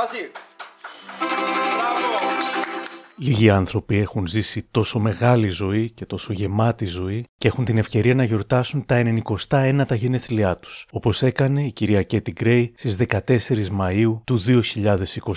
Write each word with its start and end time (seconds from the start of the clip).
Μαζί. 0.00 0.30
Μπράβο. 1.76 2.06
Λίγοι 3.16 3.50
άνθρωποι 3.50 3.96
έχουν 3.96 4.26
ζήσει 4.26 4.62
τόσο 4.70 4.98
μεγάλη 4.98 5.48
ζωή 5.48 5.90
και 5.90 6.06
τόσο 6.06 6.32
γεμάτη 6.32 6.84
ζωή 6.84 7.24
και 7.36 7.48
έχουν 7.48 7.64
την 7.64 7.78
ευκαιρία 7.78 8.14
να 8.14 8.24
γιορτάσουν 8.24 8.86
τα 8.86 9.02
91 9.48 9.84
τα 9.86 9.94
γενέθλιά 9.94 10.56
τους, 10.56 10.86
όπως 10.90 11.22
έκανε 11.22 11.64
η 11.64 11.72
κυρία 11.72 12.02
Κέτι 12.02 12.32
Γκρέι 12.32 12.72
στις 12.76 12.96
14 13.08 13.68
Μαΐου 13.80 14.20
του 14.24 14.38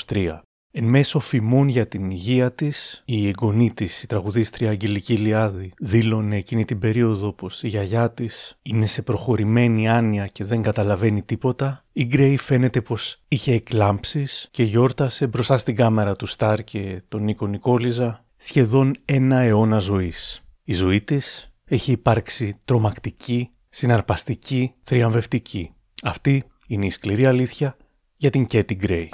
2023. 0.07 0.39
Εν 0.75 0.83
μέσω 0.83 1.19
φημών 1.19 1.67
για 1.67 1.87
την 1.87 2.11
υγεία 2.11 2.51
της, 2.51 3.01
η 3.05 3.27
εγγονή 3.27 3.73
της, 3.73 4.03
η 4.03 4.07
τραγουδίστρια 4.07 4.69
Αγγελική 4.69 5.17
Λιάδη, 5.17 5.73
δήλωνε 5.79 6.37
εκείνη 6.37 6.65
την 6.65 6.79
περίοδο 6.79 7.31
πως 7.31 7.63
η 7.63 7.67
γιαγιά 7.67 8.11
της 8.11 8.57
είναι 8.61 8.85
σε 8.85 9.01
προχωρημένη 9.01 9.89
άνοια 9.89 10.27
και 10.27 10.43
δεν 10.43 10.61
καταλαβαίνει 10.61 11.23
τίποτα. 11.23 11.83
Η 11.91 12.05
Γκρέι 12.05 12.37
φαίνεται 12.37 12.81
πως 12.81 13.21
είχε 13.27 13.53
εκλάμψεις 13.53 14.47
και 14.51 14.63
γιόρτασε 14.63 15.27
μπροστά 15.27 15.57
στην 15.57 15.75
κάμερα 15.75 16.15
του 16.15 16.25
Σταρ 16.25 16.63
και 16.63 17.01
τον 17.07 17.23
Νίκο 17.23 17.47
Νικόλιζα 17.47 18.25
σχεδόν 18.37 18.95
ένα 19.05 19.39
αιώνα 19.39 19.79
ζωής. 19.79 20.43
Η 20.63 20.73
ζωή 20.73 21.01
της 21.01 21.53
έχει 21.65 21.91
υπάρξει 21.91 22.55
τρομακτική, 22.65 23.49
συναρπαστική, 23.69 24.73
θριαμβευτική. 24.81 25.71
Αυτή 26.03 26.43
είναι 26.67 26.85
η 26.85 26.89
σκληρή 26.89 27.25
αλήθεια 27.25 27.77
για 28.17 28.29
την 28.29 28.45
Καίτη 28.45 28.75
Γκρέυ. 28.75 29.09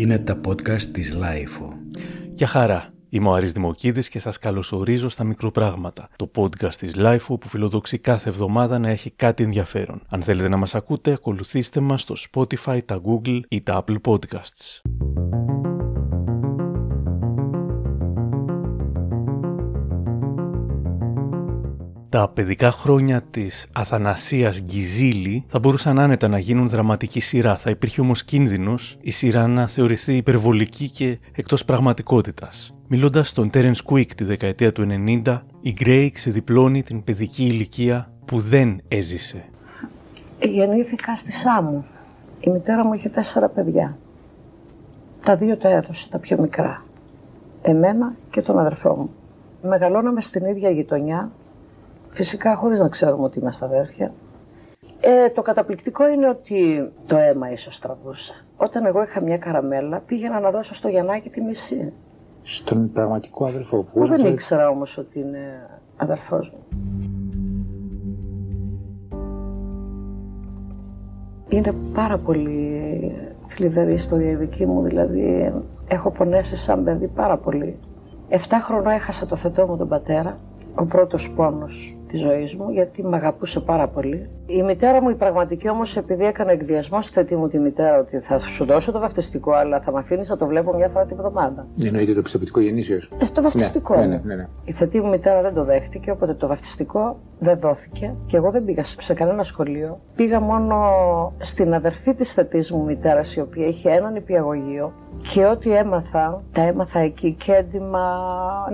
Είναι 0.00 0.18
τα 0.18 0.40
podcast 0.46 0.82
της 0.82 1.14
LiFO. 1.14 1.72
Γεια 2.34 2.46
χαρά. 2.46 2.92
Είμαι 3.08 3.28
ο 3.28 3.32
Άρης 3.32 3.52
Δημοκίδης 3.52 4.08
και 4.08 4.18
σας 4.18 4.38
καλωσορίζω 4.38 5.08
στα 5.08 5.24
Μικροπράγματα, 5.24 6.08
το 6.16 6.30
podcast 6.36 6.74
της 6.74 6.94
LiFO 6.96 7.40
που 7.40 7.48
φιλοδοξεί 7.48 7.98
κάθε 7.98 8.28
εβδομάδα 8.28 8.78
να 8.78 8.88
έχει 8.88 9.10
κάτι 9.10 9.42
ενδιαφέρον. 9.42 10.02
Αν 10.08 10.22
θέλετε 10.22 10.48
να 10.48 10.56
μας 10.56 10.74
ακούτε, 10.74 11.12
ακολουθήστε 11.12 11.80
μας 11.80 12.02
στο 12.02 12.14
Spotify, 12.30 12.80
τα 12.84 13.00
Google 13.04 13.40
ή 13.48 13.60
τα 13.60 13.84
Apple 13.84 13.96
Podcasts. 14.04 14.80
Τα 22.10 22.28
παιδικά 22.34 22.70
χρόνια 22.70 23.22
της 23.30 23.68
Αθανασίας 23.72 24.60
Γκυζίλη 24.60 25.44
θα 25.46 25.58
μπορούσαν 25.58 25.98
άνετα 25.98 26.28
να 26.28 26.38
γίνουν 26.38 26.68
δραματική 26.68 27.20
σειρά. 27.20 27.56
Θα 27.56 27.70
υπήρχε 27.70 28.00
όμως 28.00 28.24
κίνδυνος 28.24 28.96
η 29.00 29.10
σειρά 29.10 29.46
να 29.46 29.66
θεωρηθεί 29.66 30.16
υπερβολική 30.16 30.90
και 30.90 31.18
εκτός 31.34 31.64
πραγματικότητας. 31.64 32.74
Μιλώντας 32.88 33.28
στον 33.28 33.50
Terence 33.54 33.82
Quick 33.84 34.06
τη 34.16 34.24
δεκαετία 34.24 34.72
του 34.72 34.86
90, 35.24 35.42
η 35.60 35.72
Γκρέι 35.72 36.10
ξεδιπλώνει 36.10 36.82
την 36.82 37.04
παιδική 37.04 37.44
ηλικία 37.44 38.12
που 38.24 38.40
δεν 38.40 38.80
έζησε. 38.88 39.44
Γεννήθηκα 40.40 41.16
στη 41.16 41.32
Σάμου. 41.32 41.84
Η 42.40 42.50
μητέρα 42.50 42.86
μου 42.86 42.92
είχε 42.92 43.08
τέσσερα 43.08 43.48
παιδιά. 43.48 43.98
Τα 45.24 45.36
δύο 45.36 45.56
τα 45.56 45.68
έδωσε, 45.68 46.08
τα 46.10 46.18
πιο 46.18 46.38
μικρά. 46.40 46.84
Εμένα 47.62 48.14
και 48.30 48.42
τον 48.42 48.58
αδερφό 48.58 48.94
μου. 48.96 49.10
Μεγαλώναμε 49.68 50.20
στην 50.20 50.44
ίδια 50.44 50.70
γειτονιά, 50.70 51.30
φυσικά 52.10 52.56
χωρίς 52.56 52.80
να 52.80 52.88
ξέρουμε 52.88 53.24
ότι 53.24 53.38
είμαστε 53.38 53.64
αδέρφια. 53.64 54.12
Ε, 55.00 55.30
το 55.30 55.42
καταπληκτικό 55.42 56.08
είναι 56.08 56.28
ότι 56.28 56.90
το 57.06 57.16
αίμα 57.16 57.50
ίσως 57.52 57.78
τραβούσε. 57.78 58.44
Όταν 58.56 58.84
εγώ 58.86 59.02
είχα 59.02 59.22
μια 59.22 59.38
καραμέλα, 59.38 60.02
πήγαινα 60.06 60.40
να 60.40 60.50
δώσω 60.50 60.74
στο 60.74 60.88
Γιαννάκη 60.88 61.30
τη 61.30 61.40
μισή. 61.40 61.92
Στον 62.42 62.92
πραγματικό 62.92 63.46
αδερφό 63.46 63.76
που 63.76 64.00
Που 64.00 64.06
δεν 64.06 64.26
ήξερα 64.26 64.68
όμως 64.68 64.98
ότι 64.98 65.20
είναι 65.20 65.68
αδερφός 65.96 66.52
μου. 66.52 66.64
Είναι 71.48 71.74
πάρα 71.94 72.18
πολύ 72.18 73.12
θλιβερή 73.46 73.90
η 73.90 73.94
ιστορία 73.94 74.30
η 74.30 74.34
δική 74.34 74.66
μου, 74.66 74.82
δηλαδή 74.82 75.52
έχω 75.88 76.10
πονέσει 76.10 76.56
σαν 76.56 76.84
παιδί 76.84 77.06
πάρα 77.06 77.36
πολύ. 77.36 77.78
Εφτά 78.28 78.58
χρονών 78.58 78.92
έχασα 78.92 79.26
το 79.26 79.36
θετό 79.36 79.66
μου 79.66 79.76
τον 79.76 79.88
πατέρα, 79.88 80.38
ο 80.74 80.84
πρώτος 80.84 81.30
πόνος 81.30 81.99
της 82.10 82.20
ζωής 82.20 82.54
μου, 82.56 82.70
γιατί 82.70 83.02
με 83.04 83.16
αγαπούσε 83.16 83.60
πάρα 83.60 83.88
πολύ. 83.88 84.30
Η 84.46 84.62
μητέρα 84.62 85.02
μου 85.02 85.08
η 85.10 85.14
πραγματική 85.14 85.68
όμως, 85.68 85.96
επειδή 85.96 86.24
έκανε 86.24 86.52
εκβιασμό 86.52 87.00
στη 87.00 87.12
θέτη 87.12 87.36
μου 87.36 87.48
τη 87.48 87.58
μητέρα, 87.58 87.98
ότι 87.98 88.20
θα 88.20 88.38
σου 88.38 88.64
δώσω 88.64 88.92
το 88.92 88.98
βαφτιστικό, 88.98 89.52
αλλά 89.52 89.80
θα 89.80 89.92
με 89.92 89.98
αφήνεις 89.98 90.28
να 90.28 90.36
το 90.36 90.46
βλέπω 90.46 90.74
μια 90.74 90.88
φορά 90.88 91.06
τη 91.06 91.14
βδομάδα. 91.14 91.66
Εννοείται 91.84 92.14
το 92.14 92.22
πιστοποιητικό 92.22 92.60
γεννήσεως. 92.60 93.10
Ε, 93.18 93.24
το 93.34 93.42
βαφτιστικό 93.42 93.96
Ναι, 93.96 94.02
είναι. 94.04 94.20
ναι, 94.24 94.34
ναι, 94.34 94.34
ναι. 94.34 94.46
Η 94.64 94.72
θετή 94.72 95.00
μου 95.00 95.08
μητέρα 95.08 95.42
δεν 95.42 95.54
το 95.54 95.64
δέχτηκε, 95.64 96.10
οπότε 96.10 96.34
το 96.34 96.46
βαφτιστικό 96.46 97.16
δεν 97.38 97.58
δόθηκε 97.58 98.14
και 98.26 98.36
εγώ 98.36 98.50
δεν 98.50 98.64
πήγα 98.64 98.84
σε 98.84 99.14
κανένα 99.14 99.42
σχολείο. 99.42 100.00
Πήγα 100.16 100.40
μόνο 100.40 100.76
στην 101.38 101.74
αδερφή 101.74 102.14
της 102.14 102.32
θετής 102.32 102.72
μου 102.72 102.84
μητέρας, 102.84 103.36
η 103.36 103.40
οποία 103.40 103.66
είχε 103.66 103.90
έναν 103.90 104.14
υπηαγωγείο 104.14 104.92
και 105.32 105.44
ό,τι 105.46 105.72
έμαθα, 105.76 106.42
τα 106.52 106.62
έμαθα 106.62 106.98
εκεί 106.98 107.32
και 107.32 107.52
έντοιμα, 107.52 108.08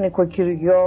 νοικοκυριό 0.01 0.83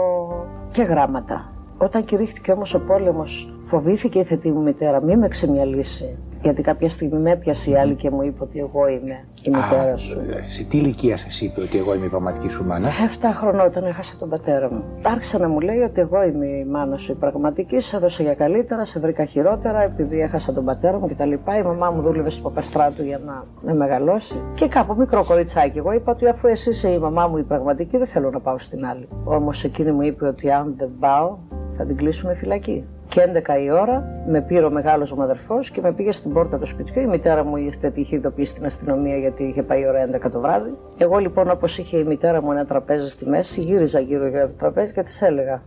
και 0.69 0.81
γράμματα. 0.83 1.53
Όταν 1.81 2.05
κηρύχθηκε 2.05 2.51
όμως 2.51 2.73
ο 2.73 2.79
πόλεμος, 2.79 3.53
φοβήθηκε 3.61 4.19
η 4.19 4.23
θετή 4.23 4.51
μου 4.51 4.61
μητέρα, 4.61 5.01
μη 5.01 5.17
με 5.17 5.27
ξεμιαλίσει. 5.27 6.17
Γιατί 6.41 6.61
κάποια 6.61 6.89
στιγμή 6.89 7.19
με 7.19 7.31
έπιασε 7.31 7.71
η 7.71 7.75
άλλη 7.75 7.95
και 7.95 8.09
μου 8.09 8.21
είπε 8.21 8.43
ότι 8.43 8.59
εγώ 8.59 8.87
είμαι 8.87 9.25
η 9.41 9.49
μητέρα 9.49 9.97
σου. 9.97 10.19
Α, 10.19 10.23
σε 10.47 10.63
τι 10.63 10.77
ηλικία 10.77 11.17
σας 11.17 11.41
είπε 11.41 11.61
ότι 11.61 11.77
εγώ 11.77 11.93
είμαι 11.93 12.05
η 12.05 12.09
πραγματική 12.09 12.47
σου 12.47 12.65
μάνα; 12.65 12.89
7 12.89 12.91
χρονών 13.33 13.65
όταν 13.65 13.83
έχασα 13.83 14.15
τον 14.19 14.29
πατέρα 14.29 14.71
μου. 14.71 14.83
Άρχισε 15.03 15.37
να 15.37 15.47
μου 15.47 15.59
λέει 15.59 15.77
ότι 15.77 16.01
εγώ 16.01 16.23
είμαι 16.23 16.45
η 16.45 16.65
μάνα 16.65 16.97
σου 16.97 17.11
η 17.11 17.15
πραγματική, 17.15 17.79
σε 17.79 17.95
έδωσα 17.95 18.23
για 18.23 18.33
καλύτερα, 18.33 18.85
σε 18.85 18.99
βρήκα 18.99 19.25
χειρότερα 19.25 19.81
επειδή 19.81 20.19
έχασα 20.19 20.53
τον 20.53 20.65
πατέρα 20.65 20.99
μου 20.99 21.07
κτλ. 21.07 21.31
Η 21.31 21.63
μαμά 21.65 21.89
μου 21.89 22.01
δούλευε 22.01 22.29
στο 22.29 22.41
Παπαστράτου 22.41 23.03
για 23.03 23.19
να 23.25 23.45
με 23.61 23.73
μεγαλώσει. 23.73 24.41
Και 24.53 24.67
κάπου 24.67 24.95
μικρό 24.97 25.25
κοριτσάκι. 25.25 25.77
Εγώ 25.77 25.91
είπα 25.91 26.11
ότι 26.11 26.27
αφού 26.27 26.47
εσύ 26.47 26.69
είσαι 26.69 26.89
η 26.89 26.97
μαμά 26.97 27.27
μου 27.27 27.37
η 27.37 27.43
πραγματική, 27.43 27.97
δεν 27.97 28.07
θέλω 28.07 28.29
να 28.29 28.39
πάω 28.39 28.57
στην 28.57 28.85
άλλη. 28.85 29.07
Όμως 29.23 29.63
εκείνη 29.63 29.91
μου 29.91 30.01
είπε 30.01 30.25
ότι 30.25 30.51
αν 30.51 30.73
δεν 30.77 30.89
πάω, 30.99 31.37
θα 31.79 31.85
την 31.85 31.95
κλείσουμε 31.95 32.33
φυλακή. 32.33 32.85
Και 33.07 33.21
11 33.59 33.63
η 33.63 33.71
ώρα 33.71 34.03
με 34.27 34.41
πήρε 34.41 34.65
ο 34.65 34.69
μεγάλος 34.69 35.13
μου 35.13 35.23
αδερφός 35.23 35.71
και 35.71 35.81
με 35.81 35.93
πήγε 35.93 36.11
στην 36.11 36.33
πόρτα 36.33 36.57
του 36.57 36.65
σπιτιού. 36.65 37.01
Η 37.01 37.07
μητέρα 37.07 37.43
μου 37.43 37.55
είχε 37.57 37.91
είχε 37.95 38.15
ειδοποιήσει 38.15 38.53
την 38.53 38.65
αστυνομία 38.65 39.17
γιατί 39.17 39.43
είχε 39.43 39.63
πάει 39.63 39.81
η 39.81 39.87
ώρα 39.87 40.09
11 40.25 40.31
το 40.31 40.39
βράδυ. 40.39 40.77
Εγώ 40.97 41.17
λοιπόν, 41.17 41.49
όπως 41.49 41.77
είχε 41.77 41.97
η 41.97 42.03
μητέρα 42.03 42.41
μου 42.41 42.51
ένα 42.51 42.65
τραπέζι 42.65 43.09
στη 43.09 43.25
μέση, 43.25 43.61
γύριζα 43.61 43.99
γύρω 43.99 44.27
γύρω 44.27 44.43
από 44.43 44.51
το 44.51 44.57
τραπέζι 44.57 44.93
και 44.93 45.03
της 45.03 45.21
έλεγα: 45.21 45.61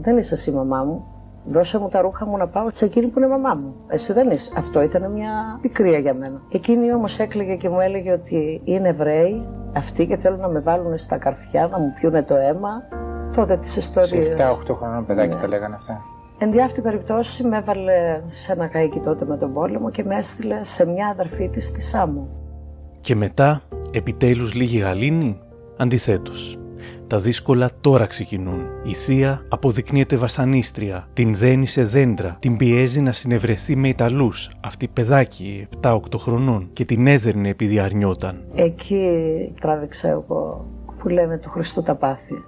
Δεν 0.00 0.16
είσαι 0.16 0.34
εσύ 0.34 0.50
μαμά 0.50 0.84
μου. 0.84 1.04
Δώσε 1.44 1.78
μου 1.78 1.88
τα 1.88 2.00
ρούχα 2.00 2.26
μου 2.26 2.36
να 2.36 2.48
πάω 2.48 2.66
σε 2.70 2.84
εκείνη 2.84 3.06
που 3.06 3.18
είναι 3.18 3.28
μαμά 3.28 3.54
μου. 3.54 3.74
Εσύ 3.88 4.12
δεν 4.12 4.30
είσαι. 4.30 4.52
Αυτό 4.56 4.82
ήταν 4.82 5.10
μια 5.12 5.58
πικρία 5.60 5.98
για 5.98 6.14
μένα. 6.14 6.40
Εκείνη 6.52 6.92
όμως 6.92 7.18
έκλαιγε 7.18 7.54
και 7.54 7.68
μου 7.68 7.80
έλεγε 7.80 8.12
ότι 8.12 8.60
είναι 8.64 8.88
Εβραίοι 8.88 9.46
αυτοί 9.76 10.06
και 10.06 10.16
θέλουν 10.16 10.40
να 10.40 10.48
με 10.48 10.60
βάλουν 10.60 10.98
στα 10.98 11.16
καρφιά, 11.16 11.68
να 11.72 11.78
μου 11.78 11.92
πιούνε 12.00 12.22
το 12.22 12.34
αίμα. 12.34 12.82
Τότε 13.34 13.56
τι 13.56 13.68
ιστορίε. 13.78 14.22
Σε 14.24 14.36
7-8 14.70 14.74
χρονών 14.74 15.06
παιδάκι 15.06 15.34
Ναι. 15.34 15.40
τα 15.40 15.48
λέγανε 15.48 15.74
αυτά. 15.74 16.00
Εν 16.38 16.50
δι' 16.52 16.60
αυτή 16.62 16.80
περιπτώσει 16.80 17.44
με 17.46 17.56
έβαλε 17.56 18.22
σε 18.28 18.52
ένα 18.52 18.66
καίκι 18.66 18.98
τότε 18.98 19.24
με 19.24 19.36
τον 19.36 19.52
πόλεμο 19.52 19.90
και 19.90 20.04
με 20.04 20.16
έστειλε 20.16 20.64
σε 20.64 20.86
μια 20.86 21.06
αδερφή 21.08 21.48
της 21.50 21.66
στη 21.66 21.80
Σάμο. 21.80 22.28
Και 23.00 23.14
μετά, 23.14 23.62
επιτέλους 23.92 24.54
λίγη 24.54 24.78
γαλήνη, 24.78 25.40
αντιθέτως. 25.76 26.58
Τα 27.06 27.18
δύσκολα 27.18 27.68
τώρα 27.80 28.06
ξεκινούν. 28.06 28.60
Η 28.82 28.92
θεία 28.92 29.42
αποδεικνύεται 29.48 30.16
βασανίστρια, 30.16 31.08
την 31.12 31.34
δένει 31.34 31.66
σε 31.66 31.84
δέντρα, 31.84 32.36
την 32.38 32.56
πιέζει 32.56 33.00
να 33.00 33.12
συνευρεθεί 33.12 33.76
με 33.76 33.88
Ιταλούς, 33.88 34.50
αυτή 34.60 34.88
παιδάκι 34.88 35.68
7-8 35.82 35.98
χρονών 36.18 36.70
και 36.72 36.84
την 36.84 37.06
έδερνε 37.06 37.48
επειδή 37.48 37.78
αρνιόταν. 37.78 38.44
Εκεί 38.54 39.08
τράβηξα 39.60 40.08
εγώ 40.08 40.66
που 40.98 41.08
λένε 41.08 41.38
του 41.38 41.50
Χριστού 41.50 41.82
τα 41.82 41.94
πάθη. 41.94 42.44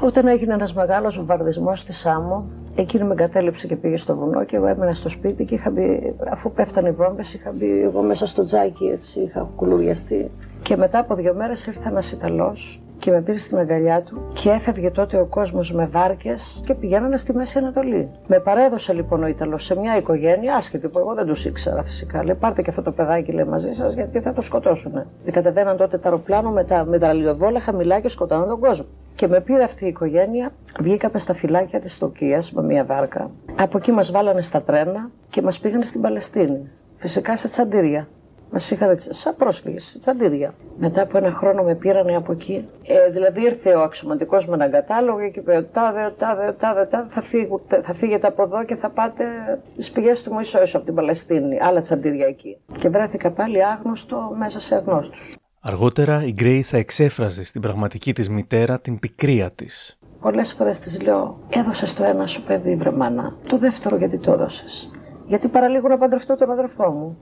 Όταν 0.00 0.26
έγινε 0.26 0.54
ένας 0.54 0.74
μεγάλος 0.74 1.16
βομβαρδισμός 1.16 1.80
στη 1.80 1.92
Σάμο, 1.92 2.44
εκείνη 2.76 3.04
με 3.04 3.12
εγκατέλειψε 3.12 3.66
και 3.66 3.76
πήγε 3.76 3.96
στο 3.96 4.16
βουνό 4.16 4.44
και 4.44 4.56
εγώ 4.56 4.66
έμεινα 4.66 4.92
στο 4.92 5.08
σπίτι 5.08 5.44
και 5.44 5.54
είχα 5.54 5.70
μπει, 5.70 6.14
αφού 6.30 6.52
πέφτανε 6.52 6.88
οι 6.88 6.92
βόμβες, 6.92 7.34
είχα 7.34 7.52
μπει 7.52 7.82
εγώ 7.82 8.02
μέσα 8.02 8.26
στο 8.26 8.42
τζάκι 8.42 8.84
έτσι, 8.84 9.20
είχα 9.20 9.48
κουλουριαστεί. 9.56 10.30
Και 10.62 10.76
μετά 10.76 10.98
από 10.98 11.14
δύο 11.14 11.34
μέρες 11.34 11.66
ήρθε 11.66 11.88
ένας 11.88 12.12
Ιταλός 12.12 12.83
και 13.04 13.10
με 13.10 13.20
πήρε 13.20 13.38
στην 13.38 13.58
αγκαλιά 13.58 14.02
του 14.02 14.22
και 14.32 14.50
έφευγε 14.50 14.90
τότε 14.90 15.20
ο 15.20 15.24
κόσμος 15.24 15.72
με 15.72 15.86
βάρκες 15.86 16.60
και 16.66 16.74
πηγαίνανε 16.74 17.16
στη 17.16 17.34
Μέση 17.34 17.58
Ανατολή. 17.58 18.08
Με 18.26 18.38
παρέδωσε 18.40 18.92
λοιπόν 18.92 19.22
ο 19.22 19.26
Ιταλός 19.26 19.64
σε 19.64 19.76
μια 19.78 19.96
οικογένεια, 19.96 20.56
άσχετη 20.56 20.88
που 20.88 20.98
εγώ 20.98 21.14
δεν 21.14 21.26
τους 21.26 21.44
ήξερα 21.44 21.82
φυσικά. 21.82 22.24
Λέει 22.24 22.34
πάρτε 22.34 22.62
και 22.62 22.70
αυτό 22.70 22.82
το 22.82 22.92
παιδάκι 22.92 23.32
λέει, 23.32 23.44
μαζί 23.44 23.70
σας 23.70 23.94
γιατί 23.94 24.20
θα 24.20 24.32
το 24.32 24.40
σκοτώσουνε. 24.40 25.06
Κατεβαίναν 25.30 25.76
τότε 25.76 25.98
τα 25.98 26.08
αεροπλάνο 26.08 26.50
με 26.50 26.64
τα 26.64 26.84
μεταλλιοδόλα 26.84 27.60
χαμηλά 27.60 28.00
και 28.00 28.08
σκοτώναν 28.08 28.48
τον 28.48 28.60
κόσμο. 28.60 28.86
Και 29.14 29.28
με 29.28 29.40
πήρε 29.40 29.62
αυτή 29.62 29.84
η 29.84 29.88
οικογένεια, 29.88 30.50
βγήκαμε 30.80 31.18
στα 31.18 31.34
φυλάκια 31.34 31.80
της 31.80 31.98
Τοκίας 31.98 32.52
με 32.52 32.62
μια 32.62 32.84
βάρκα. 32.84 33.30
Από 33.56 33.78
εκεί 33.78 33.92
μας 33.92 34.10
βάλανε 34.10 34.42
στα 34.42 34.62
τρένα 34.62 35.10
και 35.30 35.42
μας 35.42 35.58
πήγανε 35.58 35.84
στην 35.84 36.00
Παλαιστίνη. 36.00 36.70
Φυσικά 36.94 37.36
σε 37.36 37.48
τσαντήρια. 37.48 38.08
Μας 38.56 38.70
είχαν 38.70 38.94
σαν 38.98 39.36
πρόσφυγες, 39.36 39.98
τσαντήρια. 40.00 40.54
Μετά 40.78 41.02
από 41.02 41.18
ένα 41.18 41.32
χρόνο 41.32 41.62
με 41.62 41.74
πήρανε 41.74 42.16
από 42.16 42.32
εκεί. 42.32 42.68
Ε, 42.82 43.10
δηλαδή 43.10 43.42
ήρθε 43.42 43.74
ο 43.74 43.82
αξιωματικός 43.82 44.46
με 44.46 44.54
έναν 44.54 44.70
κατάλογο 44.70 45.30
και 45.30 45.40
είπε: 45.40 45.68
Τάδε, 45.72 46.14
τάδε, 46.18 46.52
τάδε, 46.58 46.86
τάδε, 46.86 47.08
θα, 47.08 47.20
φύγετε, 47.20 47.82
θα 47.82 47.92
φύγετε 47.92 48.26
από 48.26 48.42
εδώ 48.42 48.64
και 48.64 48.76
θα 48.76 48.90
πάτε 48.90 49.24
στις 49.72 49.90
πηγές 49.90 50.22
του 50.22 50.32
Μωησόησου 50.32 50.76
από 50.76 50.86
την 50.86 50.94
Παλαιστίνη. 50.94 51.60
Άλλα 51.60 51.80
τσαντήρια 51.80 52.26
εκεί. 52.26 52.56
Και 52.78 52.88
βρέθηκα 52.88 53.30
πάλι 53.30 53.64
άγνωστο 53.64 54.34
μέσα 54.38 54.60
σε 54.60 54.74
αγνώστους. 54.74 55.36
Αργότερα 55.60 56.24
η 56.24 56.32
Γκρέι 56.32 56.62
θα 56.62 56.76
εξέφραζε 56.76 57.44
στην 57.44 57.60
πραγματική 57.60 58.12
της 58.12 58.28
μητέρα 58.28 58.80
την 58.80 58.98
πικρία 58.98 59.50
της. 59.50 59.98
Πολλές 60.20 60.52
φορές 60.52 60.78
της 60.78 61.02
λέω, 61.02 61.38
έδωσες 61.48 61.94
το 61.94 62.04
ένα 62.04 62.26
σου 62.26 62.42
παιδί 62.42 62.76
βρε 62.76 62.90
μάνα. 62.90 63.36
Το 63.48 63.58
δεύτερο 63.58 63.96
γιατί 63.96 64.18
το 64.18 64.32
έδωσες; 64.32 64.90
Γιατί 65.26 65.48
παραλίγο 65.48 65.88
να 65.88 65.98
παντρευτώ 65.98 66.36
τον 66.36 66.50
αδερφό 66.50 66.90
μου. 66.90 67.18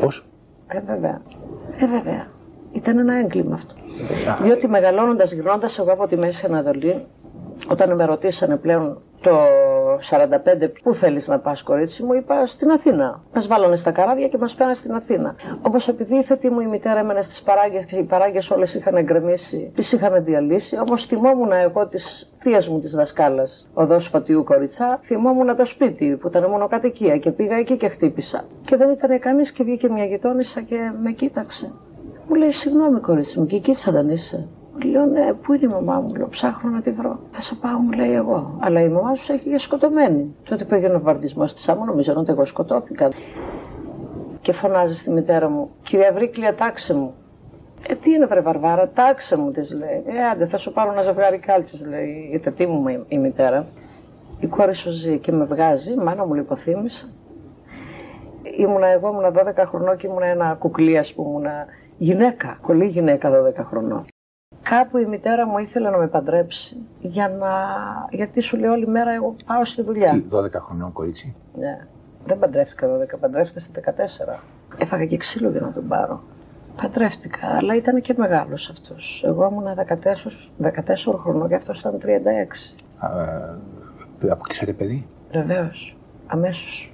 Πώς; 0.00 0.26
Ε, 0.68 0.80
βέβαια. 0.80 1.20
Ε, 1.80 1.86
βέβαια. 1.86 2.26
Ήταν 2.72 2.98
ένα 2.98 3.14
έγκλημα 3.14 3.54
αυτό. 3.54 3.74
Διότι 4.42 4.68
μεγαλώνοντας, 4.68 5.32
γυρνώντας 5.32 5.78
εγώ 5.78 5.92
από 5.92 6.06
τη 6.06 6.16
Μέση 6.16 6.46
Ανατολή, 6.46 7.06
όταν 7.70 7.94
με 7.94 8.04
ρωτήσανε 8.04 8.56
πλέον 8.56 9.02
το 9.20 9.30
45 10.02 10.70
πού 10.82 10.94
θέλεις 10.94 11.28
να 11.28 11.38
πας, 11.38 11.62
κορίτσι 11.62 12.02
μου, 12.02 12.12
είπα 12.12 12.46
στην 12.46 12.70
Αθήνα. 12.70 13.22
Μας 13.34 13.46
βάλανε 13.46 13.76
στα 13.76 13.90
καράβια 13.90 14.28
και 14.28 14.38
μας 14.38 14.52
φέρανε 14.52 14.74
στην 14.74 14.92
Αθήνα. 14.92 15.34
Όμω 15.62 15.76
επειδή 15.88 16.16
η 16.16 16.22
θέτη 16.22 16.50
μου 16.50 16.60
η 16.60 16.66
μητέρα 16.66 16.98
έμενε 16.98 17.22
στις 17.22 17.42
παράγκες 17.42 17.84
και 17.84 17.96
οι 17.96 18.02
παράγκες 18.02 18.50
όλες 18.50 18.74
είχαν 18.74 18.96
εγκρεμίσει, 18.96 19.72
τις 19.74 19.92
είχαν 19.92 20.24
διαλύσει, 20.24 20.78
όμως 20.78 21.04
θυμόμουν 21.04 21.52
εγώ 21.52 21.86
τη 21.86 21.98
θεία 22.38 22.62
μου 22.70 22.78
τη 22.78 22.88
δασκάλα, 22.88 23.42
οδό 23.74 23.98
Φωτιού 23.98 24.44
Κοριτσά, 24.44 24.98
θυμόμουν 25.02 25.56
το 25.56 25.64
σπίτι 25.64 26.16
που 26.16 26.28
ήταν 26.28 26.50
μόνο 26.50 26.68
κατοικία 26.68 27.18
και 27.18 27.30
πήγα 27.30 27.56
εκεί 27.56 27.76
και 27.76 27.88
χτύπησα. 27.88 28.44
Και 28.64 28.76
δεν 28.76 28.90
ήταν 28.90 29.18
κανείς 29.18 29.52
και 29.52 29.64
βγήκε 29.64 29.88
μια 29.90 30.04
γειτόνισσα 30.04 30.60
και 30.60 30.92
με 31.02 31.10
κοίταξε. 31.10 31.72
Μου 32.28 32.34
λέει, 32.34 32.52
συγγνώμη 32.52 33.00
κορίτσι 33.00 33.38
μου, 33.38 33.46
και 33.46 33.56
εκεί 33.56 33.74
δεν 33.90 34.08
είσαι. 34.08 34.48
Λέω, 34.84 35.04
ναι, 35.04 35.32
πού 35.32 35.52
είναι 35.52 35.64
η 35.64 35.68
μαμά 35.68 36.00
μου, 36.00 36.14
λέω, 36.14 36.28
ψάχνω 36.28 36.70
να 36.70 36.82
τη 36.82 36.90
βρω. 36.90 37.18
Θα 37.30 37.40
σε 37.40 37.54
πάω, 37.54 37.78
μου 37.78 37.92
λέει 37.92 38.12
εγώ. 38.12 38.58
Αλλά 38.60 38.80
η 38.80 38.88
μαμά 38.88 39.14
σου 39.14 39.32
έχει 39.32 39.58
σκοτωμένη. 39.58 40.34
Τότε 40.48 40.64
πήγαινε 40.64 40.94
ο 40.94 41.00
βαρδισμός 41.00 41.54
τη 41.54 41.72
άμμο, 41.72 41.84
νομίζω 41.84 42.14
ότι 42.16 42.30
εγώ 42.30 42.44
σκοτώθηκα. 42.44 43.08
Και 44.40 44.52
φωνάζει 44.52 44.94
στη 44.94 45.10
μητέρα 45.10 45.48
μου, 45.48 45.70
κυρία 45.82 46.12
Βρύκλια, 46.12 46.54
τάξε 46.54 46.94
μου. 46.94 47.14
Ε, 47.88 47.94
τι 47.94 48.12
είναι, 48.12 48.26
βρε 48.26 48.40
Βαρβάρα, 48.40 48.88
τάξε 48.88 49.38
μου, 49.38 49.50
της 49.50 49.72
λέει. 49.72 50.02
Ε, 50.06 50.28
άντε, 50.32 50.46
θα 50.46 50.56
σου 50.56 50.72
πάρω 50.72 50.92
ένα 50.92 51.02
ζευγάρι 51.02 51.38
κάλτσες, 51.38 51.86
λέει 51.86 52.30
η 52.32 52.38
τετή 52.38 52.66
μου 52.66 53.04
η 53.08 53.18
μητέρα. 53.18 53.66
Η 54.40 54.46
κόρη 54.46 54.74
σου 54.74 54.90
ζει 54.90 55.18
και 55.18 55.32
με 55.32 55.44
βγάζει, 55.44 55.92
η 55.92 55.96
μάνα 55.96 56.26
μου 56.26 56.34
λιποθύμησα. 56.34 57.06
Ήμουνα 58.58 58.86
εγώ, 58.86 59.08
ήμουνα 59.08 59.32
12 59.32 59.64
χρονών 59.66 59.96
και 59.96 60.06
ήμουνα 60.06 60.26
ένα 60.26 60.56
κουκλί, 60.58 60.98
ας 60.98 61.14
πούμε, 61.14 61.28
ήμουνα 61.28 61.66
γυναίκα, 61.96 62.58
κολλή 62.62 62.86
γυναίκα 62.86 63.30
12 63.30 63.64
χρονών. 63.64 64.04
Κάπου 64.68 64.98
η 64.98 65.06
μητέρα 65.06 65.46
μου 65.46 65.58
ήθελε 65.58 65.90
να 65.90 65.96
με 65.98 66.06
παντρέψει 66.06 66.76
για 67.00 67.28
να... 67.28 67.48
γιατί 68.10 68.40
σου 68.40 68.56
λέει 68.56 68.70
όλη 68.70 68.86
μέρα 68.86 69.10
εγώ 69.10 69.36
πάω 69.46 69.64
στη 69.64 69.82
δουλειά. 69.82 70.22
12 70.30 70.50
χρονών 70.52 70.92
κορίτσι; 70.92 71.34
Ναι. 71.54 71.86
Δεν 72.26 72.38
παντρεύτηκα 72.38 72.88
12, 72.98 73.18
παντρεύτηκα 73.20 73.60
στα 73.60 73.80
14. 74.36 74.38
Έφαγα 74.78 75.04
και 75.06 75.16
ξύλο 75.16 75.50
για 75.50 75.60
να 75.60 75.72
τον 75.72 75.88
πάρω. 75.88 76.22
Παντρεύτηκα, 76.82 77.46
αλλά 77.56 77.74
ήταν 77.76 78.00
και 78.00 78.14
μεγάλος 78.16 78.70
αυτός. 78.70 79.24
Εγώ 79.26 79.48
ήμουν 79.50 79.66
14, 80.60 81.14
14 81.14 81.18
χρονών 81.18 81.48
και 81.48 81.54
αυτός 81.54 81.80
ήταν 81.80 81.98
36. 81.98 82.76
Ε, 84.22 84.30
αποκτήσατε 84.30 84.72
παιδί; 84.72 85.06
Βεβαίως. 85.32 85.98
αμέσως. 86.26 86.92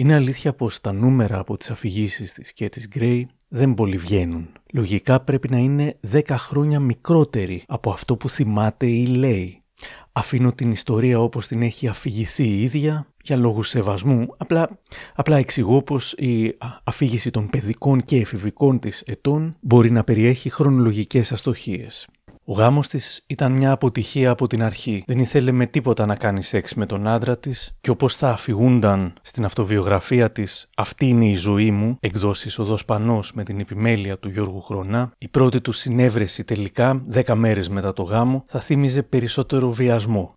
Είναι 0.00 0.14
αλήθεια 0.14 0.52
πως 0.52 0.80
τα 0.80 0.92
νούμερα 0.92 1.38
από 1.38 1.56
τις 1.56 1.70
αφηγήσεις 1.70 2.32
της 2.32 2.52
και 2.52 2.68
της 2.68 2.88
Γκρέι 2.88 3.28
δεν 3.48 3.74
πολύ 3.74 3.96
βγαίνουν. 3.96 4.48
Λογικά 4.72 5.20
πρέπει 5.20 5.50
να 5.50 5.56
είναι 5.58 5.98
10 6.12 6.22
χρόνια 6.28 6.80
μικρότερη 6.80 7.62
από 7.66 7.90
αυτό 7.90 8.16
που 8.16 8.28
θυμάται 8.28 8.86
ή 8.86 9.06
λέει. 9.06 9.62
Αφήνω 10.12 10.52
την 10.52 10.70
ιστορία 10.70 11.20
όπως 11.20 11.46
την 11.46 11.62
έχει 11.62 11.88
αφηγηθεί 11.88 12.44
η 12.44 12.62
ίδια 12.62 13.06
για 13.22 13.36
λόγους 13.36 13.68
σεβασμού, 13.68 14.26
απλά, 14.36 14.78
απλά 15.14 15.36
εξηγώ 15.36 15.82
πως 15.82 16.12
η 16.12 16.56
αφήγηση 16.84 17.30
των 17.30 17.48
παιδικών 17.50 18.04
και 18.04 18.16
εφηβικών 18.16 18.78
της 18.78 19.02
ετών 19.06 19.54
μπορεί 19.60 19.90
να 19.90 20.04
περιέχει 20.04 20.50
χρονολογικές 20.50 21.32
αστοχίες. 21.32 22.08
Ο 22.50 22.52
γάμος 22.52 22.88
της 22.88 23.24
ήταν 23.26 23.52
μια 23.52 23.70
αποτυχία 23.70 24.30
από 24.30 24.46
την 24.46 24.62
αρχή. 24.62 25.02
Δεν 25.06 25.18
ήθελε 25.18 25.52
με 25.52 25.66
τίποτα 25.66 26.06
να 26.06 26.14
κάνει 26.16 26.42
σεξ 26.42 26.74
με 26.74 26.86
τον 26.86 27.06
άντρα 27.06 27.38
της 27.38 27.76
και 27.80 27.90
όπως 27.90 28.16
θα 28.16 28.30
αφηγούνταν 28.30 29.12
στην 29.22 29.44
αυτοβιογραφία 29.44 30.32
της 30.32 30.68
«Αυτή 30.76 31.06
είναι 31.06 31.26
η 31.26 31.34
ζωή 31.34 31.70
μου», 31.70 31.96
εκδόσεις 32.00 32.58
οδός 32.58 32.84
Πανός 32.84 33.32
με 33.32 33.44
την 33.44 33.60
επιμέλεια 33.60 34.18
του 34.18 34.28
Γιώργου 34.28 34.60
Χρονά, 34.60 35.12
η 35.18 35.28
πρώτη 35.28 35.60
του 35.60 35.72
συνέβρεση 35.72 36.44
τελικά, 36.44 37.02
δέκα 37.06 37.34
μέρες 37.34 37.68
μετά 37.68 37.92
το 37.92 38.02
γάμο, 38.02 38.42
θα 38.46 38.60
θύμιζε 38.60 39.02
περισσότερο 39.02 39.72
βιασμό. 39.72 40.34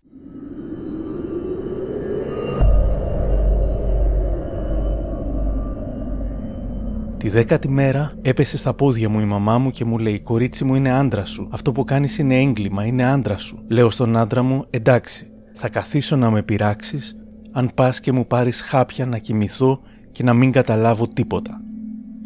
Τη 7.24 7.30
δέκατη 7.30 7.68
μέρα 7.68 8.12
έπεσε 8.22 8.56
στα 8.56 8.74
πόδια 8.74 9.08
μου 9.08 9.20
η 9.20 9.24
μαμά 9.24 9.58
μου 9.58 9.70
και 9.70 9.84
μου 9.84 9.98
λέει: 9.98 10.20
Κορίτσι 10.20 10.64
μου 10.64 10.74
είναι 10.74 10.90
άντρα 10.90 11.24
σου. 11.24 11.48
Αυτό 11.50 11.72
που 11.72 11.84
κάνεις 11.84 12.18
είναι 12.18 12.36
έγκλημα, 12.40 12.84
είναι 12.84 13.04
άντρα 13.04 13.38
σου. 13.38 13.64
Λέω 13.68 13.90
στον 13.90 14.16
άντρα 14.16 14.42
μου: 14.42 14.64
Εντάξει, 14.70 15.30
θα 15.52 15.68
καθίσω 15.68 16.16
να 16.16 16.30
με 16.30 16.42
πειράξεις 16.42 17.16
αν 17.52 17.70
πας 17.74 18.00
και 18.00 18.12
μου 18.12 18.26
πάρεις 18.26 18.60
χάπια 18.60 19.06
να 19.06 19.18
κοιμηθώ 19.18 19.80
και 20.12 20.22
να 20.22 20.34
μην 20.34 20.52
καταλάβω 20.52 21.08
τίποτα. 21.08 21.60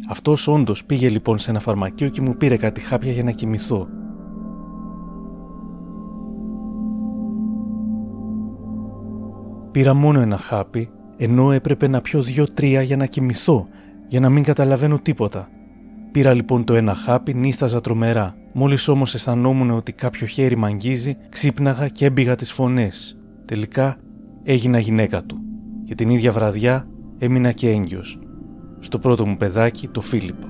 Αυτός 0.09 0.47
όντως 0.47 0.85
πήγε 0.85 1.09
λοιπόν 1.09 1.37
σε 1.37 1.49
ένα 1.49 1.59
φαρμακείο 1.59 2.09
και 2.09 2.21
μου 2.21 2.35
πήρε 2.35 2.57
κάτι 2.57 2.81
χάπια 2.81 3.11
για 3.11 3.23
να 3.23 3.31
κοιμηθώ. 3.31 3.87
Πήρα 9.71 9.93
μόνο 9.93 10.19
ένα 10.19 10.37
χάπι, 10.37 10.89
ενώ 11.17 11.51
έπρεπε 11.51 11.87
να 11.87 12.01
πιω 12.01 12.21
δύο-τρία 12.21 12.81
για 12.81 12.97
να 12.97 13.05
κοιμηθώ 13.05 13.67
για 14.09 14.19
να 14.19 14.29
μην 14.29 14.43
καταλαβαίνω 14.43 14.99
τίποτα. 14.99 15.49
Πήρα 16.11 16.33
λοιπόν 16.33 16.63
το 16.63 16.75
ένα 16.75 16.95
χάπι, 16.95 17.33
νίσταζα 17.33 17.81
τρομερά. 17.81 18.35
Μόλις 18.53 18.87
όμως 18.87 19.13
αισθανόμουν 19.13 19.71
ότι 19.71 19.91
κάποιο 19.91 20.27
χέρι 20.27 20.57
μ' 20.57 20.65
αγγίζει, 20.65 21.17
ξύπναγα 21.29 21.87
και 21.87 22.05
έμπηγα 22.05 22.35
τις 22.35 22.51
φωνές. 22.51 23.17
Τελικά 23.45 23.97
έγινα 24.43 24.79
γυναίκα 24.79 25.23
του. 25.23 25.37
Και 25.83 25.95
την 25.95 26.09
ίδια 26.09 26.31
βραδιά 26.31 26.87
έμεινα 27.17 27.51
και 27.51 27.69
έγκυος. 27.69 28.19
Στο 28.79 28.99
πρώτο 28.99 29.25
μου 29.25 29.37
παιδάκι, 29.37 29.87
το 29.87 30.01
Φίλιππο. 30.01 30.47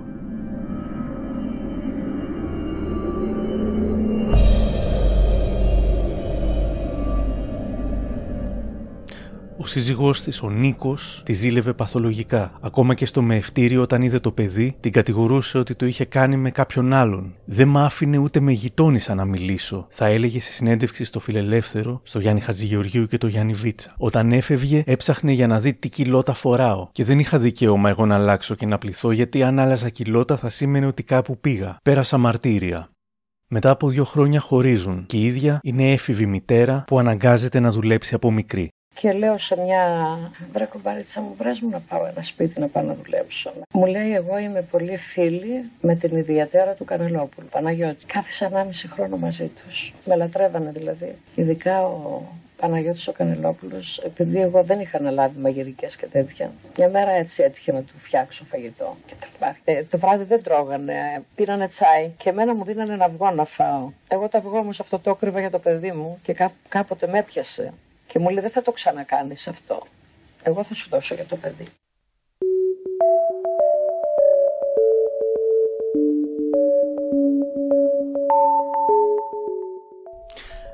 Σύζυγός 9.70 10.22
της, 10.22 10.42
ο 10.42 10.50
Νίκος, 10.50 11.22
τη 11.26 11.34
ζήλευε 11.34 11.74
παθολογικά. 11.74 12.52
Ακόμα 12.62 12.94
και 12.94 13.06
στο 13.06 13.22
μεευτήριο, 13.22 13.82
όταν 13.82 14.02
είδε 14.02 14.20
το 14.20 14.32
παιδί, 14.32 14.76
την 14.80 14.92
κατηγορούσε 14.92 15.58
ότι 15.58 15.76
το 15.76 15.86
είχε 15.86 16.06
κάνει 16.06 16.38
με 16.38 16.52
κάποιον 16.52 16.94
άλλον. 16.94 17.34
Δεν 17.46 17.68
μ' 17.68 17.78
άφηνε 17.78 18.18
ούτε 18.18 18.40
με 18.40 18.52
γειτόνισσα 18.52 19.16
να 19.16 19.26
μιλήσω, 19.26 19.88
θα 19.90 20.06
έλεγε 20.06 20.40
σε 20.40 20.52
συνέντευξη 20.52 21.04
στο 21.04 21.20
Φιλελεύθερο, 21.20 22.02
στο 22.04 22.20
Γιάννη 22.20 22.40
Χατζηγεωργίου 22.40 23.06
και 23.06 23.18
το 23.18 23.28
Γιάννη 23.28 23.54
Βίτσα. 23.54 23.94
Όταν 23.98 24.32
έφευγε, 24.32 24.84
έψαχνε 24.86 25.32
για 25.32 25.48
να 25.48 25.60
δει 25.60 25.74
τι 25.74 25.90
κιλότα 25.90 26.34
φοράω. 26.34 26.88
Και 26.92 27.04
δεν 27.04 27.20
είχα 27.20 27.38
δικαίωμα 27.38 27.90
εγώ 27.90 28.06
να 28.06 28.16
αλλάξω 28.16 28.56
και 28.56 28.66
να 28.66 28.78
πληθώ, 28.78 29.12
γιατί 29.12 29.44
αν 29.44 29.60
άλλαζα 29.60 29.90
κιλότα 29.90 30.38
θα 30.38 30.50
σήμαινε 30.50 30.86
ότι 30.86 31.04
κάπου 31.04 31.38
πήγα. 31.38 31.78
Πέρασα 31.84 32.18
μαρτύρια. 32.18 32.90
Μετά 33.52 33.70
από 33.70 33.90
δύο 33.90 34.04
χρόνια 34.04 34.40
χωρίζουν 34.40 35.06
και 35.06 35.18
η 35.18 35.26
ίδια 35.26 35.60
είναι 35.64 35.92
έφηβη 35.92 36.26
μητέρα 36.26 36.84
που 36.88 37.00
αναγκάζεται 37.00 37.60
να 37.60 37.72
δουλέψει 37.72 38.14
από 38.14 38.32
μικρή. 38.32 38.70
Και 39.02 39.12
λέω 39.12 39.38
σε 39.38 39.58
μια 39.60 39.84
βρε 40.52 40.66
κομπάριτσα 40.66 41.22
μου, 41.22 41.36
βρες 41.38 41.60
μου 41.60 41.70
να 41.70 41.80
πάω 41.80 42.06
ένα 42.06 42.24
σπίτι 42.24 42.60
να 42.60 42.68
πάω 42.68 42.84
να 42.84 42.94
δουλέψω. 42.94 43.52
Μου 43.74 43.86
λέει 43.86 44.14
εγώ 44.14 44.38
είμαι 44.38 44.62
πολύ 44.62 44.98
φίλη 44.98 45.70
με 45.82 45.96
την 45.96 46.18
ιδιαίτερα 46.18 46.74
του 46.74 46.86
Κανελόπουλου, 46.86 47.48
Παναγιώτη. 47.52 48.06
Κάθισα 48.06 48.50
1,5 48.54 48.70
χρόνο 48.88 49.18
μαζί 49.18 49.48
τους. 49.48 49.94
Με 50.06 50.16
λατρεύανε 50.16 50.72
δηλαδή. 50.72 51.16
Ειδικά 51.36 51.86
ο 51.86 52.22
Παναγιώτης 52.58 53.08
ο 53.08 53.12
Κανελόπουλος, 53.12 53.98
επειδή 53.98 54.42
εγώ 54.42 54.64
δεν 54.64 54.80
είχα 54.80 54.98
αναλάβει 54.98 55.40
μαγειρικές 55.40 55.96
και 55.96 56.06
τέτοια. 56.06 56.52
Μια 56.78 56.90
μέρα 56.90 57.12
έτσι 57.12 57.44
έτυχε 57.44 57.72
να 57.72 57.82
του 57.82 57.94
φτιάξω 57.98 58.46
φαγητό. 58.46 58.98
Και 59.06 59.16
ε, 59.64 59.84
το 59.84 59.98
βράδυ 59.98 60.24
δεν 60.24 60.44
τρώγανε, 60.44 61.24
πήρανε 61.36 61.68
τσάι 61.68 62.12
και 62.18 62.30
εμένα 62.30 62.56
μου 62.56 62.64
δίνανε 62.64 62.94
ένα 62.94 63.06
αυγό 63.06 63.32
να 63.32 63.46
φάω. 63.46 63.90
Εγώ 64.08 64.30
το 64.30 64.38
αυγό 64.38 64.64
μου 64.64 64.72
αυτό 64.80 65.00
το 65.00 65.16
κρύβα 65.16 65.40
για 65.40 65.50
το 65.50 65.60
παιδί 65.60 65.92
μου 65.92 66.20
και 66.22 66.50
κάποτε 66.70 67.08
με 67.08 67.18
έπιασε. 67.18 67.74
Και 68.10 68.20
μου 68.20 68.30
λέει 68.30 68.42
δεν 68.42 68.52
θα 68.52 68.62
το 68.62 68.72
ξανακάνεις 68.72 69.48
αυτό. 69.48 69.84
Εγώ 70.44 70.64
θα 70.64 70.74
σου 70.74 70.90
δώσω 70.90 71.16
για 71.16 71.26
το 71.26 71.36
παιδί. 71.36 71.68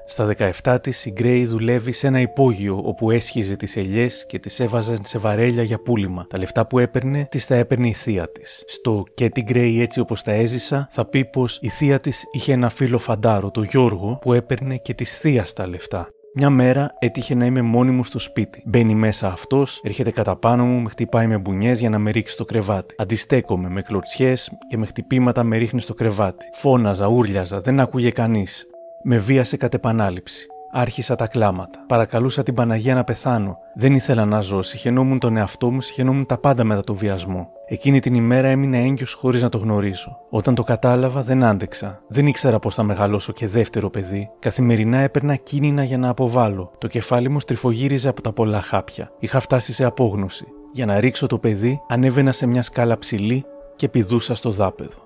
Στα 0.07 0.35
17 0.63 0.77
τη, 0.81 0.91
η 1.03 1.11
Γκρέι 1.11 1.45
δουλεύει 1.45 1.91
σε 1.91 2.07
ένα 2.07 2.19
υπόγειο 2.19 2.81
όπου 2.83 3.11
έσχιζε 3.11 3.55
τις 3.55 3.75
ελιές 3.75 4.25
και 4.25 4.39
τις 4.39 4.59
έβαζαν 4.59 4.99
σε 5.03 5.17
βαρέλια 5.17 5.63
για 5.63 5.79
πούλημα. 5.79 6.25
Τα 6.29 6.37
λεφτά 6.37 6.67
που 6.67 6.79
έπαιρνε, 6.79 7.27
τη 7.31 7.45
τα 7.47 7.55
έπαιρνε 7.55 7.87
η 7.87 7.93
θεία 7.93 8.31
της. 8.31 8.63
Στο 8.67 9.03
και 9.13 9.29
την 9.29 9.43
Γκρέι 9.43 9.81
έτσι 9.81 9.99
όπως 9.99 10.21
τα 10.21 10.31
έζησα, 10.31 10.87
θα 10.91 11.05
πει 11.05 11.25
πως 11.25 11.59
η 11.61 11.69
θεία 11.69 11.99
της 11.99 12.25
είχε 12.31 12.53
ένα 12.53 12.69
φίλο 12.69 12.97
φαντάρο, 12.97 13.51
το 13.51 13.63
Γιώργο, 13.63 14.17
που 14.21 14.33
έπαιρνε 14.33 14.77
και 14.77 14.93
της 14.93 15.17
θεία 15.17 15.47
τα 15.55 15.67
λεφτά. 15.67 16.14
Μια 16.37 16.49
μέρα 16.49 16.93
έτυχε 16.99 17.35
να 17.35 17.45
είμαι 17.45 17.61
μόνη 17.61 17.91
μου 17.91 18.03
στο 18.03 18.19
σπίτι. 18.19 18.61
Μπαίνει 18.65 18.95
μέσα 18.95 19.27
αυτός, 19.27 19.81
έρχεται 19.83 20.11
κατά 20.11 20.35
πάνω 20.35 20.65
μου, 20.65 20.81
με 20.81 20.89
χτυπάει 20.89 21.27
με 21.27 21.37
μπουνιές 21.37 21.79
για 21.79 21.89
να 21.89 21.99
με 21.99 22.11
ρίξει 22.11 22.33
στο 22.33 22.45
κρεβάτι. 22.45 22.95
Αντιστέκομαι 22.97 23.69
με 23.69 23.81
κλωτσιές 23.81 24.51
και 24.69 24.77
με 24.77 24.85
χτυπήματα 24.85 25.43
με 25.43 25.57
ρίχνει 25.57 25.81
στο 25.81 25.93
κρεβάτι. 25.93 26.45
Φώναζα, 26.53 27.07
ούρλιαζα, 27.07 27.59
δεν 27.59 27.79
άκουγε 27.79 28.11
κανείς. 28.11 28.67
Με 29.03 29.17
βίασε 29.17 29.57
κατ' 29.57 29.73
επανάληψη. 29.73 30.47
Άρχισα 30.77 31.15
τα 31.15 31.27
κλάματα. 31.27 31.85
Παρακαλούσα 31.87 32.43
την 32.43 32.53
Παναγία 32.53 32.95
να 32.95 33.03
πεθάνω. 33.03 33.57
Δεν 33.75 33.93
ήθελα 33.93 34.25
να 34.25 34.39
ζω. 34.39 34.61
Συχαινόμουν 34.61 35.19
τον 35.19 35.37
εαυτό 35.37 35.71
μου, 35.71 35.81
συχαινόμουν 35.81 36.25
τα 36.25 36.37
πάντα 36.37 36.63
μετά 36.63 36.81
το 36.81 36.95
βιασμό. 36.95 37.49
Εκείνη 37.67 37.99
την 37.99 38.13
ημέρα 38.13 38.47
έμεινα 38.47 38.77
έγκυος 38.77 39.13
χωρίς 39.13 39.41
να 39.41 39.49
το 39.49 39.57
γνωρίζω. 39.57 40.17
Όταν 40.29 40.55
το 40.55 40.63
κατάλαβα, 40.63 41.21
δεν 41.21 41.43
άντεξα. 41.43 42.01
Δεν 42.07 42.27
ήξερα 42.27 42.59
πώς 42.59 42.75
θα 42.75 42.83
μεγαλώσω 42.83 43.33
και 43.33 43.47
δεύτερο 43.47 43.89
παιδί. 43.89 44.29
Καθημερινά 44.39 44.97
έπαιρνα 44.97 45.35
κίνηνα 45.35 45.83
για 45.83 45.97
να 45.97 46.09
αποβάλω. 46.09 46.71
Το 46.77 46.87
κεφάλι 46.87 47.29
μου 47.29 47.39
στριφογύριζε 47.39 48.09
από 48.09 48.21
τα 48.21 48.31
πολλά 48.31 48.61
χάπια. 48.61 49.11
Είχα 49.19 49.39
φτάσει 49.39 49.73
σε 49.73 49.83
απόγνωση. 49.83 50.45
Για 50.73 50.85
να 50.85 50.99
ρίξω 50.99 51.27
το 51.27 51.37
παιδί, 51.37 51.81
ανέβαινα 51.87 52.31
σε 52.31 52.45
μια 52.45 52.61
σκάλα 52.61 52.97
ψηλή 52.97 53.45
και 53.75 53.89
πηδούσα 53.89 54.35
στο 54.35 54.51
δάπεδο. 54.51 55.03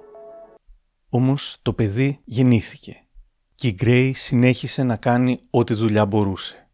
Όμως 1.09 1.57
το 1.61 1.73
παιδί 1.73 2.19
γεννήθηκε 2.25 3.03
και 3.59 3.67
η 3.67 3.75
Γκρέι 3.75 4.13
συνέχισε 4.13 4.83
να 4.83 4.95
κάνει 4.95 5.39
ό,τι 5.49 5.73
δουλειά 5.73 6.05
μπορούσε. 6.05 6.67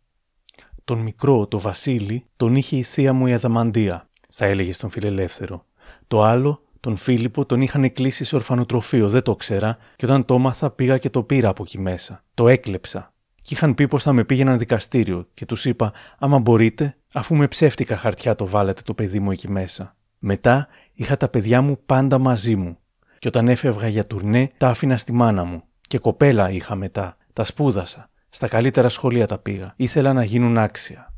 Τον 0.84 1.00
μικρό, 1.00 1.48
το 1.48 1.60
Βασίλη, 1.60 2.26
τον 2.38 2.56
είχε 2.56 2.78
η 2.78 2.84
θεία 2.84 3.14
μου 3.14 3.28
η 3.28 3.34
Αδαμαντία, 3.34 4.10
θα 4.30 4.46
έλεγε 4.46 4.74
στον 4.74 4.90
φιλελεύθερο. 4.90 5.66
Το 6.08 6.24
άλλο, 6.24 6.64
τον 6.80 6.96
Φίλιππο, 6.96 7.46
τον 7.46 7.62
είχαν 7.62 7.94
κλείσει 7.94 8.24
σε 8.24 8.36
ορφανοτροφείο, 8.36 9.10
δεν 9.10 9.22
το 9.22 9.36
ξέρα, 9.36 9.78
και 9.96 10.06
όταν 10.06 10.26
το 10.26 10.34
έμαθα 10.34 10.72
πήγα 10.72 10.98
και 10.98 11.10
το 11.10 11.24
πήρα 11.24 11.50
από 11.50 11.64
εκεί 11.64 11.80
μέσα. 11.80 12.24
Το 12.34 12.48
έκλεψα. 12.48 13.14
Και 13.42 13.54
είχαν 13.54 13.76
πει 13.76 13.88
πως 13.88 14.04
θα 14.04 14.14
με 14.14 14.24
πήγαιναν 14.24 14.58
δικαστήριο, 14.58 15.28
και 15.34 15.46
τους 15.46 15.66
είπα: 15.66 15.94
Άμα 16.20 16.40
μπορείτε, 16.40 16.98
αφού 17.14 17.36
με 17.36 17.48
ψεύτικα 17.48 17.98
χαρτιά 17.98 18.36
το 18.36 18.48
βάλετε 18.48 18.82
το 18.82 18.94
παιδί 18.94 19.20
μου 19.20 19.32
εκεί 19.32 19.50
μέσα. 19.50 19.96
Μετά 20.20 20.68
είχα 20.94 21.18
τα 21.18 21.30
παιδιά 21.30 21.62
μου 21.62 21.80
πάντα 21.86 22.18
μαζί 22.18 22.56
μου. 22.56 22.78
Και 23.20 23.28
όταν 23.28 23.48
έφευγα 23.48 23.88
για 23.88 24.06
τουρνέ, 24.06 24.52
τα 24.58 24.68
άφηνα 24.68 24.98
στη 24.98 25.14
μάνα 25.14 25.44
μου. 25.44 25.64
Και 25.88 26.00
κοπέλα 26.00 26.50
είχα 26.50 26.76
μετά. 26.76 27.18
Τα 27.34 27.44
σπούδασα. 27.44 28.10
Στα 28.30 28.48
καλύτερα 28.48 28.90
σχολεία 28.90 29.28
τα 29.28 29.38
πήγα. 29.38 29.74
Ήθελα 29.76 30.14
να 30.14 30.24
γίνουν 30.24 30.58
άξια. 30.58 31.14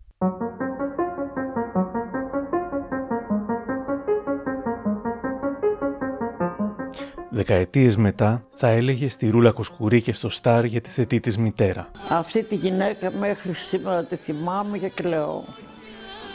Δεκαετίες 7.30 7.98
μετά 7.98 8.46
θα 8.50 8.68
έλεγε 8.68 9.10
στη 9.10 9.30
Ρούλα 9.30 9.52
Κοσκουρή 9.52 10.02
και 10.02 10.14
στο 10.14 10.30
Στάρ 10.30 10.66
για 10.66 10.82
τη 10.82 10.90
θετή 10.90 11.20
της 11.20 11.38
μητέρα. 11.38 11.92
Αυτή 12.10 12.44
τη 12.44 12.56
γυναίκα 12.56 13.12
μέχρι 13.12 13.54
σήμερα 13.54 14.04
τη 14.04 14.16
θυμάμαι 14.16 14.78
και 14.78 14.90
κλαίω. 14.90 15.44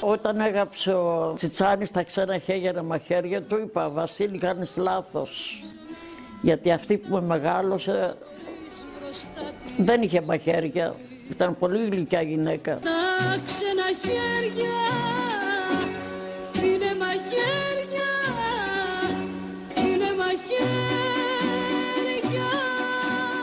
Όταν 0.00 0.40
έγραψε 0.40 0.92
ο 0.92 1.32
Τσιτσάνης 1.34 1.90
τα 1.90 2.02
ξένα 2.02 2.38
χέρια 2.38 2.82
μαχαίρια 2.82 3.42
του 3.42 3.58
είπα 3.58 3.90
«Βασίλη 3.90 4.38
κάνεις 4.38 4.76
λάθος». 4.76 5.62
Γιατί 6.42 6.72
αυτή 6.72 6.96
που 6.96 7.14
με 7.14 7.20
μεγάλωσε 7.20 8.14
δεν 9.78 10.02
είχε 10.02 10.20
μαχαίρια. 10.20 10.94
Ήταν 11.30 11.58
πολύ 11.58 11.88
γλυκιά 11.88 12.22
γυναίκα. 12.22 12.78
Τα 12.78 13.38
ξένα 13.44 13.82
χέρια 14.02 14.74
είναι 16.64 16.94
μαχαίρια, 16.98 18.10
είναι 19.76 20.16
μαχαίρια. 20.18 20.90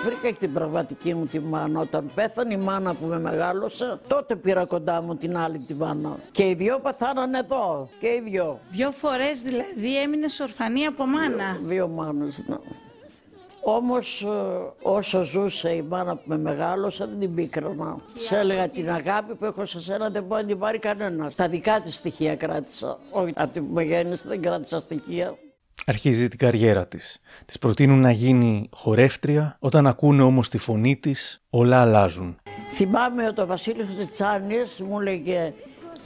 Βρήκα 0.06 0.30
και 0.30 0.34
την 0.40 0.54
πραγματική 0.54 1.14
μου 1.14 1.26
τη 1.26 1.40
μάνα. 1.40 1.80
Όταν 1.80 2.12
πέθανε 2.16 2.54
η 2.54 2.58
μάνα 2.58 2.94
που 2.94 3.06
με 3.06 3.20
μεγάλωσε, 3.20 4.00
τότε 4.08 4.36
πήρα 4.36 4.66
κοντά 4.66 5.02
μου 5.02 5.16
την 5.16 5.38
άλλη 5.38 5.58
τη 5.58 5.74
μάνα. 5.74 6.16
Και 6.32 6.44
οι 6.44 6.54
δυο 6.54 6.80
παθάνανε 6.80 7.38
εδώ. 7.38 7.90
Και 8.00 8.08
οι 8.08 8.22
δυο. 8.26 8.60
Δυο 8.70 8.92
φορές 8.92 9.42
δηλαδή 9.42 10.02
έμεινες 10.02 10.40
ορφανή 10.40 10.86
από 10.86 11.06
μάνα. 11.06 11.58
Δύο, 11.60 11.68
δύο 11.68 11.88
μάνες, 11.88 12.44
ναι. 12.48 12.56
Όμως 13.64 14.22
ε, 14.22 14.28
όσο 14.82 15.24
ζούσε 15.24 15.70
η 15.70 15.82
μάνα 15.82 16.16
που 16.16 16.22
με 16.26 16.38
μεγάλωσε 16.38 17.06
δεν 17.06 17.20
την 17.20 17.36
πίκρανα. 17.36 17.98
Σε 18.14 18.38
έλεγα 18.38 18.68
την 18.70 18.92
αγάπη 18.92 19.36
που 19.36 19.46
έχω 19.46 19.66
σε 19.66 19.82
σένα 19.82 20.10
δεν 20.10 20.24
μπορεί 20.24 20.42
να 20.42 20.48
την 20.48 20.60
πάρει 20.60 20.80
κανένας. 20.80 21.36
Τα 21.36 21.48
δικά 21.48 21.82
της 21.82 21.96
στοιχεία 21.96 22.36
κράτησα. 22.36 22.98
Όχι 23.12 23.34
αυτή 23.36 23.60
που 23.60 23.74
με 23.74 23.84
γέννησε 23.84 24.28
δεν 24.28 24.42
κράτησα 24.42 24.80
στοιχεία. 24.80 25.38
Αρχίζει 25.86 26.28
την 26.28 26.38
καριέρα 26.40 26.88
της. 26.88 27.22
Της 27.46 27.60
προτείνουν 27.60 28.00
να 28.00 28.12
γίνει 28.12 28.70
χορεύτρια, 28.74 29.58
όταν 29.60 29.88
ακούνε 29.88 30.22
όμως 30.22 30.50
τη 30.50 30.58
φωνή 30.58 30.98
της 30.98 31.42
όλα 31.50 31.82
αλλάζουν. 31.82 32.38
Θυμάμαι 32.74 33.28
ότι 33.28 33.42
ο 33.42 33.46
Βασίλης 33.46 34.10
Τσάνης 34.10 34.82
μου 34.82 35.00
λέγε 35.00 35.54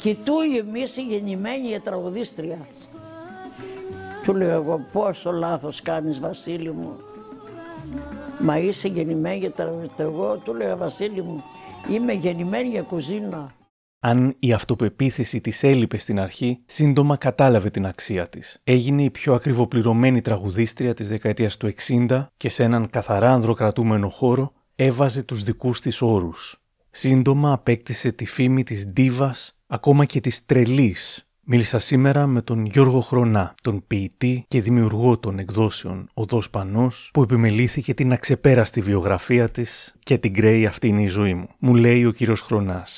«Κοιτού 0.02 0.34
εμείς 0.60 0.98
η 0.98 1.02
γεννημένη 1.02 1.68
για 1.68 1.82
τραγουδίστρια». 1.82 2.68
Του 4.24 4.36
λέω 4.36 4.52
εγώ 4.52 4.80
πόσο 4.92 5.32
λάθος 5.32 5.82
κάνεις 5.82 6.20
Βασίλη 6.20 6.72
μου. 6.72 7.00
Μα 8.40 8.58
είσαι 8.58 8.88
γεννημένη 8.88 9.38
για 9.38 9.52
τραγουδιστή. 9.52 10.04
Εγώ 10.04 10.38
του 10.38 10.54
λέω 10.54 10.78
Βασίλη 10.78 11.22
μου, 11.22 11.44
είμαι 11.90 12.14
γεννημένη 12.14 12.70
για 12.70 12.82
κουζίνα. 12.82 13.54
Αν 14.00 14.36
η 14.40 14.54
αυτοπεποίθηση 14.54 15.42
της 15.42 15.64
έλειπε 15.64 15.98
στην 15.98 16.20
αρχή, 16.20 16.64
σύντομα 16.66 17.18
κατάλαβε 17.18 17.70
την 17.70 17.86
αξία 17.86 18.30
της. 18.30 18.60
Έγινε 18.64 19.04
η 19.04 19.10
πιο 19.10 19.34
ακριβοπληρωμένη 19.34 20.22
τραγουδίστρια 20.22 20.94
της 20.94 21.10
δεκαετίας 21.10 21.58
του 21.58 21.74
60 21.88 22.26
και 22.38 22.50
σε 22.50 22.64
έναν 22.64 22.90
καθαρά 22.90 23.34
ανδροκρατούμενο 23.34 24.10
χώρο 24.10 24.52
έβαζε 24.76 25.24
τους 25.24 25.44
δικούς 25.44 25.82
της 25.82 26.02
όρους. 26.02 26.62
Σύντομα 26.92 27.52
απέκτησε 27.52 28.12
τη 28.12 28.26
φήμη 28.26 28.64
της 28.64 28.88
ντίβας, 28.88 29.56
ακόμα 29.68 30.06
και 30.06 30.20
της 30.20 30.46
τρελής, 30.46 31.28
Μίλησα 31.46 31.80
σήμερα 31.80 32.22
με 32.36 32.42
τον 32.42 32.60
Γιώργο 32.66 33.02
Χρονά, 33.10 33.46
τον 33.68 33.76
ποιητή 33.88 34.34
και 34.48 34.60
δημιουργό 34.68 35.12
των 35.24 35.34
εκδόσεων 35.44 35.98
Οδός 36.22 36.50
Πανός, 36.50 36.96
που 37.14 37.22
επιμελήθηκε 37.28 37.94
την 37.94 38.10
αξεπέραστη 38.18 38.82
βιογραφία 38.90 39.46
της 39.56 39.96
και 40.08 40.16
την 40.18 40.34
κρέει 40.38 40.64
αυτή 40.72 40.88
είναι 40.88 41.06
η 41.10 41.14
ζωή 41.20 41.34
μου. 41.40 41.48
Μου 41.66 41.74
λέει 41.86 42.02
ο 42.06 42.12
κύριος 42.18 42.42
Χρονάς. 42.48 42.92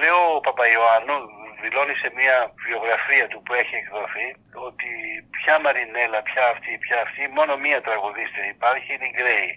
Λέω 0.00 0.20
ο 0.36 0.40
Παπαϊωάννου, 0.46 1.18
δηλώνει 1.62 1.94
σε 2.02 2.08
μια 2.18 2.36
βιογραφία 2.66 3.26
του 3.30 3.38
που 3.44 3.52
έχει 3.62 3.74
εκδοθεί 3.82 4.26
ότι 4.68 4.90
πια 5.36 5.54
Μαρινέλα, 5.64 6.20
πια 6.28 6.44
αυτή, 6.54 6.72
πια 6.84 6.98
αυτή, 7.06 7.22
μόνο 7.38 7.52
μία 7.64 7.80
τραγουδίστρια 7.86 8.46
υπάρχει, 8.56 8.88
είναι 8.94 9.08
η 9.10 9.14
Γκρέη. 9.16 9.50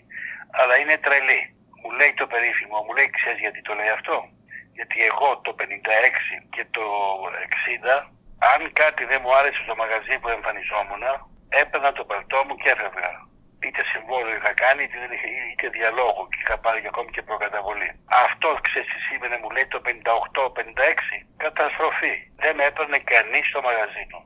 Αλλά 0.60 0.74
είναι 0.82 0.96
τρελή. 1.06 1.42
Μου 1.82 1.90
λέει 2.00 2.14
το 2.22 2.26
περίφημο, 2.34 2.78
μου 2.86 2.94
λέει 2.98 3.10
ξέρεις 3.18 3.40
γιατί 3.46 3.60
το 3.68 3.74
λέει 3.80 3.92
αυτό; 3.98 4.16
Γιατί 4.78 4.98
εγώ 5.10 5.30
το 5.46 5.52
56 5.60 5.64
και 6.56 6.64
το 6.78 6.86
60 8.06 8.14
αν 8.52 8.62
κάτι 8.82 9.04
δεν 9.12 9.20
μου 9.24 9.36
άρεσε 9.40 9.62
στο 9.66 9.76
μαγαζί 9.82 10.16
που 10.20 10.30
εμφανιζόμουν, 10.38 11.04
έπαιρνα 11.62 11.92
το 11.98 12.04
παλτό 12.10 12.40
μου 12.48 12.56
και 12.62 12.70
έφευγα. 12.76 13.12
Είτε 13.66 13.82
συμβόλαιο 13.92 14.36
είχα 14.38 14.54
κάνει, 14.64 14.84
είτε, 14.84 14.98
είτε 15.52 15.68
διαλόγο 15.78 16.22
και 16.32 16.40
είχα 16.44 16.58
πάρει 16.64 16.80
ακόμη 16.92 17.10
και 17.16 17.28
προκαταβολή. 17.30 17.90
Αυτός 18.26 18.56
ξέρεις 18.68 18.90
τι 18.92 19.00
σήμαινε, 19.08 19.38
μου 19.42 19.50
λέει 19.56 19.68
το 19.74 19.80
58-56, 19.86 19.90
καταστροφή. 21.46 22.16
Δεν 22.44 22.54
με 22.58 22.64
έπαιρνε 22.70 23.00
κανείς 23.14 23.46
στο 23.52 23.62
μαγαζί 23.68 24.04
του. 24.12 24.20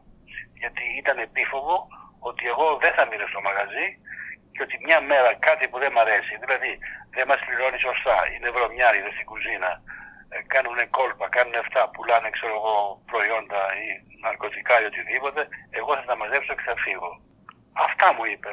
Γιατί 0.62 0.84
ήταν 1.02 1.18
επίφοβο 1.28 1.76
ότι 2.30 2.44
εγώ 2.54 2.68
δεν 2.84 2.94
θα 2.98 3.04
μείνω 3.10 3.28
στο 3.28 3.42
μαγαζί 3.48 3.88
και 4.54 4.62
ότι 4.66 4.76
μια 4.86 5.00
μέρα 5.12 5.32
κάτι 5.48 5.64
που 5.68 5.78
δεν 5.84 5.92
μ' 5.94 6.02
αρέσει, 6.06 6.34
δηλαδή 6.44 6.72
δεν 7.16 7.26
μας 7.30 7.40
πληρώνει 7.46 7.80
σωστά, 7.88 8.18
είναι 8.34 8.50
βρωμιάριδο 8.56 9.10
στην 9.16 9.26
κουζίνα, 9.32 9.72
ε, 9.72 9.82
κάνουν 10.54 10.80
κόλπα, 10.98 11.26
κάνουν 11.36 11.56
αυτά, 11.64 11.82
πουλάνε 11.94 12.30
ξέρω 12.36 12.54
εγώ 12.60 12.76
προϊόντα 13.12 13.62
ή 13.84 13.86
ναρκωτικά 14.26 14.74
ή 14.82 14.86
οτιδήποτε, 14.92 15.42
εγώ 15.80 15.92
θα 16.00 16.06
τα 16.10 16.16
μαζέψω 16.22 16.54
και 16.58 16.66
θα 16.70 16.76
φύγω. 16.84 17.12
Αυτά 17.88 18.08
μου 18.16 18.26
είπε. 18.34 18.52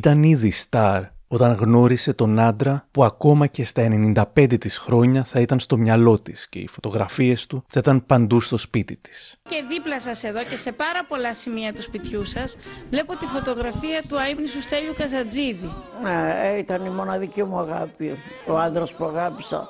Ήταν 0.00 0.18
ήδη 0.22 0.50
στάρ 0.50 1.02
όταν 1.28 1.52
γνώρισε 1.52 2.12
τον 2.12 2.38
άντρα 2.38 2.86
που 2.90 3.04
ακόμα 3.04 3.46
και 3.46 3.64
στα 3.64 3.88
95 4.36 4.58
της 4.60 4.78
χρόνια 4.78 5.24
θα 5.24 5.40
ήταν 5.40 5.60
στο 5.60 5.76
μυαλό 5.76 6.20
της 6.20 6.48
και 6.48 6.58
οι 6.58 6.68
φωτογραφίες 6.68 7.46
του 7.46 7.64
θα 7.66 7.80
ήταν 7.80 8.06
παντού 8.06 8.40
στο 8.40 8.56
σπίτι 8.56 8.96
της. 8.96 9.36
Και 9.42 9.64
δίπλα 9.70 10.00
σας 10.00 10.24
εδώ 10.24 10.42
και 10.42 10.56
σε 10.56 10.72
πάρα 10.72 11.04
πολλά 11.08 11.34
σημεία 11.34 11.72
του 11.72 11.82
σπιτιού 11.82 12.24
σας 12.24 12.56
βλέπω 12.90 13.16
τη 13.16 13.26
φωτογραφία 13.26 14.02
του 14.08 14.20
αείμνησου 14.20 14.60
Στέλιου 14.60 14.94
Καζατζίδη. 14.96 15.72
Ναι, 16.02 16.58
ήταν 16.58 16.84
η 16.84 16.90
μοναδική 16.90 17.42
μου 17.44 17.58
αγάπη, 17.58 18.10
ο 18.46 18.58
άντρας 18.58 18.92
που 18.92 19.04
αγάπησα. 19.04 19.68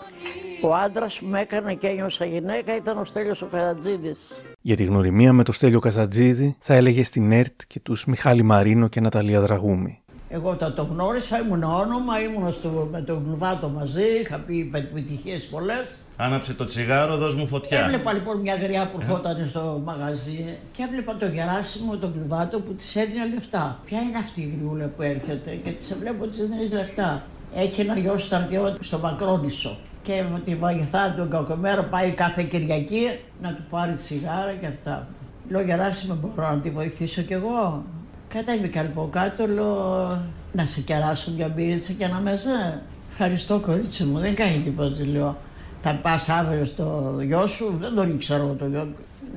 Ο 0.62 0.74
άντρας 0.74 1.18
που 1.18 1.26
με 1.26 1.40
έκανε 1.40 1.74
και 1.74 1.86
ένιωσα 1.86 2.24
γυναίκα 2.24 2.76
ήταν 2.76 2.98
ο 2.98 3.04
Στέλιος 3.04 3.42
ο 3.42 3.46
Καζατζίδης. 3.46 4.40
Για 4.60 4.76
τη 4.76 4.84
γνωριμία 4.84 5.32
με 5.32 5.42
τον 5.42 5.54
Στέλιο 5.54 5.80
Καζατζίδη 5.80 6.56
θα 6.58 6.74
έλεγε 6.74 7.04
στην 7.04 7.32
ΕΡΤ 7.32 7.60
και 7.66 7.80
τους 7.80 8.04
Μιχάλη 8.04 8.42
Μαρίνο 8.42 8.88
και 8.88 9.00
Ναταλία 9.00 9.40
Δραγούμη. 9.40 10.02
Εγώ 10.30 10.50
όταν 10.50 10.74
το 10.74 10.82
γνώρισα 10.82 11.38
ήμουν 11.38 11.62
όνομα, 11.62 12.20
ήμουν 12.20 12.52
στο, 12.52 12.88
με 12.92 13.00
τον 13.00 13.24
Κλουβάτο 13.24 13.68
μαζί, 13.68 14.04
είχα 14.22 14.36
πει 14.36 14.70
επιτυχίες 14.74 15.46
πολλές. 15.46 15.98
Άναψε 16.16 16.54
το 16.54 16.64
τσιγάρο, 16.64 17.16
δώσ' 17.16 17.34
μου 17.34 17.46
φωτιά. 17.46 17.80
Έβλεπα 17.80 18.12
λοιπόν 18.12 18.40
μια 18.40 18.54
γριά 18.54 18.90
που 18.92 18.98
ερχόταν 19.00 19.46
στο 19.48 19.82
μαγαζί 19.84 20.44
και 20.72 20.82
έβλεπα 20.82 21.16
το 21.16 21.26
Γεράσιμο 21.26 21.96
τον 21.96 22.12
Κλουβάτο 22.12 22.60
που 22.60 22.74
της 22.74 22.96
έδινε 22.96 23.28
λεφτά. 23.34 23.80
Ποια 23.84 24.00
είναι 24.00 24.18
αυτή 24.18 24.40
η 24.40 24.54
γριούλα 24.56 24.86
που 24.86 25.02
έρχεται 25.02 25.50
και 25.50 25.70
της 25.70 25.96
βλέπω 26.00 26.24
ότι 26.24 26.30
της 26.30 26.46
δίνει 26.46 26.68
λεφτά. 26.68 27.22
Έχει 27.54 27.80
ένα 27.80 27.98
γιο 27.98 28.18
στρατιώτη 28.18 28.84
στο 28.84 28.98
Μακρόνισο 28.98 29.78
και 30.02 30.24
τη 30.44 30.54
βοηθά 30.54 31.14
τον 31.16 31.30
κακομέρο 31.30 31.82
πάει 31.82 32.10
κάθε 32.12 32.42
Κυριακή 32.42 33.18
να 33.42 33.54
του 33.54 33.62
πάρει 33.70 33.94
τσιγάρα 33.94 34.52
και 34.60 34.66
αυτά. 34.66 35.06
Λέω 35.48 35.60
Γεράσιμο 35.60 36.18
μπορώ 36.20 36.50
να 36.50 36.58
τη 36.58 36.70
βοηθήσω 36.70 37.22
κι 37.22 37.32
εγώ. 37.32 37.84
Κατέβηκα 38.28 38.82
λοιπόν 38.82 39.10
κάτω, 39.10 39.46
λέω 39.46 40.22
να 40.52 40.66
σε 40.66 40.80
κεράσω 40.80 41.30
μια 41.36 41.48
μπύριτσα 41.48 41.92
και 41.92 42.04
ένα 42.04 42.20
μεζέ. 42.20 42.82
Ευχαριστώ 43.10 43.58
κορίτσι 43.58 44.04
μου, 44.04 44.18
δεν 44.18 44.34
κάνει 44.34 44.58
τίποτα, 44.58 45.06
λέω. 45.06 45.36
Θα 45.82 45.94
πας 45.94 46.28
αύριο 46.28 46.64
στο 46.64 47.18
γιο 47.22 47.46
σου, 47.46 47.76
δεν 47.80 47.94
τον 47.94 48.10
ήξερα 48.10 48.54
το 48.58 48.66
γιο. 48.66 48.88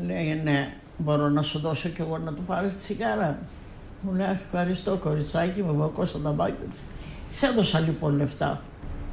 Λέει 0.06 0.42
ναι, 0.44 0.74
μπορώ 0.98 1.30
να 1.30 1.42
σου 1.42 1.60
δώσω 1.60 1.90
κι 1.90 2.02
εγώ 2.02 2.18
να 2.18 2.34
του 2.34 2.42
πάρεις 2.42 2.74
τη 2.74 2.80
τσιγάρα. 2.80 3.38
Μου 4.02 4.14
λέει 4.14 4.40
ευχαριστώ 4.44 4.96
κοριτσάκι 4.96 5.62
μου, 5.62 5.70
εγώ 5.70 6.08
τα 6.24 6.32
μπάκια 6.32 6.66
της. 6.70 6.82
Της 7.30 7.44
έδωσα 7.44 7.80
λοιπόν 7.80 8.16
λεφτά. 8.16 8.62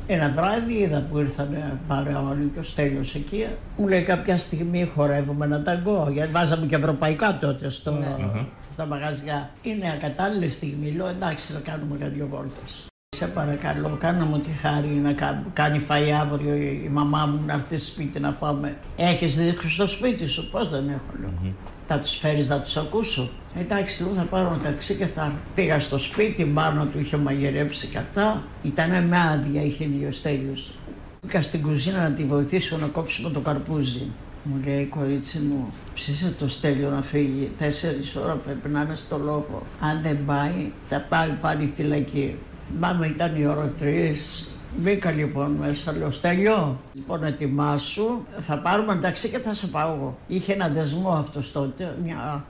Ένα 0.06 0.30
βράδυ 0.30 0.74
είδα 0.74 1.06
που 1.10 1.18
ήρθαν 1.18 1.80
πάρα 1.88 2.24
όλοι 2.30 2.50
και 2.54 2.58
ο 2.58 2.62
Στέλιος 2.62 3.14
εκεί. 3.14 3.46
Μου 3.76 3.88
λέει 3.88 4.02
κάποια 4.02 4.38
στιγμή 4.38 4.90
χορεύουμε 4.94 5.44
ένα 5.44 5.62
ταγκό, 5.62 6.08
γιατί 6.12 6.32
βάζαμε 6.32 6.66
και 6.66 6.76
ευρωπαϊκά 6.76 7.36
τότε 7.36 7.68
στο, 7.68 7.92
ναι. 7.92 8.44
Στα 8.78 8.86
μαγαζιά. 8.86 9.50
Είναι 9.62 9.92
ακατάλληλη 9.96 10.48
στιγμή, 10.48 10.90
λέω 10.90 11.08
εντάξει 11.08 11.52
θα 11.52 11.60
κάνουμε 11.64 11.96
για 11.96 12.08
δύο 12.08 12.26
βόλτες. 12.30 12.86
Σε 13.16 13.26
παρακαλώ, 13.26 13.96
κάνε 14.00 14.24
μου 14.24 14.38
τη 14.38 14.50
χάρη 14.50 14.88
να 14.88 15.14
κάνει 15.52 15.82
φαΐ 15.88 16.10
αύριο 16.20 16.54
η 16.54 16.88
μαμά 16.92 17.26
μου 17.26 17.42
να 17.46 17.52
έρθει 17.52 17.76
σπίτι 17.76 18.20
να 18.20 18.32
φάμε. 18.32 18.76
Έχεις 18.96 19.36
δίσκο 19.36 19.68
στο 19.68 19.86
σπίτι 19.86 20.26
σου, 20.26 20.50
πώς 20.50 20.68
δεν 20.68 20.88
έχω 20.88 21.12
λέω. 21.20 21.30
Mm-hmm. 21.30 21.52
Θα 21.86 21.98
τους 21.98 22.16
φέρεις 22.16 22.48
να 22.48 22.60
τους 22.60 22.76
ακούσω; 22.76 23.30
Εντάξει, 23.58 24.02
λέω 24.02 24.12
θα 24.12 24.22
πάρω 24.22 24.46
ένα 24.46 24.62
ταξί 24.62 24.94
και 24.94 25.06
θα 25.06 25.32
πήγα 25.54 25.80
στο 25.80 25.98
σπίτι, 25.98 26.44
μάλλον 26.44 26.90
του 26.90 26.98
είχε 27.00 27.16
μαγειρέψει 27.16 27.86
και 27.86 27.98
αυτά. 27.98 28.42
Ήταν 28.62 29.04
με 29.04 29.18
άδεια, 29.18 29.62
είχε 29.62 29.86
δύο 29.86 30.10
στέλιους. 30.10 30.74
Πήγα 31.20 31.42
στην 31.42 31.62
κουζίνα 31.62 32.02
να 32.02 32.10
τη 32.10 32.24
βοηθήσω 32.24 32.76
να 32.76 32.86
κόψουμε 32.86 33.30
το 33.30 33.40
καρπούζι. 33.40 34.06
Μου 34.50 34.60
λέει 34.66 34.84
κορίτσι 34.84 35.38
μου, 35.38 35.72
ψήσε 35.94 36.34
το 36.38 36.48
στέλιο 36.48 36.90
να 36.90 37.02
φύγει. 37.02 37.50
Τέσσερις 37.58 38.16
ώρα 38.16 38.34
πρέπει 38.34 38.68
να 38.68 38.80
είναι 38.80 38.94
στο 38.94 39.18
λόγο. 39.18 39.62
Αν 39.80 40.00
δεν 40.02 40.18
πάει, 40.26 40.70
θα 40.88 41.00
πάει 41.08 41.30
πάλι 41.40 41.72
φυλακή. 41.74 42.36
Μάμα 42.78 43.06
ήταν 43.06 43.40
η 43.40 43.46
ώρα 43.46 43.72
τρεις. 43.78 44.48
Μπήκα 44.76 45.10
λοιπόν 45.10 45.50
μέσα, 45.50 45.92
λέω 45.92 46.10
Στέλιο, 46.10 46.76
λοιπόν 46.92 47.24
ετοιμάσου, 47.24 48.20
θα 48.46 48.58
πάρουμε 48.58 48.92
εντάξει 48.92 49.28
και 49.28 49.38
θα 49.38 49.54
σε 49.54 49.66
πάω 49.66 49.94
εγώ. 49.94 50.18
Είχε 50.26 50.52
ένα 50.52 50.68
δεσμό 50.68 51.10
αυτός 51.10 51.52
τότε, 51.52 51.94
μια, 52.02 52.44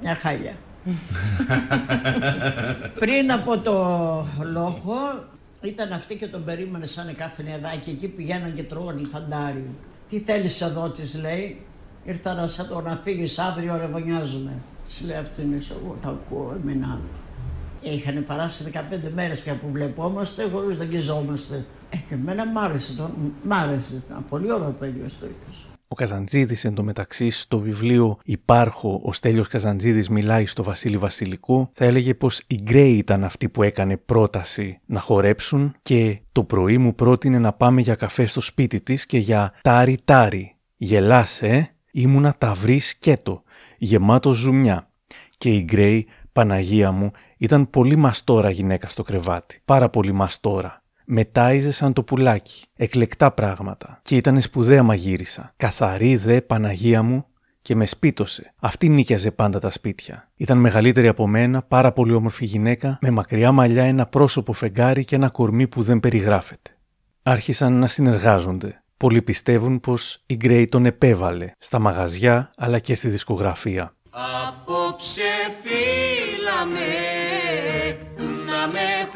μια 0.00 0.14
χάλια. 0.14 0.54
Πριν 3.00 3.32
από 3.32 3.58
το 3.58 3.72
λόγο 4.52 5.24
ήταν 5.62 5.92
αυτή 5.92 6.16
και 6.16 6.26
τον 6.26 6.44
περίμενε 6.44 6.86
σαν 6.86 7.14
κάθε 7.16 7.42
νεδάκι, 7.42 7.90
εκεί 7.90 8.08
πηγαίναν 8.08 8.54
και 8.54 8.62
τρώγαν 8.62 9.06
φαντάρι. 9.12 9.64
Τι 10.10 10.18
θέλεις 10.18 10.60
εδώ, 10.60 10.90
της 10.90 11.20
λέει. 11.20 11.60
Ήρθα 12.04 12.34
να 12.34 12.46
σε 12.46 12.64
το 12.64 12.80
να 12.80 13.00
φύγεις 13.04 13.38
αύριο, 13.38 13.76
ρεβονιάζουμε. 13.76 14.52
Της 14.84 15.02
λέει 15.06 15.16
αυτή 15.16 15.42
είναι, 15.42 15.62
εγώ 15.70 15.96
τα 16.02 16.08
ακούω, 16.08 16.56
εμένα. 16.62 17.00
Είχαν 17.80 18.24
περάσει 18.26 18.64
15 18.64 19.10
μέρες 19.14 19.40
πια 19.40 19.54
που 19.54 19.70
βλεπόμαστε, 19.72 20.48
χωρί 20.52 20.76
να 20.76 20.82
αγγιζόμαστε. 20.82 21.64
Ε, 21.90 21.96
και 21.96 22.14
εμένα 22.14 22.46
μ' 22.46 22.58
άρεσε. 22.58 22.92
Το, 22.92 23.10
μ' 23.42 23.52
άρεσε. 23.52 24.02
Ήταν 24.06 24.24
πολύ 24.28 24.52
ωραίο 24.52 24.70
παιδί 24.78 25.00
ο 25.00 25.08
Στέλιος. 25.08 25.68
Ο 25.92 25.94
Καζαντζίδης 25.94 26.64
εντωμεταξύ 26.64 27.30
στο 27.30 27.58
βιβλίο 27.58 28.18
Υπάρχω, 28.24 29.00
ο 29.04 29.12
Στέλιος 29.12 29.48
Καζαντζίδης 29.48 30.08
μιλάει 30.08 30.46
στο 30.46 30.62
Βασίλη 30.62 30.96
Βασιλικού, 30.96 31.70
θα 31.72 31.84
έλεγε 31.84 32.14
πως 32.14 32.42
η 32.46 32.60
Γκρέι 32.62 32.96
ήταν 32.96 33.24
αυτή 33.24 33.48
που 33.48 33.62
έκανε 33.62 33.96
πρόταση 33.96 34.80
να 34.86 35.00
χορέψουν 35.00 35.74
και 35.82 36.20
το 36.32 36.44
πρωί 36.44 36.78
μου 36.78 36.94
πρότεινε 36.94 37.38
να 37.38 37.52
πάμε 37.52 37.80
για 37.80 37.94
καφέ 37.94 38.26
στο 38.26 38.40
σπίτι 38.40 38.80
της 38.80 39.06
και 39.06 39.18
για 39.18 39.52
τάρι 39.62 39.98
τάρι. 40.04 40.56
Γελάσε, 40.76 41.46
ε; 41.46 41.66
ήμουνα 41.90 42.34
ταυρί 42.38 42.78
σκέτο, 42.78 43.42
γεμάτο 43.78 44.32
ζουμιά. 44.32 44.90
Και 45.36 45.54
η 45.54 45.62
Γκρέι, 45.64 46.06
Παναγία 46.32 46.92
μου, 46.92 47.10
ήταν 47.38 47.70
πολύ 47.70 47.96
μαστόρα 47.96 48.50
γυναίκα 48.50 48.88
στο 48.88 49.02
κρεβάτι. 49.02 49.60
Πάρα 49.64 49.88
πολύ 49.88 50.12
μαστόρα. 50.12 50.79
Μετάιζε 51.12 51.72
σαν 51.72 51.92
το 51.92 52.02
πουλάκι. 52.02 52.64
Εκλεκτά 52.76 53.30
πράγματα. 53.30 54.00
Και 54.02 54.16
ήταν 54.16 54.40
σπουδαία 54.40 54.82
μαγείρισα. 54.82 55.52
Καθαρή 55.56 56.16
δε 56.16 56.40
Παναγία 56.40 57.02
μου 57.02 57.26
και 57.62 57.74
με 57.74 57.86
σπίτωσε. 57.86 58.54
Αυτή 58.60 58.88
νίκιαζε 58.88 59.30
πάντα 59.30 59.58
τα 59.58 59.70
σπίτια. 59.70 60.28
Ήταν 60.36 60.58
μεγαλύτερη 60.58 61.08
από 61.08 61.26
μένα, 61.26 61.62
πάρα 61.62 61.92
πολύ 61.92 62.12
όμορφη 62.12 62.44
γυναίκα, 62.44 62.98
με 63.00 63.10
μακριά 63.10 63.52
μαλλιά, 63.52 63.84
ένα 63.84 64.06
πρόσωπο 64.06 64.52
φεγγάρι 64.52 65.04
και 65.04 65.14
ένα 65.14 65.28
κορμί 65.28 65.66
που 65.66 65.82
δεν 65.82 66.00
περιγράφεται. 66.00 66.76
Άρχισαν 67.22 67.72
να 67.72 67.86
συνεργάζονται. 67.86 68.82
Πολλοί 68.96 69.22
πιστεύουν 69.22 69.80
πως 69.80 70.22
η 70.26 70.36
Γκρέι 70.36 70.68
τον 70.68 70.86
επέβαλε 70.86 71.52
στα 71.58 71.78
μαγαζιά 71.78 72.50
αλλά 72.56 72.78
και 72.78 72.94
στη 72.94 73.08
δισκογραφία. 73.08 73.94
Απόψε 74.10 75.22
φύλαμε 75.62 76.88
να 78.46 78.68
με 78.68 79.08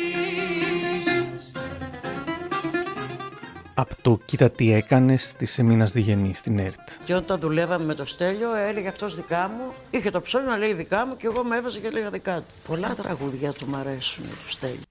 από 3.79 3.95
το 4.03 4.21
«Κοίτα 4.25 4.51
τι 4.51 4.73
έκανες» 4.73 5.35
της 5.39 5.59
Εμίνας 5.59 5.93
Διγενή 5.93 6.35
στην 6.35 6.59
ΕΡΤ. 6.59 6.89
Και 7.05 7.15
όταν 7.15 7.41
δουλεύαμε 7.41 7.85
με 7.85 7.95
το 7.95 8.05
Στέλιο 8.05 8.55
έλεγε 8.55 8.89
αυτός 8.89 9.15
δικά 9.15 9.49
μου, 9.49 9.73
είχε 9.91 10.11
το 10.11 10.21
ψώνιο 10.21 10.49
να 10.51 10.57
λέει 10.57 10.73
δικά 10.73 11.07
μου 11.07 11.17
και 11.17 11.27
εγώ 11.27 11.45
με 11.45 11.57
έβαζα 11.57 11.81
και 11.81 11.87
έλεγα 11.87 12.11
δικά 12.11 12.37
του. 12.37 12.55
Πολλά 12.67 12.95
τραγούδια 12.95 13.53
του 13.53 13.67
μ' 13.69 13.75
αρέσουν 13.75 14.25
του 14.25 14.51
Στέλιο. 14.51 14.86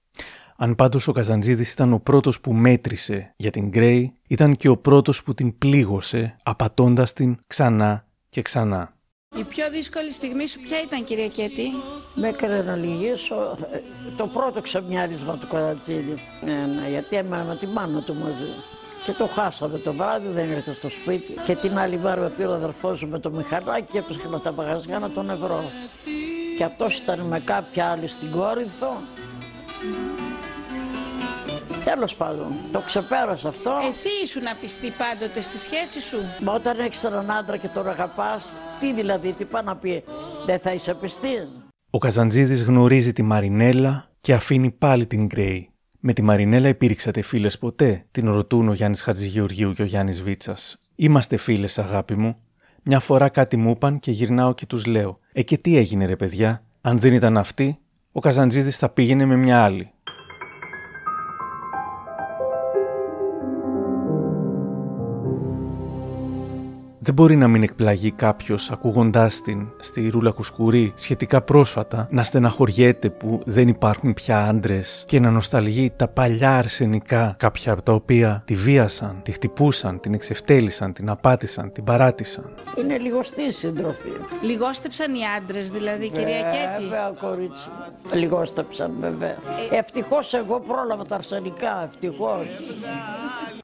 Αν 0.58 0.74
πάντως 0.74 1.08
ο 1.08 1.12
Καζαντζίδης 1.12 1.72
ήταν 1.72 1.92
ο 1.92 1.98
πρώτος 1.98 2.40
που 2.40 2.52
μέτρησε 2.52 3.34
για 3.36 3.50
την 3.50 3.68
Γκρέι, 3.68 4.14
ήταν 4.28 4.56
και 4.56 4.68
ο 4.68 4.76
πρώτος 4.76 5.22
που 5.22 5.34
την 5.34 5.58
πλήγωσε, 5.58 6.36
απατώντας 6.42 7.12
την 7.12 7.38
ξανά 7.46 8.06
και 8.28 8.42
ξανά. 8.42 8.94
Η 9.36 9.44
πιο 9.44 9.70
δύσκολη 9.70 10.12
στιγμή 10.12 10.46
σου 10.46 10.60
ποια 10.60 10.82
ήταν 10.82 11.04
κυρία 11.04 11.28
Κέτη; 11.28 11.68
Με 12.14 12.28
έκανε 12.28 12.62
να 12.62 12.76
λυγίσω 12.76 13.58
ε, 13.72 13.80
το 14.16 14.26
πρώτο 14.26 14.60
ξεμιάρισμα 14.60 15.38
του 15.38 15.46
Καζαντζίδη, 15.46 16.14
ε, 16.86 16.90
γιατί 16.90 17.16
έμενα 17.16 17.44
με 17.44 17.56
τη 17.56 17.66
μάνα 17.66 18.02
του 18.02 18.14
μαζί. 18.14 18.50
Και 19.04 19.12
το 19.12 19.26
χάσαμε 19.26 19.78
το 19.78 19.92
βράδυ, 19.92 20.28
δεν 20.28 20.50
ήρθε 20.50 20.72
στο 20.72 20.88
σπίτι. 20.88 21.34
Και 21.44 21.54
την 21.54 21.78
άλλη 21.78 21.98
μέρα 21.98 22.20
με 22.20 22.30
πήρε 22.30 22.48
ο 22.48 22.54
αδερφός 22.54 23.04
μου 23.04 23.10
με 23.10 23.18
το 23.18 23.30
μηχανάκι 23.30 23.86
και 23.92 23.98
έπεσε 23.98 24.28
με 24.28 24.38
τα 24.38 24.52
μαγαζιά 24.52 24.98
να 24.98 25.10
τον 25.10 25.30
ευρώ. 25.30 25.64
Και 26.56 26.64
αυτός 26.64 26.98
ήταν 26.98 27.20
με 27.20 27.40
κάποια 27.40 27.90
άλλη 27.90 28.06
στην 28.06 28.30
Κόρυθο. 28.30 29.00
Τέλος 31.94 32.16
πάντων, 32.16 32.46
το 32.72 32.80
ξεπέρασα 32.80 33.48
αυτό. 33.48 33.72
Εσύ 33.88 34.08
ήσουν 34.22 34.42
πιστή 34.60 34.90
πάντοτε 34.90 35.40
στη 35.40 35.58
σχέση 35.58 36.00
σου; 36.00 36.18
Μα 36.42 36.52
όταν 36.52 36.78
έχει 36.78 37.06
έναν 37.06 37.30
άντρα 37.30 37.56
και 37.56 37.68
τον 37.68 37.88
αγαπάς, 37.88 38.56
τι 38.80 38.92
δηλαδή, 38.92 39.32
τι 39.32 39.44
πάει 39.44 39.62
να 39.62 39.76
πει, 39.76 40.04
δεν 40.46 40.58
θα 40.58 40.72
είσαι 40.72 40.94
πιστή. 40.94 41.48
Ο 41.90 41.98
Καζαντζίδης 41.98 42.62
γνωρίζει 42.62 43.12
τη 43.12 43.22
Μαρινέλα 43.22 44.10
και 44.20 44.34
αφήνει 44.34 44.70
πάλι 44.70 45.06
την 45.06 45.26
Γκρέι. 45.26 45.70
Με 46.00 46.12
τη 46.12 46.22
Μαρινέλα 46.22 46.68
υπήρξατε 46.68 47.22
φίλες 47.22 47.58
ποτέ, 47.58 48.06
την 48.10 48.32
ρωτούν 48.32 48.68
ο 48.68 48.72
Γιάννης 48.72 49.02
Χατζηγεωργίου 49.02 49.72
και 49.72 49.82
ο 49.82 49.86
Γιάννης 49.86 50.22
Βίτσας. 50.22 50.82
Είμαστε 50.94 51.36
φίλες, 51.36 51.78
αγάπη 51.78 52.16
μου. 52.16 52.36
Μια 52.82 53.00
φορά 53.00 53.28
κάτι 53.28 53.56
μου 53.56 53.70
είπαν 53.70 53.98
και 53.98 54.10
γυρνάω 54.10 54.54
και 54.54 54.66
τους 54.66 54.86
λέω: 54.86 55.18
Ε, 55.32 55.42
και 55.42 55.56
τι 55.56 55.76
έγινε, 55.76 56.06
ρε 56.06 56.16
παιδιά, 56.16 56.62
αν 56.80 56.98
δεν 56.98 57.12
ήταν 57.12 57.36
αυτή, 57.36 57.78
ο 58.12 58.20
Καζαντζίδης 58.20 58.78
θα 58.78 58.88
πήγαινε 58.88 59.24
με 59.24 59.36
μια 59.36 59.62
άλλη. 59.62 59.90
Δεν 67.06 67.14
μπορεί 67.14 67.36
να 67.36 67.48
μην 67.48 67.62
εκπλαγεί 67.62 68.10
κάποιος 68.10 68.70
ακούγοντάς 68.70 69.40
την 69.40 69.66
στη 69.78 70.08
Ρούλα 70.08 70.30
Κουσκουρή 70.30 70.92
σχετικά 70.96 71.40
πρόσφατα 71.40 72.08
να 72.10 72.22
στεναχωριέται 72.22 73.10
που 73.10 73.42
δεν 73.44 73.68
υπάρχουν 73.68 74.14
πια 74.14 74.44
άντρες 74.44 75.04
και 75.06 75.20
να 75.20 75.30
νοσταλγεί 75.30 75.92
τα 75.96 76.08
παλιά 76.08 76.56
αρσενικά 76.56 77.34
κάποια 77.38 77.72
από 77.72 77.82
τα 77.82 77.92
οποία 77.92 78.42
τη 78.44 78.54
βίασαν, 78.54 79.20
τη 79.22 79.32
χτυπούσαν, 79.32 80.00
την 80.00 80.14
εξευτέλισαν, 80.14 80.92
την 80.92 81.08
απάτησαν, 81.08 81.72
την 81.72 81.84
παράτησαν. 81.84 82.50
Είναι 82.78 82.98
λιγοστή 82.98 83.52
συντροφή. 83.52 84.10
Λιγόστεψαν 84.42 85.14
οι 85.14 85.20
άντρες 85.38 85.70
δηλαδή, 85.70 86.10
κυρία 86.10 86.40
Κέτη; 86.42 86.82
Βέβαια, 86.82 87.12
κορίτσι. 87.20 87.68
Λιγόστεψαν, 88.12 88.90
βέβαια. 89.00 89.36
Ευτυχώς 89.70 90.34
εγώ 90.34 90.60
πρόλαβα 90.60 91.04
τα 91.04 91.14
αρσενικά, 91.14 91.88
ευτυχώς. 91.90 92.46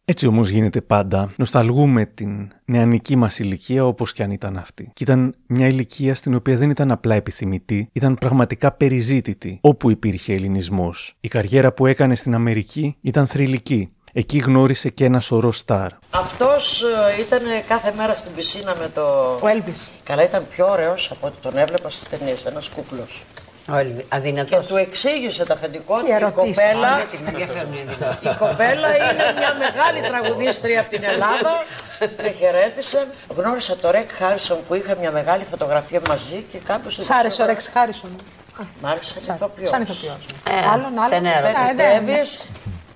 Έτσι 0.05 0.27
όμως 0.27 0.49
γίνεται 0.49 0.81
πάντα. 0.81 1.33
Νοσταλγούμε 1.37 2.07
την 2.07 2.53
νεανική 2.65 3.17
μας 3.17 3.32
ηλικία 3.39 3.87
όπως 3.87 4.13
και 4.13 4.23
αν 4.23 4.31
ήταν 4.31 4.57
αυτή. 4.57 4.91
Και 4.95 5.03
ήταν 5.03 5.35
μια 5.47 5.67
ηλικία 5.67 6.15
στην 6.15 6.35
οποία 6.35 6.57
δεν 6.57 6.71
ήταν 6.71 6.91
απλά 6.91 7.15
επιθυμητή, 7.15 7.89
ήταν 7.93 8.15
πραγματικά 8.15 8.73
περιζήτητη 8.73 9.59
όπου 9.61 9.91
υπήρχε 9.91 10.33
ελληνισμός. 10.35 11.17
Η 11.21 11.29
καριέρα 11.29 11.73
που 11.73 11.87
έκανε 11.87 12.17
στην 12.17 12.35
Αμερική 12.35 12.97
ήταν 13.01 13.27
θρηλυκή. 13.27 13.91
Εκεί 14.15 14.39
γνώρισε 14.39 14.89
και 14.89 15.05
ένα 15.05 15.21
σωρό 15.21 15.53
στάρ. 15.53 15.91
Αυτός 16.11 16.83
ε, 16.83 17.21
ήταν 17.21 17.41
κάθε 17.69 17.93
μέρα 17.97 18.15
στην 18.15 18.33
πισίνα 18.33 18.77
με 18.77 18.89
το... 18.95 19.03
Ο 19.43 19.49
Έλβης. 19.49 19.91
Καλά 20.05 20.25
ήταν 20.25 20.47
πιο 20.51 20.71
ωραίος 20.71 21.11
από 21.11 21.27
ό,τι 21.27 21.41
τον 21.41 21.57
έβλεπα 21.57 21.91
στις 21.91 22.09
ταινίες, 22.09 22.45
ένας 22.45 22.69
κούκλος. 22.69 23.23
Ο 23.71 23.77
Έλβης. 23.77 23.97
Και 23.97 24.05
Αδυνατός. 24.09 24.67
του 24.67 24.77
εξήγησε 24.77 25.45
τα 25.45 25.55
αφεντικό 25.55 25.99
του 25.99 26.05
Τι 26.05 26.11
η 26.11 26.15
ερωτήσεις. 26.15 26.57
κοπέλα. 26.57 27.01
Τι 27.11 27.23
με 27.23 27.29
ενδιαφέρουν 27.29 27.73
οι 27.73 27.81
αδυνατοί. 27.89 28.29
Η 28.29 28.35
κοπέλα 28.39 28.89
είναι 28.97 29.33
μια 29.39 29.55
μεγάλη 29.65 30.01
τραγουδίστρια 30.09 30.81
από 30.81 30.91
την 30.91 31.05
Ελλάδα. 31.05 31.63
Με 32.23 32.35
χαιρέτησε. 32.39 33.07
Γνώρισα 33.37 33.77
τον 33.77 33.91
Ρεκ 33.91 34.11
Χάρισον 34.19 34.59
που 34.69 34.75
είχε 34.75 34.97
μια 35.01 35.11
μεγάλη 35.11 35.45
φωτογραφία 35.51 36.01
μαζί 36.09 36.47
και 36.53 36.59
κάποιο. 36.59 36.91
Σ' 36.91 37.11
άρεσε 37.11 37.43
ο 37.43 37.47
Ρεξ 37.47 37.71
Χάρισον; 37.73 38.11
Μ' 38.81 38.87
άρεσε 38.87 39.23
σαν 39.23 39.35
ηθοποιός. 39.35 39.71
Σαν 39.71 39.83
ηθοποιός. 39.83 40.17
Ε, 40.51 40.69
Άλλον, 40.73 40.85
άλλον. 40.99 41.09
Σε 41.09 41.19
νερό. 41.19 41.47
Ε, 41.47 41.51
Μπέτι 41.53 41.75
ναι, 41.75 41.83
ναι. 41.83 42.01
Ντέβις. 42.01 42.49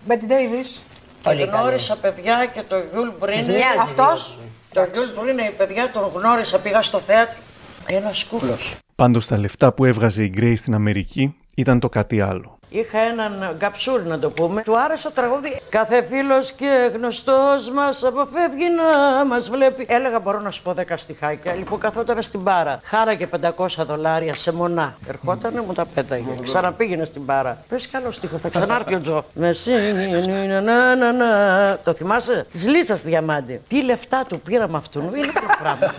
Μπέτι 0.06 0.26
Ντέιβις. 0.26 0.82
Και 1.22 1.32
γνώρισα 1.32 1.96
παιδιά 1.96 2.46
και 2.54 2.62
το 2.68 2.76
Γιουλ 2.92 3.08
Μπρίνερ. 3.18 3.42
μοιάζει 3.44 3.78
Αυτός; 3.80 4.38
Το 4.72 4.86
Γιουλ 4.92 5.06
Μπρίνερ, 5.20 5.42
οι 5.42 5.50
παιδιά 5.50 5.90
τον 5.90 6.10
γνώρισα, 6.14 6.58
πήγα 6.58 6.82
στο 6.82 6.98
θέατρο. 6.98 7.38
Ένας 7.86 8.24
κούκλος. 8.24 8.58
Πάντως 8.96 9.26
τα 9.26 9.38
λεφτά 9.38 9.72
που 9.72 9.84
έβγαζε 9.84 10.24
η 10.24 10.28
Γκρέυ 10.32 10.56
στην 10.56 10.74
Αμερική 10.74 11.36
ήταν 11.56 11.80
το 11.80 11.88
κάτι 11.88 12.20
άλλο. 12.20 12.55
Είχα 12.68 12.98
έναν 12.98 13.54
καψούρη 13.56 14.02
να 14.02 14.18
το 14.18 14.30
πούμε. 14.30 14.62
Του 14.62 14.78
άρεσε 14.80 15.02
το 15.02 15.10
τραγούδι. 15.14 15.60
Κάθε 15.70 16.02
φίλος 16.02 16.52
και 16.52 16.90
γνωστός 16.94 17.70
μας 17.70 18.04
αποφεύγει 18.04 18.64
να 18.70 19.24
μας 19.24 19.50
βλέπει. 19.50 19.86
Έλεγα 19.88 20.18
μπορώ 20.18 20.40
να 20.40 20.50
σου 20.50 20.62
πω 20.62 20.74
10 20.78 20.82
στιχάκια. 20.96 21.54
Λοιπόν, 21.54 21.78
καθόταν 21.78 22.22
στην 22.22 22.40
μπάρα. 22.40 22.80
Χάλαγε 22.84 23.28
500 23.56 23.66
δολάρια 23.86 24.34
σε 24.34 24.52
μονά. 24.52 24.96
Ερχότανε, 25.08 25.60
μου 25.60 25.72
τα 25.72 25.84
πέταγε. 25.94 26.30
Ξαναπήγαινε 26.42 27.04
στην 27.04 27.22
μπάρα. 27.22 27.58
Πες 27.68 27.88
καλό 27.88 28.10
στίχο, 28.10 28.38
θα 28.38 28.48
ξανάρθει 28.48 28.94
ο 28.94 29.00
Τζο. 29.00 29.24
Με 29.34 29.52
σύνη, 29.52 30.46
να, 30.46 30.60
να, 30.60 30.94
να, 30.96 31.12
να. 31.12 31.78
Το 31.84 31.92
θυμάσαι; 31.92 32.46
Της 32.52 32.66
Λίτσας 32.66 33.02
Διαμάντη. 33.02 33.60
Τι 33.68 33.82
λεφτά 33.84 34.24
του 34.28 34.40
πήραμε 34.40 34.76
αυτού. 34.76 35.00
Είναι 35.00 35.26
το 35.26 35.40
πράγμα. 35.62 35.92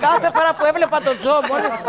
Κάθε 0.00 0.30
φορά 0.34 0.54
που 0.58 0.64
έβλεπα 0.68 1.00
τον 1.02 1.18
Τζο, 1.18 1.30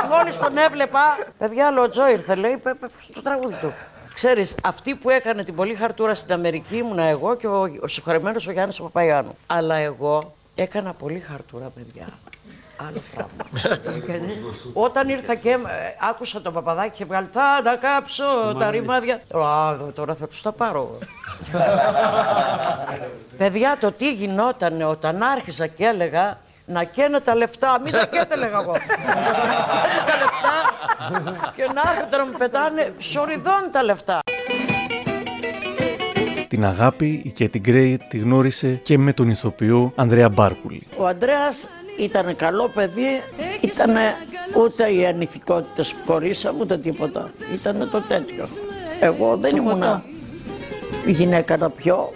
μόλι 0.09 0.35
τον 0.43 0.57
έβλεπα. 0.57 0.99
Παιδιά, 1.37 1.67
άλλο 1.67 1.81
ο 1.81 1.89
Τζο 1.89 2.09
ήρθε, 2.09 2.35
λέει, 2.35 2.57
πε- 2.63 2.75
πε- 2.75 2.82
στο 3.09 3.21
τραγούδι 3.21 3.55
του. 3.61 3.73
Ξέρεις, 4.13 4.55
αυτή 4.63 4.95
που 4.95 5.09
έκανε 5.09 5.43
την 5.43 5.55
πολλή 5.55 5.75
χαρτούρα 5.75 6.15
στην 6.15 6.33
Αμερική 6.33 6.77
ήμουν 6.77 6.99
εγώ 6.99 7.35
και 7.35 7.47
ο, 7.47 7.61
ο 7.81 7.87
συγχωρεμένος 7.87 8.47
ο 8.47 8.51
Γιάννης 8.51 8.79
ο 8.79 8.83
Παπαϊάνου. 8.83 9.37
Αλλά 9.47 9.75
εγώ 9.75 10.33
έκανα 10.55 10.93
πολύ 10.93 11.19
χαρτούρα, 11.19 11.71
παιδιά. 11.75 12.05
Άλλο 12.87 13.01
πράγμα. 13.15 13.69
Όταν 14.73 15.09
ήρθα 15.09 15.35
και 15.35 15.49
ε, 15.49 15.57
άκουσα 16.09 16.41
τον 16.41 16.53
Παπαδάκη 16.53 16.97
και 16.97 17.05
βγάλει 17.05 17.27
θα 17.31 17.61
τα 17.63 17.75
κάψω 17.75 18.55
τα 18.59 18.69
ρημάδια. 18.69 19.21
Α, 19.33 19.75
τώρα 19.93 20.15
θα 20.15 20.27
τους 20.27 20.41
τα 20.41 20.51
πάρω. 20.51 20.97
Παιδιά, 23.37 23.77
το 23.79 23.91
τι 23.91 24.13
γινόταν 24.13 24.81
όταν 24.81 25.21
άρχισα 25.21 25.67
και 25.67 25.85
έλεγα 25.85 26.37
να 26.65 26.83
καίνε 26.83 27.19
τα 27.19 27.35
λεφτά. 27.35 27.79
Μην 27.83 27.91
τα 27.91 28.05
καίτε, 28.05 28.35
λέγα 28.35 28.57
εγώ. 28.61 28.71
τα 30.07 30.15
λεφτά 30.21 30.55
και 31.55 31.63
να 31.73 31.81
έρχονται 31.91 32.17
να 32.17 32.25
μου 32.25 32.37
πετάνε 32.37 32.93
σοριδών 32.97 33.69
τα 33.71 33.83
λεφτά. 33.83 34.19
Την 36.47 36.65
αγάπη 36.65 37.21
η 37.25 37.29
Κέτι 37.29 37.59
Γκρέι 37.59 37.99
τη 38.09 38.17
γνώρισε 38.17 38.73
και 38.73 38.97
με 38.97 39.13
τον 39.13 39.29
ηθοποιό 39.29 39.91
Ανδρέα 39.95 40.29
Μπάρκουλη. 40.29 40.87
Ο 40.97 41.07
Ανδρέας 41.07 41.67
ήταν 41.97 42.35
καλό 42.35 42.67
παιδί, 42.67 43.21
ήταν 43.61 43.95
ούτε 44.57 44.93
οι 44.93 45.05
ανηθικότητες 45.05 45.93
που 45.93 46.11
χωρίσαμε, 46.11 46.57
ούτε 46.61 46.77
τίποτα. 46.77 47.31
Ήταν 47.53 47.89
το 47.91 48.01
τέτοιο. 48.01 48.45
Εγώ 48.99 49.37
δεν 49.37 49.55
ήμουνα 49.55 50.03
η 51.05 51.11
γυναίκα 51.11 51.57
να 51.57 51.69
πιω. 51.69 52.13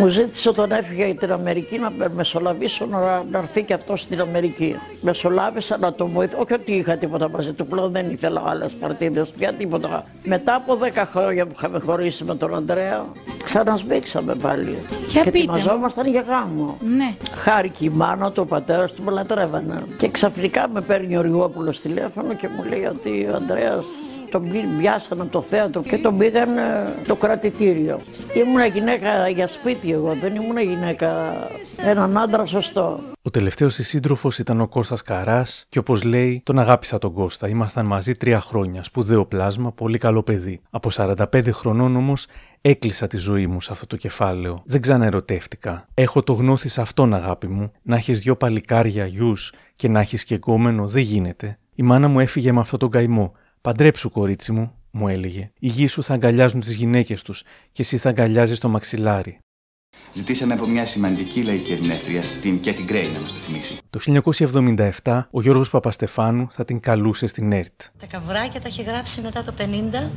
Μου 0.00 0.06
ζήτησε 0.08 0.48
όταν 0.48 0.70
έφυγε 0.70 1.04
για 1.04 1.14
την 1.14 1.32
Αμερική 1.32 1.78
να 1.78 1.90
με 1.90 2.08
μεσολαβήσω 2.14 2.86
να, 2.86 3.24
να 3.30 3.38
έρθει 3.38 3.62
και 3.62 3.74
αυτός 3.74 4.00
στην 4.00 4.20
Αμερική. 4.20 4.76
Μεσολάβησα 5.00 5.78
να 5.78 5.92
τον 5.92 6.10
βοηθήσω. 6.10 6.42
Όχι 6.42 6.52
ότι 6.52 6.72
είχα 6.72 6.96
τίποτα 6.96 7.28
μαζί 7.28 7.52
του, 7.52 7.66
πλέον 7.66 7.92
δεν 7.92 8.10
ήθελα 8.10 8.42
άλλες 8.46 8.72
παρτίδες 8.72 9.30
πια 9.30 9.52
τίποτα. 9.52 10.04
Μετά 10.24 10.54
από 10.54 10.78
10 10.94 11.02
χρόνια 11.12 11.46
που 11.46 11.52
είχαμε 11.56 11.78
χωρίσει 11.78 12.24
με 12.24 12.34
τον 12.34 12.54
Ανδρέα, 12.54 13.04
ξανασμίξαμε 13.44 14.34
πάλι. 14.34 14.78
Για 15.08 15.22
και 15.22 15.30
πείτε 15.30 15.46
μου. 15.46 15.56
ετοιμαζόμασταν 15.56 16.06
για 16.06 16.20
γάμο. 16.20 16.78
Ναι. 16.96 17.14
Χάρηκε 17.34 17.84
η 17.84 17.88
μάνα 17.88 18.30
του, 18.30 18.42
ο 18.42 18.46
πατέρας 18.46 18.92
του 18.92 19.02
με 19.02 19.10
λατρεύανε. 19.10 19.82
Και 19.98 20.08
ξαφνικά 20.08 20.68
με 20.72 20.80
παίρνει 20.80 21.16
ο 21.16 21.20
Ριγόπουλος 21.20 21.80
τηλέφωνο 21.80 22.34
και 22.34 22.48
μου 22.48 22.64
λέει 22.64 22.84
ότι 22.84 23.28
ο 23.32 23.34
Ανδρέας 23.34 23.86
τον 24.30 24.48
πι- 24.50 24.78
πιάσανε 24.78 25.22
από 25.22 25.30
το 25.32 25.40
θέατρο 25.40 25.82
και 25.82 25.98
τον 25.98 26.18
πήγαν 26.18 26.58
ε, 26.58 26.62
στο 27.04 27.16
κρατητήριο. 27.16 28.00
Ήμουνα 28.44 28.66
γυναίκα 28.66 29.28
για 29.28 29.48
σπίτι 29.48 29.92
εγώ, 29.92 30.14
δεν 30.20 30.34
ήμουνα 30.34 30.60
γυναίκα 30.60 31.32
έναν 31.76 32.18
άντρα 32.18 32.46
σωστό. 32.46 32.98
Ο 33.22 33.30
τελευταίος 33.30 33.74
της 33.74 33.88
σύντροφος 33.88 34.38
ήταν 34.38 34.60
ο 34.60 34.68
Κώστας 34.68 35.02
Καράς 35.02 35.64
και 35.68 35.78
όπως 35.78 36.02
λέει 36.02 36.40
τον 36.44 36.58
αγάπησα 36.58 36.98
τον 36.98 37.12
Κώστα. 37.12 37.48
Ήμασταν 37.48 37.86
μαζί 37.86 38.14
τρία 38.14 38.40
χρόνια, 38.40 38.82
σπουδαίο 38.82 39.24
πλάσμα, 39.26 39.72
πολύ 39.72 39.98
καλό 39.98 40.22
παιδί. 40.22 40.60
Από 40.70 40.90
45 40.90 41.50
χρονών 41.52 41.96
όμως 41.96 42.26
έκλεισα 42.60 43.06
τη 43.06 43.16
ζωή 43.16 43.46
μου 43.46 43.60
σε 43.60 43.72
αυτό 43.72 43.86
το 43.86 43.96
κεφάλαιο. 43.96 44.62
Δεν 44.64 44.80
ξαναερωτεύτηκα. 44.80 45.86
Έχω 45.94 46.22
το 46.22 46.32
γνώθι 46.32 46.68
σε 46.68 46.80
αυτόν 46.80 47.14
αγάπη 47.14 47.46
μου. 47.48 47.72
Να 47.82 47.96
έχεις 47.96 48.20
δυο 48.20 48.36
παλικάρια 48.36 49.06
γιους 49.06 49.52
και 49.76 49.88
να 49.88 50.00
έχεις 50.00 50.24
και 50.24 50.34
γκόμενο 50.34 50.86
δεν 50.86 51.02
γίνεται. 51.02 51.58
Η 51.74 51.82
μάνα 51.82 52.08
μου 52.08 52.20
έφυγε 52.20 52.52
με 52.52 52.60
αυτόν 52.60 52.78
τον 52.78 52.90
καημό. 52.90 53.32
Παντρέψου 53.62 54.10
κορίτσι 54.10 54.52
μου, 54.52 54.74
μου 54.90 55.08
έλεγε. 55.08 55.50
Οι 55.58 55.68
γης 55.68 55.92
σου 55.92 56.02
θα 56.02 56.14
αγκαλιάζουν 56.14 56.60
τις 56.60 56.74
γυναίκες 56.74 57.22
τους 57.22 57.42
και 57.72 57.82
εσύ 57.82 57.96
θα 57.96 58.08
αγκαλιάζεις 58.08 58.58
το 58.58 58.68
μαξιλάρι. 58.68 59.38
Ζητήσαμε 60.14 60.52
από 60.52 60.66
μια 60.66 60.86
σημαντική 60.86 61.42
λαϊκή 61.42 61.72
ερμηνεύτρια, 61.72 62.22
την 62.40 62.60
Κέτι 62.60 62.82
Γκρέι, 62.82 63.08
να 63.14 63.20
μας 63.20 63.32
το 63.32 63.38
θυμίσει. 63.38 63.78
Το 63.90 64.00
1977 65.02 65.28
ο 65.30 65.40
Γιώργος 65.40 65.70
Παπαστεφάνου 65.70 66.46
θα 66.50 66.64
την 66.64 66.80
καλούσε 66.80 67.26
στην 67.26 67.52
ΕΡΤ. 67.52 67.80
Τα 67.98 68.06
καβουράκια 68.06 68.60
τα 68.60 68.68
είχε 68.68 68.82
γράψει 68.82 69.20
μετά 69.20 69.42
το 69.42 69.52
50. 69.58 70.10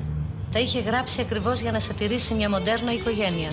Τα 0.51 0.59
είχε 0.59 0.79
γράψει 0.79 1.21
ακριβώς 1.21 1.61
για 1.61 1.71
να 1.71 1.79
σατηρήσει 1.79 2.33
μια 2.33 2.49
μοντέρνα 2.49 2.93
οικογένεια. 2.93 3.49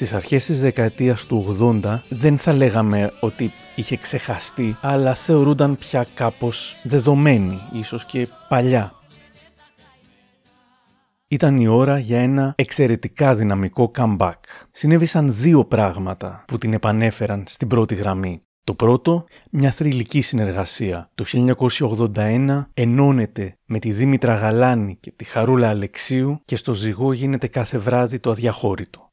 Στις 0.00 0.12
αρχές 0.14 0.44
της 0.44 0.60
δεκαετίας 0.60 1.26
του 1.26 1.56
80 1.84 2.00
δεν 2.08 2.38
θα 2.38 2.52
λέγαμε 2.52 3.12
ότι 3.20 3.52
είχε 3.74 3.96
ξεχαστεί, 3.96 4.76
αλλά 4.80 5.14
θεωρούνταν 5.14 5.76
πια 5.76 6.06
κάπως 6.14 6.76
δεδομένη, 6.82 7.58
ίσως 7.72 8.04
και 8.04 8.28
παλιά. 8.48 8.92
Ήταν 11.28 11.56
η 11.56 11.66
ώρα 11.66 11.98
για 11.98 12.20
ένα 12.20 12.52
εξαιρετικά 12.56 13.34
δυναμικό 13.34 13.90
comeback. 13.98 14.34
Συνέβησαν 14.72 15.32
δύο 15.32 15.64
πράγματα 15.64 16.44
που 16.46 16.58
την 16.58 16.72
επανέφεραν 16.72 17.44
στην 17.46 17.68
πρώτη 17.68 17.94
γραμμή. 17.94 18.42
Το 18.64 18.74
πρώτο, 18.74 19.24
μια 19.50 19.70
θρηλυκή 19.70 20.20
συνεργασία. 20.20 21.10
Το 21.14 21.24
1981 22.14 22.66
ενώνεται 22.74 23.58
με 23.64 23.78
τη 23.78 23.92
Δήμητρα 23.92 24.34
Γαλάνη 24.34 24.96
και 25.00 25.12
τη 25.16 25.24
Χαρούλα 25.24 25.68
Αλεξίου 25.68 26.40
και 26.44 26.56
στο 26.56 26.74
ζυγό 26.74 27.12
γίνεται 27.12 27.46
κάθε 27.46 27.78
βράδυ 27.78 28.18
το 28.18 28.30
αδιαχώρητο. 28.30 29.09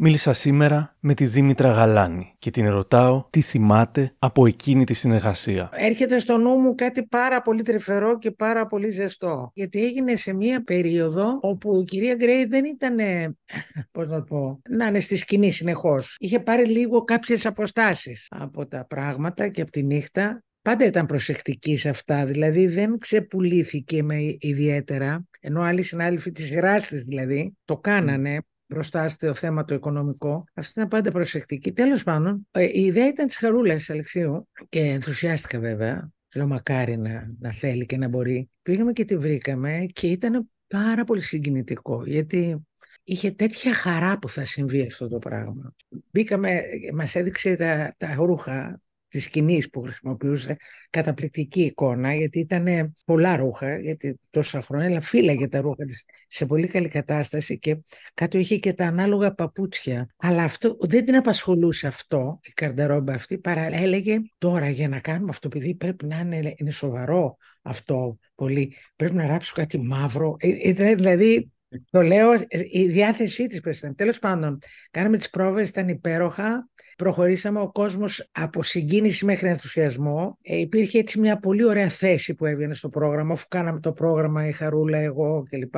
Μίλησα 0.00 0.32
σήμερα 0.32 0.96
με 1.00 1.14
τη 1.14 1.26
Δήμητρα 1.26 1.72
Γαλάνη 1.72 2.34
και 2.38 2.50
την 2.50 2.70
ρωτάω 2.70 3.26
τι 3.30 3.40
θυμάται 3.40 4.14
από 4.18 4.46
εκείνη 4.46 4.84
τη 4.84 4.94
συνεργασία. 4.94 5.70
Έρχεται 5.72 6.18
στο 6.18 6.36
νου 6.36 6.54
μου 6.54 6.74
κάτι 6.74 7.06
πάρα 7.06 7.42
πολύ 7.42 7.62
τρυφερό 7.62 8.18
και 8.18 8.30
πάρα 8.30 8.66
πολύ 8.66 8.90
ζεστό. 8.90 9.50
Γιατί 9.54 9.84
έγινε 9.84 10.16
σε 10.16 10.34
μία 10.34 10.64
περίοδο 10.64 11.38
όπου 11.40 11.80
η 11.80 11.84
κυρία 11.84 12.14
Γκρέι 12.14 12.44
δεν 12.44 12.64
ήταν, 12.64 12.98
ε, 12.98 13.36
πώς 13.92 14.08
να 14.08 14.16
το 14.18 14.24
πω, 14.24 14.60
να 14.68 14.86
είναι 14.86 15.00
στη 15.00 15.16
σκηνή 15.16 15.50
συνεχώς. 15.50 16.16
Είχε 16.18 16.40
πάρει 16.40 16.66
λίγο 16.66 17.04
κάποιες 17.04 17.46
αποστάσεις 17.46 18.26
από 18.30 18.66
τα 18.66 18.86
πράγματα 18.86 19.48
και 19.48 19.60
από 19.60 19.70
τη 19.70 19.82
νύχτα. 19.82 20.42
Πάντα 20.62 20.84
ήταν 20.84 21.06
προσεκτική 21.06 21.76
σε 21.76 21.88
αυτά, 21.88 22.26
δηλαδή 22.26 22.66
δεν 22.66 22.98
ξεπουλήθηκε 22.98 24.02
με 24.02 24.16
ιδιαίτερα, 24.38 25.24
ενώ 25.40 25.62
άλλοι 25.62 25.82
συνάδελφοι 25.82 26.32
της 26.32 26.50
γράστης 26.50 27.02
δηλαδή 27.02 27.54
το 27.64 27.76
κάνανε 27.76 28.40
μπροστά 28.68 29.08
στο 29.08 29.34
θέμα 29.34 29.64
το 29.64 29.74
οικονομικό. 29.74 30.44
Αυτή 30.54 30.72
ήταν 30.72 30.88
πάντα 30.88 31.10
προσεκτική. 31.10 31.72
Τέλος 31.72 32.02
πάντων, 32.02 32.46
ε, 32.50 32.64
η 32.64 32.84
ιδέα 32.84 33.08
ήταν 33.08 33.26
της 33.26 33.36
Χαρούλας 33.36 33.90
Αλεξίου 33.90 34.48
και 34.68 34.80
ενθουσιάστηκα 34.80 35.58
βέβαια. 35.58 36.10
Λέω 36.34 36.46
μακάρι 36.46 36.96
να, 36.96 37.30
να 37.40 37.52
θέλει 37.52 37.86
και 37.86 37.96
να 37.96 38.08
μπορεί. 38.08 38.50
Πήγαμε 38.62 38.92
και 38.92 39.04
τη 39.04 39.16
βρήκαμε 39.16 39.86
και 39.92 40.06
ήταν 40.06 40.50
πάρα 40.66 41.04
πολύ 41.04 41.20
συγκινητικό 41.20 42.02
γιατί 42.06 42.66
είχε 43.04 43.30
τέτοια 43.30 43.74
χαρά 43.74 44.18
που 44.18 44.28
θα 44.28 44.44
συμβεί 44.44 44.82
αυτό 44.82 45.08
το 45.08 45.18
πράγμα. 45.18 45.74
Μπήκαμε, 46.10 46.62
μας 46.94 47.14
έδειξε 47.14 47.54
τα, 47.54 47.94
τα 47.96 48.14
ρούχα 48.14 48.80
της 49.08 49.24
σκηνής 49.24 49.70
που 49.70 49.80
χρησιμοποιούσε, 49.80 50.56
καταπληκτική 50.90 51.62
εικόνα, 51.62 52.14
γιατί 52.14 52.38
ήταν 52.38 52.94
πολλά 53.04 53.36
ρούχα, 53.36 53.78
γιατί 53.78 54.20
τόσα 54.30 54.62
χρόνια, 54.62 54.86
αλλά 54.86 55.00
φύλαγε 55.00 55.48
τα 55.48 55.60
ρούχα 55.60 55.84
της 55.84 56.04
σε 56.26 56.46
πολύ 56.46 56.66
καλή 56.66 56.88
κατάσταση 56.88 57.58
και 57.58 57.78
κάτω 58.14 58.38
είχε 58.38 58.56
και 58.58 58.72
τα 58.72 58.86
ανάλογα 58.86 59.34
παπούτσια. 59.34 60.08
Αλλά 60.16 60.42
αυτό 60.42 60.76
δεν 60.80 61.04
την 61.04 61.16
απασχολούσε 61.16 61.86
αυτό, 61.86 62.40
η 62.42 62.50
καρντερόμπα 62.50 63.12
αυτή, 63.12 63.38
παρά 63.38 63.74
έλεγε 63.74 64.18
τώρα 64.38 64.68
για 64.68 64.88
να 64.88 65.00
κάνουμε 65.00 65.30
αυτό, 65.30 65.48
επειδή 65.52 65.74
πρέπει 65.74 66.06
να 66.06 66.18
είναι, 66.18 66.54
είναι 66.56 66.70
σοβαρό 66.70 67.36
αυτό 67.62 68.18
πολύ, 68.34 68.74
πρέπει 68.96 69.14
να 69.14 69.26
ράψω 69.26 69.52
κάτι 69.54 69.78
μαύρο. 69.78 70.36
Ε, 70.38 70.48
ήταν 70.68 70.96
δηλαδή 70.96 71.52
το 71.90 72.02
λέω, 72.02 72.30
η 72.70 72.86
διάθεσή 72.86 73.46
της 73.46 73.60
πώς 73.60 73.78
ήταν. 73.78 73.94
Τέλος 73.94 74.18
πάντων, 74.18 74.58
κάναμε 74.90 75.16
τις 75.16 75.30
πρόβες, 75.30 75.68
ήταν 75.68 75.88
υπέροχα. 75.88 76.68
Προχωρήσαμε 76.96 77.60
ο 77.60 77.72
κόσμος 77.72 78.28
από 78.32 78.62
συγκίνηση 78.62 79.24
μέχρι 79.24 79.48
ενθουσιασμό. 79.48 80.38
Ε, 80.42 80.56
υπήρχε 80.58 80.98
έτσι 80.98 81.20
μια 81.20 81.38
πολύ 81.38 81.64
ωραία 81.64 81.88
θέση 81.88 82.34
που 82.34 82.46
έβγαινε 82.46 82.74
στο 82.74 82.88
πρόγραμμα, 82.88 83.32
αφού 83.32 83.44
κάναμε 83.48 83.80
το 83.80 83.92
πρόγραμμα 83.92 84.46
η 84.46 84.52
Χαρούλα, 84.52 84.98
εγώ 84.98 85.42
κλπ. 85.50 85.74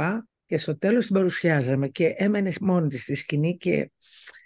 Και 0.46 0.56
στο 0.56 0.78
τέλος 0.78 1.06
την 1.06 1.14
παρουσιάζαμε 1.14 1.88
και 1.88 2.14
έμενε 2.16 2.52
μόνη 2.60 2.88
της 2.88 3.02
στη 3.02 3.14
σκηνή 3.14 3.56
και 3.56 3.90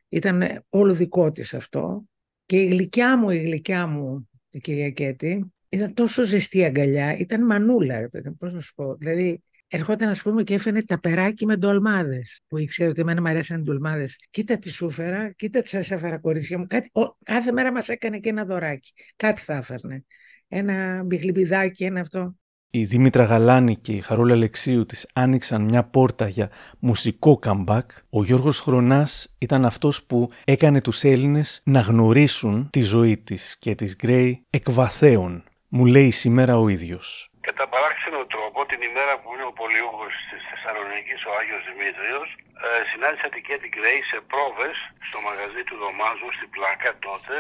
ήταν 0.09 0.65
όλο 0.69 0.95
δικό 0.95 1.33
της 1.33 1.55
αυτό. 1.55 2.05
Και 2.47 2.63
η 2.63 2.67
γλυκιά 2.67 3.19
μου, 3.19 3.31
η 3.31 3.39
γλυκιά 3.39 3.87
μου, 3.87 4.29
η 4.51 4.59
κυρία 4.59 4.91
Κέτη, 4.91 5.53
ήταν 5.69 5.95
τόσο 5.95 6.25
ζεστή 6.25 6.65
αγκαλιά, 6.65 7.17
ήταν 7.17 7.47
μανούλα, 7.47 8.01
ρε 8.01 8.09
παιδί, 8.09 8.31
πώς 8.31 8.53
να 8.53 8.61
σου 8.61 8.75
πω. 8.75 8.95
Δηλαδή, 8.95 9.43
ερχόταν 9.75 10.09
ας 10.09 10.23
πούμε 10.23 10.43
και 10.43 10.55
έφερε 10.55 10.83
τα 10.83 11.01
περάκι 11.01 11.47
με 11.47 11.57
ντολμάδες. 11.57 12.41
Που 12.49 12.59
ήξερε 12.59 12.89
ότι 12.91 13.01
εμένα 13.01 13.21
μου 13.21 13.29
αρέσαν 13.29 13.61
οι 13.61 13.63
ντολμάδες. 13.63 14.17
Κοίτα 14.31 14.59
τι 14.59 14.71
σου 14.71 14.87
έφερα, 14.87 15.31
κοίτα 15.31 15.61
τι 15.61 15.69
σας 15.69 15.91
έφερα 15.91 16.19
κορίτσια 16.19 16.59
μου. 16.59 16.67
Κάτι, 16.67 16.91
ο, 16.93 17.17
κάθε 17.25 17.53
μέρα 17.53 17.73
μας 17.73 17.89
έκανε 17.89 18.19
και 18.19 18.29
ένα 18.29 18.45
δωράκι. 18.45 18.93
Κάτι 19.17 19.41
θα 19.41 19.55
έφερνε. 19.55 20.05
Ένα 20.49 21.03
μπιχλιμπιδάκι, 21.05 21.85
ένα 21.85 22.01
αυτό. 22.01 22.35
Η 22.71 22.85
Δήμητρα 22.85 23.25
Γαλάνη 23.25 23.77
και 23.77 23.93
η 23.93 24.01
Χαρούλα 24.01 24.35
Αλεξίου 24.35 24.87
της 24.87 25.11
άνοιξαν 25.15 25.63
μια 25.63 25.85
πόρτα 25.85 26.29
για 26.29 26.51
μουσικό 26.79 27.39
comeback. 27.43 27.87
Ο 28.11 28.25
Γιώργος 28.25 28.61
Χρονάς 28.61 29.35
ήταν 29.39 29.65
αυτός 29.65 30.05
που 30.05 30.31
έκανε 30.45 30.81
τους 30.81 31.05
Έλληνες 31.05 31.63
να 31.65 31.81
γνωρίσουν 31.81 32.69
τη 32.71 32.83
ζωή 32.83 33.17
της 33.17 33.59
και 33.59 33.75
της 33.75 33.97
Γκρέι 33.97 34.47
εκβαθέων. 34.51 35.45
Μου 35.69 35.87
λέει 35.87 36.11
σήμερα 36.11 36.59
ο 36.59 36.69
ίδιος. 36.69 37.31
Κατά 37.41 37.69
παράξενο 37.69 38.27
τρόπο, 38.27 38.44
την 38.75 38.89
ημέρα 38.91 39.15
που 39.21 39.29
είναι 39.33 39.49
ο 39.51 39.55
Πολιούχος 39.61 40.15
της 40.31 40.43
Θεσσαλονίκης, 40.51 41.21
ο 41.29 41.31
Άγιος 41.39 41.63
Δημήτριος, 41.71 42.29
ε, 42.65 42.69
συνάντησα 42.91 43.29
την 43.35 43.43
Κέτι 43.47 43.69
Γκρέι 43.75 44.01
σε 44.11 44.19
πρόβες 44.31 44.77
στο 45.09 45.19
μαγαζί 45.27 45.63
του 45.69 45.77
Δωμάζου, 45.83 46.31
στην 46.39 46.51
Πλάκα 46.55 46.91
τότε. 47.07 47.35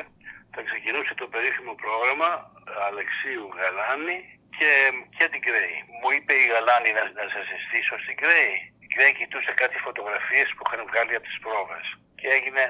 Θα 0.54 0.60
ξεκινούσε 0.68 1.12
το 1.22 1.26
περίφημο 1.34 1.72
πρόγραμμα 1.84 2.30
Αλεξίου 2.88 3.46
Γαλάνη 3.56 4.18
και 4.58 4.70
Κέτι 5.16 5.38
Γκρέι. 5.44 5.76
Μου 6.00 6.08
είπε 6.16 6.32
η 6.42 6.46
Γαλάνη 6.52 6.90
να, 6.98 7.04
να 7.18 7.24
σε 7.32 7.40
συστήσω 7.50 7.94
στην 8.02 8.16
Γκρέι. 8.20 8.54
Η 8.84 8.86
Γκρέι 8.92 9.12
κοιτούσε 9.18 9.52
κάτι 9.62 9.76
φωτογραφίες 9.86 10.48
που 10.54 10.62
είχαν 10.64 10.80
βγάλει 10.90 11.14
από 11.18 11.26
τις 11.28 11.38
πρόβες. 11.44 11.86
Και 12.18 12.28
έγινε 12.36 12.64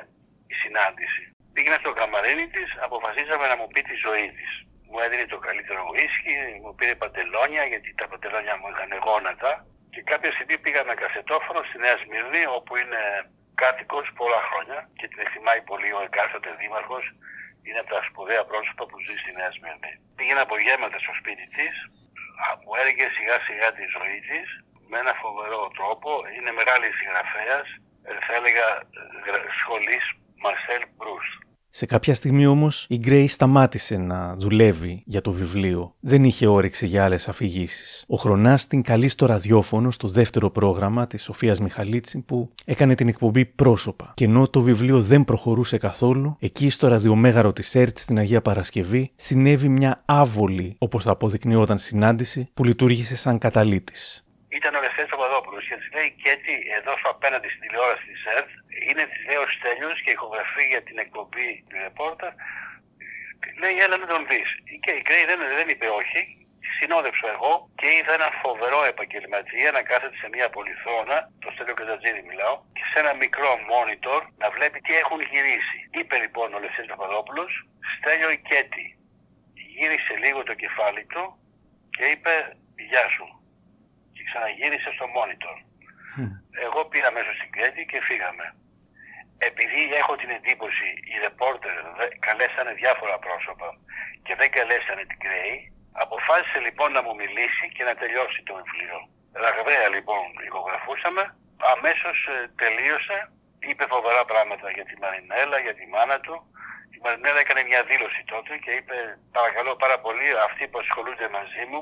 η 0.52 0.54
συνάντηση. 0.62 1.22
Πήγαινα 1.54 1.78
στο 1.82 1.92
καμαρίνι 2.00 2.46
της, 2.54 2.68
αποφασίσαμε 2.86 3.46
να 3.50 3.56
μου 3.58 3.68
πει 3.72 3.80
τη 3.88 3.96
ζωή 4.06 4.28
της 4.38 4.52
μου 4.94 5.02
έδινε 5.06 5.26
το 5.34 5.38
καλύτερο 5.46 5.80
ουίσκι, 5.90 6.34
μου 6.62 6.72
πήρε 6.78 6.94
παντελόνια 7.02 7.64
γιατί 7.72 7.88
τα 8.00 8.06
παντελόνια 8.10 8.54
μου 8.60 8.68
είχαν 8.70 8.92
γόνατα 9.06 9.52
και 9.94 10.02
κάποια 10.10 10.30
στιγμή 10.36 10.56
πήγα 10.64 10.82
με 10.88 10.94
κασετόφωνο 11.02 11.60
στη 11.68 11.76
Νέα 11.84 11.96
Σμύρνη 12.02 12.42
όπου 12.58 12.72
είναι 12.82 13.02
κάτοικος 13.62 14.06
πολλά 14.18 14.40
χρόνια 14.48 14.78
και 14.98 15.06
την 15.10 15.18
εκτιμάει 15.24 15.60
πολύ 15.70 15.90
ο 15.98 16.00
εκάστοτε 16.08 16.50
δήμαρχος. 16.60 17.04
Είναι 17.66 17.80
από 17.82 17.90
τα 17.94 18.00
σπουδαία 18.08 18.44
πρόσωπα 18.50 18.84
που 18.88 18.96
ζει 19.04 19.14
στη 19.22 19.30
Νέα 19.38 19.50
Σμύρνη. 19.56 19.92
Πήγαινα 20.16 20.42
από 20.46 20.54
γέμματα 20.66 20.98
στο 21.04 21.12
σπίτι 21.20 21.46
της, 21.56 21.74
μου 22.64 22.72
έλεγε 22.80 23.04
σιγά 23.16 23.36
σιγά 23.46 23.68
τη 23.78 23.84
ζωή 23.94 24.18
της 24.30 24.48
με 24.90 24.96
ένα 25.02 25.14
φοβερό 25.22 25.60
τρόπο. 25.78 26.10
Είναι 26.34 26.52
μεγάλης 26.60 26.92
συγγραφέας, 26.98 27.68
ε, 28.08 28.10
θα 28.26 28.32
έλεγα 28.38 28.66
σχολής 29.60 30.04
Μαρσέλ 30.42 30.82
Μπρούστ. 30.82 30.93
Σε 31.76 31.86
κάποια 31.86 32.14
στιγμή 32.14 32.46
όμως 32.46 32.86
η 32.88 32.98
Γκρέι 32.98 33.28
σταμάτησε 33.28 33.96
να 33.96 34.34
δουλεύει 34.36 35.02
για 35.06 35.20
το 35.20 35.32
βιβλίο. 35.32 35.94
Δεν 36.00 36.24
είχε 36.24 36.46
όρεξη 36.46 36.86
για 36.86 37.04
άλλες 37.04 37.28
αφηγήσεις. 37.28 38.04
Ο 38.08 38.16
Χρονάς 38.16 38.66
την 38.66 38.82
καλεί 38.82 39.08
στο 39.08 39.26
ραδιόφωνο 39.26 39.90
στο 39.90 40.08
δεύτερο 40.08 40.50
πρόγραμμα 40.50 41.06
της 41.06 41.22
Σοφίας 41.22 41.60
Μιχαλίτση 41.60 42.24
που 42.24 42.50
έκανε 42.64 42.94
την 42.94 43.08
εκπομπή 43.08 43.44
πρόσωπα. 43.44 44.12
Και 44.16 44.24
ενώ 44.24 44.48
το 44.48 44.60
βιβλίο 44.60 45.00
δεν 45.00 45.24
προχωρούσε 45.24 45.78
καθόλου, 45.78 46.36
εκεί 46.40 46.70
στο 46.70 46.88
ραδιομέγαρο 46.88 47.52
της 47.52 47.74
ΕΡΤ 47.74 47.98
στην 47.98 48.18
Αγία 48.18 48.42
Παρασκευή 48.42 49.10
συνέβη 49.16 49.68
μια 49.68 50.02
άβολη, 50.04 50.76
όπως 50.78 51.02
θα 51.04 51.10
αποδεικνύονταν 51.10 51.78
συνάντηση, 51.78 52.48
που 52.54 52.64
λειτουργήσε 52.64 53.16
σαν 53.16 53.38
καταλήτης. 53.38 54.24
Ήταν 54.48 54.74
ο 54.74 54.80
Λευτέρη 54.80 55.08
Παπαδόπουλο 55.44 55.60
και 55.68 55.76
της 55.80 55.88
λέει 55.96 56.10
και 56.20 56.28
έτσι 56.36 56.52
εδώ 56.78 56.92
σου 56.98 57.08
απέναντι 57.14 57.48
στην 57.48 57.62
τηλεόραση 57.64 58.06
της 58.12 58.22
ΕΡΤ 58.36 58.50
είναι 58.88 59.04
της 59.10 59.20
λέει 59.26 59.40
ο 59.44 59.46
Στέλιος 59.54 59.98
και 60.02 60.14
ηχογραφεί 60.16 60.64
για 60.72 60.82
την 60.88 60.96
εκπομπή 61.04 61.48
του 61.68 61.76
ρεπόρτα. 61.86 62.28
Λέει, 63.60 63.76
έλα 63.84 63.96
να 63.96 64.06
τον 64.12 64.22
δει. 64.28 64.42
Και 64.84 64.92
η 64.98 65.00
Γκρέι 65.04 65.24
δεν, 65.30 65.40
δεν 65.58 65.68
είπε 65.72 65.86
όχι. 66.00 66.20
Συνόδεψα 66.78 67.26
εγώ 67.34 67.52
και 67.78 67.88
είδα 67.96 68.12
ένα 68.18 68.30
φοβερό 68.42 68.80
επαγγελματία 68.92 69.70
να 69.76 69.82
κάθεται 69.90 70.16
σε 70.22 70.28
μια 70.34 70.48
πολυθρόνα, 70.56 71.16
το 71.42 71.48
Στέλιο 71.54 71.74
Καζατζίδη 71.78 72.22
μιλάω, 72.30 72.56
και 72.76 72.84
σε 72.90 72.96
ένα 73.02 73.12
μικρό 73.22 73.50
monitor 73.72 74.20
να 74.42 74.48
βλέπει 74.56 74.78
τι 74.80 74.92
έχουν 75.02 75.20
γυρίσει. 75.30 75.78
Είπε 75.98 76.14
λοιπόν 76.24 76.54
ο 76.54 76.58
Λευθέρης 76.62 76.90
Παπαδόπουλος, 76.90 77.50
Στέλιο 77.94 78.30
Ικέτη. 78.38 78.86
Γύρισε 79.76 80.14
λίγο 80.24 80.40
το 80.42 80.54
κεφάλι 80.62 81.04
του 81.12 81.24
και 81.96 82.04
είπε 82.12 82.32
γεια 82.90 83.06
σου. 83.14 83.43
Και 84.34 84.40
ξαναγύρισε 84.40 84.90
στο 84.96 85.06
monitor. 85.16 85.56
Εγώ 86.66 86.80
πήρα 86.84 87.10
μέσα 87.12 87.32
στην 87.38 87.50
Κρέτη 87.50 87.82
και 87.90 88.00
φύγαμε 88.08 88.46
επειδή 89.38 89.82
έχω 90.00 90.14
την 90.20 90.30
εντύπωση 90.38 90.88
οι 91.10 91.14
ρεπόρτερ 91.24 91.76
καλέσανε 92.26 92.72
διάφορα 92.82 93.16
πρόσωπα 93.26 93.68
και 94.24 94.34
δεν 94.40 94.50
καλέσανε 94.56 95.04
την 95.10 95.18
Γκρέι, 95.22 95.56
αποφάσισε 96.04 96.58
λοιπόν 96.66 96.88
να 96.96 97.02
μου 97.02 97.14
μιλήσει 97.20 97.64
και 97.74 97.84
να 97.88 97.94
τελειώσει 98.00 98.40
το 98.48 98.52
βιβλίο. 98.60 98.98
Ραγδαία 99.44 99.86
λοιπόν 99.94 100.24
ηχογραφούσαμε, 100.48 101.22
αμέσως 101.74 102.18
ε, 102.34 102.36
τελείωσε, 102.62 103.18
είπε 103.68 103.84
φοβερά 103.94 104.22
πράγματα 104.32 104.66
για 104.76 104.84
τη 104.88 104.94
Μαρινέλα, 105.02 105.58
για 105.64 105.74
τη 105.78 105.84
μάνα 105.94 106.18
του. 106.24 106.36
Η 107.04 107.06
Μαρινέλα 107.06 107.40
έκανε 107.44 107.62
μια 107.70 107.82
δήλωση 107.90 108.22
τότε 108.32 108.52
και 108.64 108.72
είπε 108.78 108.96
παρακαλώ 109.36 109.72
πάρα 109.84 109.96
πολύ 110.04 110.28
αυτοί 110.48 110.64
που 110.68 110.78
ασχολούνται 110.84 111.28
μαζί 111.38 111.64
μου 111.70 111.80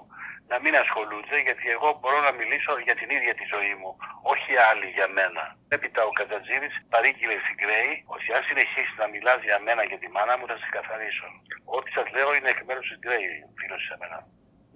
να 0.53 0.57
μην 0.63 0.75
ασχολούνται 0.83 1.39
γιατί 1.47 1.67
εγώ 1.77 1.89
μπορώ 2.01 2.19
να 2.27 2.33
μιλήσω 2.39 2.73
για 2.87 2.97
την 3.01 3.09
ίδια 3.17 3.35
τη 3.39 3.45
ζωή 3.55 3.75
μου, 3.81 3.91
όχι 4.33 4.53
άλλοι 4.71 4.89
για 4.97 5.09
μένα. 5.19 5.45
Έπειτα 5.75 6.01
ο 6.11 6.13
Κατατζήρη 6.21 6.69
παρήγγειλε 6.93 7.37
στην 7.45 7.57
Γκρέη 7.61 7.93
ότι 8.15 8.27
αν 8.37 8.43
συνεχίσεις 8.49 8.97
να 9.03 9.07
μιλάς 9.15 9.41
για 9.49 9.59
μένα 9.67 9.83
και 9.91 9.99
τη 10.03 10.09
μάνα 10.15 10.35
μου 10.39 10.47
θα 10.51 10.57
σε 10.63 10.69
καθαρίσω. 10.77 11.29
Ό,τι 11.77 11.91
σας 11.97 12.07
λέω 12.15 12.31
είναι 12.37 12.51
εκ 12.55 12.61
μέρους 12.69 12.87
της 12.89 12.99
Γκρέη, 13.03 13.29
δήλωσε 13.59 13.87
σε 13.89 13.97
μένα. 14.01 14.19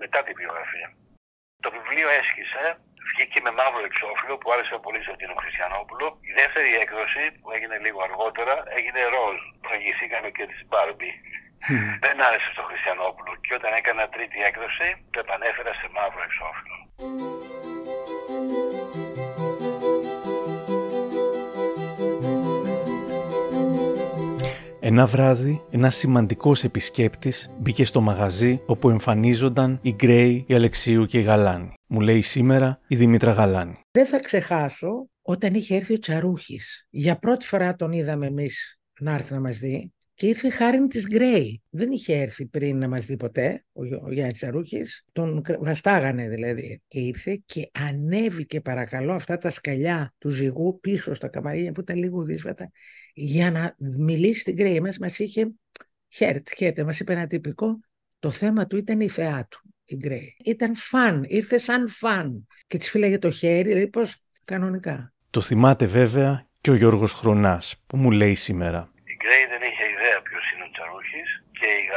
Μετά 0.03 0.19
την 0.27 0.35
βιογραφία. 0.41 0.89
Το 1.65 1.71
βιβλίο 1.77 2.09
έσχισε, 2.21 2.65
βγήκε 3.11 3.39
με 3.47 3.53
μαύρο 3.59 3.85
εξώφυλλο 3.91 4.35
που 4.39 4.49
άρεσε 4.53 4.75
πολύ 4.87 5.01
στον 5.03 5.17
κύριο 5.19 5.37
Χριστιανόπουλο. 5.43 6.07
Η 6.31 6.33
δεύτερη 6.41 6.71
έκδοση 6.83 7.25
που 7.41 7.49
έγινε 7.57 7.77
λίγο 7.85 7.99
αργότερα 8.09 8.55
έγινε 8.79 9.01
ροζ. 9.15 9.39
Προηγηθήκαμε 9.67 10.29
και 10.37 10.45
της 10.51 10.61
Μπάρμπι. 10.69 11.11
Δεν 12.05 12.17
άρεσε 12.27 12.49
στο 12.55 12.63
Χριστιανόπουλο 12.69 13.33
και 13.45 13.55
όταν 13.59 13.73
έκανα 13.81 14.05
τρίτη 14.15 14.39
έκδοση 14.49 14.89
το 15.13 15.19
επανέφερα 15.25 15.73
σε 15.81 15.87
μαύρο 15.97 16.23
εξώφυλλο. 16.29 16.79
Ένα 24.89 25.07
βράδυ, 25.07 25.63
ένας 25.71 25.97
σημαντικός 25.97 26.65
επισκέπτης 26.65 27.51
μπήκε 27.59 27.85
στο 27.85 28.01
μαγαζί 28.01 28.61
όπου 28.67 28.91
εμφανίζονταν 28.91 29.79
η 29.83 29.93
Γκρέι, 29.93 30.45
η 30.49 30.55
Αλεξίου 30.55 31.05
και 31.05 31.19
η 31.19 31.23
Γαλάνη. 31.23 31.73
Μου 31.87 32.01
λέει 32.01 32.23
σήμερα 32.23 32.81
η 32.89 32.97
Δημήτρα 32.97 33.33
Γαλάνη. 33.33 33.81
Δεν 33.91 34.07
θα 34.07 34.21
ξεχάσω 34.21 35.09
όταν 35.23 35.55
είχε 35.55 35.75
έρθει 35.75 35.95
ο 35.95 35.99
Τσαρούχης. 35.99 36.87
Για 36.91 37.19
πρώτη 37.19 37.47
φορά 37.47 37.75
τον 37.75 37.93
είδαμε 37.93 38.27
εμείς 38.27 38.79
να 39.01 39.13
έρθει 39.13 39.33
να 39.33 39.41
μας 39.41 39.59
δει 39.59 39.93
και 40.17 40.27
ήρθε 40.27 40.51
χάρη 40.51 40.87
της 40.87 41.07
Γκρέι. 41.07 41.63
Δεν 41.71 41.91
είχε 41.91 42.17
έρθει 42.17 42.47
πριν 42.47 42.79
να 42.79 42.89
μας 42.89 43.07
δει 43.07 43.17
ποτέ 43.17 43.65
ο, 43.73 43.83
ο 43.83 44.13
Γιάννης 44.13 44.35
Τσαρούχης. 44.35 45.05
Τον 45.13 45.43
βαστάγανε 45.59 46.29
δηλαδή. 46.29 46.83
Και 46.89 47.01
ήρθε 47.01 47.43
και 47.45 47.71
ανέβηκε 47.73 48.61
παρακαλώ 48.61 49.13
αυτά 49.13 49.39
τα 49.39 49.51
σκαλιά 49.51 50.15
του 50.19 50.29
ζυγού 50.29 50.81
πίσω 50.81 51.15
στα 51.15 51.29
καμαρίνια 51.29 51.73
που 51.73 51.81
ήταν 51.81 51.97
λίγο 51.97 52.23
δύσβατα 52.23 52.71
για 53.15 53.51
να 53.51 53.75
μιλήσει 53.79 54.41
στην 54.41 54.55
Γκρέι. 54.55 54.81
Μας, 54.81 54.99
μας 54.99 55.19
είχε 55.19 55.51
χέρτ, 56.09 56.49
χέρτ, 56.57 56.81
μας 56.81 57.01
είπε 57.01 57.13
ένα 57.13 57.27
τυπικό. 57.27 57.81
Το 58.19 58.31
θέμα 58.31 58.67
του 58.67 58.77
ήταν 58.77 59.01
η 59.01 59.09
θεά 59.09 59.47
του, 59.51 59.61
η 59.85 59.97
Γκρέι. 59.97 60.37
Ήταν 60.45 60.75
φαν, 60.75 61.25
ήρθε 61.29 61.59
σαν 61.59 61.89
φαν. 61.89 62.47
Και 62.67 62.79
της 62.79 62.91
φύλαγε 62.91 63.19
το 63.19 63.31
χέρι, 63.31 63.69
δηλαδή 63.69 63.89
πώς 63.89 64.17
κανονικά. 64.45 65.13
Το 65.31 65.41
θυμάται 65.41 65.87
βέβαια 65.87 66.49
και 66.61 66.71
ο 66.71 66.75
Γιώργος 66.75 67.13
Χρονάς 67.13 67.83
που 67.87 67.97
μου 67.97 68.11
λέει 68.11 68.35
σήμερα. 68.35 68.81
Η 69.13 69.17
Γκρέι 69.21 69.45
δεν 69.53 69.63
είχε 69.69 69.85
ιδέα 69.95 70.19
ποιο 70.27 70.39
είναι 70.51 70.65
ο 70.69 70.71
Τσαρούχη 70.75 71.23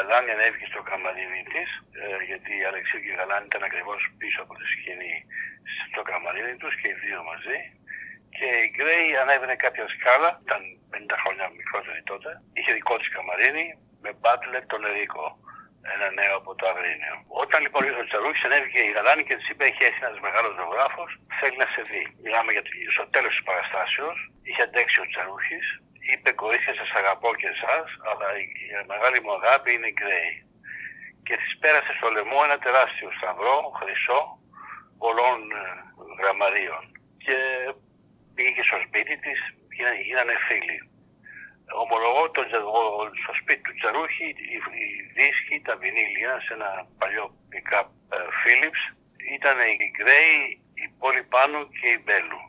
και 0.09 0.15
η 0.15 0.17
Γαλάνη 0.17 0.31
ανέβηκε 0.37 0.67
στο 0.71 0.81
καμαρίνι 0.89 1.43
της, 1.53 1.69
γιατί 2.29 2.51
η 2.61 2.63
Αλεξίου 2.69 3.01
και 3.03 3.11
η 3.13 3.17
Γαλάνη 3.19 3.45
ήταν 3.51 3.63
ακριβώς 3.69 3.99
πίσω 4.19 4.39
από 4.45 4.53
τη 4.59 4.65
σκηνή 4.73 5.15
στο 5.91 6.01
καμαρίνι 6.09 6.55
τους 6.61 6.73
και 6.79 6.87
οι 6.91 6.99
δύο 7.03 7.19
μαζί. 7.29 7.57
Και 8.37 8.47
η 8.65 8.67
Γκρέι 8.75 9.07
ανέβαινε 9.23 9.55
κάποια 9.65 9.85
σκάλα, 9.95 10.29
ήταν 10.45 10.61
50 10.93 11.15
χρόνια 11.21 11.45
μικρότερη 11.59 12.01
τότε. 12.11 12.29
Είχε 12.57 12.71
δικό 12.77 12.95
της 12.99 13.09
καμαρίνι 13.15 13.65
με 14.03 14.11
μπάτλερ 14.19 14.63
τον 14.71 14.85
Ερίκο, 14.89 15.25
ένα 15.95 16.07
νέο 16.19 16.33
από 16.41 16.51
το 16.59 16.63
Αγρίνιο. 16.71 17.15
Όταν 17.43 17.59
λοιπόν 17.65 17.81
ήρθε 17.87 18.01
ο 18.05 18.07
Τσαρούχης, 18.09 18.45
ανέβηκε 18.47 18.79
η 18.87 18.91
Γαλάνη 18.95 19.23
και 19.27 19.35
της 19.37 19.49
είπε: 19.49 19.63
Έχει 19.69 19.83
έρθει 19.89 20.01
ένας 20.07 20.19
μεγάλος 20.25 20.53
ζωγράφος, 20.59 21.11
θέλει 21.39 21.57
να 21.63 21.67
σε 21.73 21.81
δει. 21.89 22.03
Μιλάμε 22.23 22.49
για 22.55 22.63
το 22.65 22.71
στο 22.95 23.05
τέλος 23.15 23.31
της 23.35 23.43
παραστάσεως, 23.47 24.17
είχε 24.47 24.61
αντέξει 24.67 24.97
ο 25.03 25.05
Τσαρούχης, 25.11 25.65
είπε: 26.11 26.29
Κορίτσια, 26.41 26.73
σας 26.79 26.91
αγαπώ 26.99 27.29
και 27.39 27.49
εσάς, 27.55 27.87
αλλά 28.09 28.27
η, 28.41 28.43
η 28.65 28.69
μεγάλη 28.91 29.17
μου 29.23 29.33
αγάπη 29.39 29.69
είναι 29.73 29.91
η 29.91 29.97
Γκρέι. 29.97 30.33
Και 31.25 31.35
της 31.41 31.51
πέρασε 31.61 31.91
στο 31.97 32.07
λαιμό 32.15 32.39
ένα 32.47 32.57
τεράστιο 32.65 33.09
σταυρό, 33.17 33.57
χρυσό, 33.77 34.21
πολλών 35.01 35.39
ε, 35.61 35.63
γραμμαρίων. 36.19 36.83
Και 37.25 37.37
πήγε 38.35 38.61
στο 38.69 38.77
σπίτι 38.85 39.15
της, 39.23 39.39
γίνανε 40.07 40.35
φίλοι. 40.47 40.79
Ομολογώ 41.83 42.23
το, 42.35 42.41
στο 43.23 43.33
σπίτι 43.39 43.61
του 43.65 43.75
Τσαρούχη 43.77 44.27
οι, 44.53 44.57
οι 44.81 44.87
δίσκοι, 45.17 45.55
τα 45.67 45.73
βινίλια 45.81 46.33
σε 46.45 46.51
ένα 46.57 46.69
παλιό 46.99 47.25
pick-up 47.51 47.87
ε, 48.15 48.17
Philips 48.41 48.83
ήταν 49.37 49.57
η 49.85 49.87
Γκρέι, 49.95 50.61
η 50.83 50.85
Πόλη 50.99 51.23
Πάνου 51.23 51.61
και 51.69 51.87
η 51.95 52.01
Μπέλου. 52.03 52.41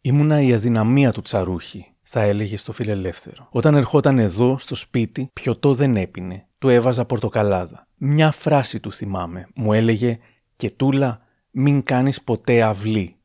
Ήμουνα 0.00 0.40
η 0.40 0.52
αδυναμία 0.52 1.12
του 1.12 1.22
Τσαρούχη, 1.22 1.95
θα 2.08 2.20
έλεγε 2.20 2.56
στο 2.56 2.72
φιλελεύθερο. 2.72 3.48
Όταν 3.50 3.74
ερχόταν 3.74 4.18
εδώ 4.18 4.58
στο 4.58 4.74
σπίτι, 4.74 5.30
πιωτό 5.32 5.74
δεν 5.74 5.96
έπινε. 5.96 6.46
Του 6.58 6.68
έβαζα 6.68 7.04
πορτοκαλάδα. 7.04 7.86
Μια 7.96 8.30
φράση 8.30 8.80
του 8.80 8.92
θυμάμαι. 8.92 9.48
Μου 9.54 9.72
έλεγε 9.72 10.18
«Και 10.56 10.70
τούλα, 10.70 11.20
μην 11.50 11.82
κάνεις 11.82 12.22
ποτέ 12.22 12.62
αυλή». 12.62 13.16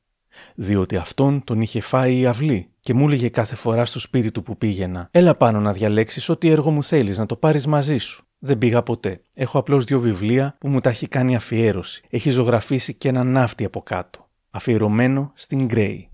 Διότι 0.55 0.95
αυτόν 0.95 1.43
τον 1.43 1.61
είχε 1.61 1.81
φάει 1.81 2.19
η 2.19 2.25
αυλή 2.25 2.69
και 2.79 2.93
μου 2.93 3.05
έλεγε 3.05 3.29
κάθε 3.29 3.55
φορά 3.55 3.85
στο 3.85 3.99
σπίτι 3.99 4.31
του 4.31 4.43
που 4.43 4.57
πήγαινα 4.57 5.07
«Έλα 5.11 5.35
πάνω 5.35 5.59
να 5.59 5.71
διαλέξεις 5.73 6.29
ό,τι 6.29 6.49
έργο 6.49 6.71
μου 6.71 6.83
θέλεις, 6.83 7.17
να 7.17 7.25
το 7.25 7.35
πάρεις 7.35 7.67
μαζί 7.67 7.97
σου». 7.97 8.25
Δεν 8.39 8.57
πήγα 8.57 8.83
ποτέ. 8.83 9.21
Έχω 9.35 9.59
απλώς 9.59 9.83
δύο 9.83 9.99
βιβλία 9.99 10.55
που 10.59 10.67
μου 10.67 10.79
τα 10.79 10.89
έχει 10.89 11.07
κάνει 11.07 11.35
αφιέρωση. 11.35 12.03
Έχει 12.09 12.29
ζωγραφίσει 12.29 12.93
και 12.93 13.09
ένα 13.09 13.23
ναύτη 13.23 13.65
από 13.65 13.81
κάτω. 13.81 14.29
Αφιερωμένο 14.49 15.31
στην 15.35 15.65
Γκρέι. 15.65 16.10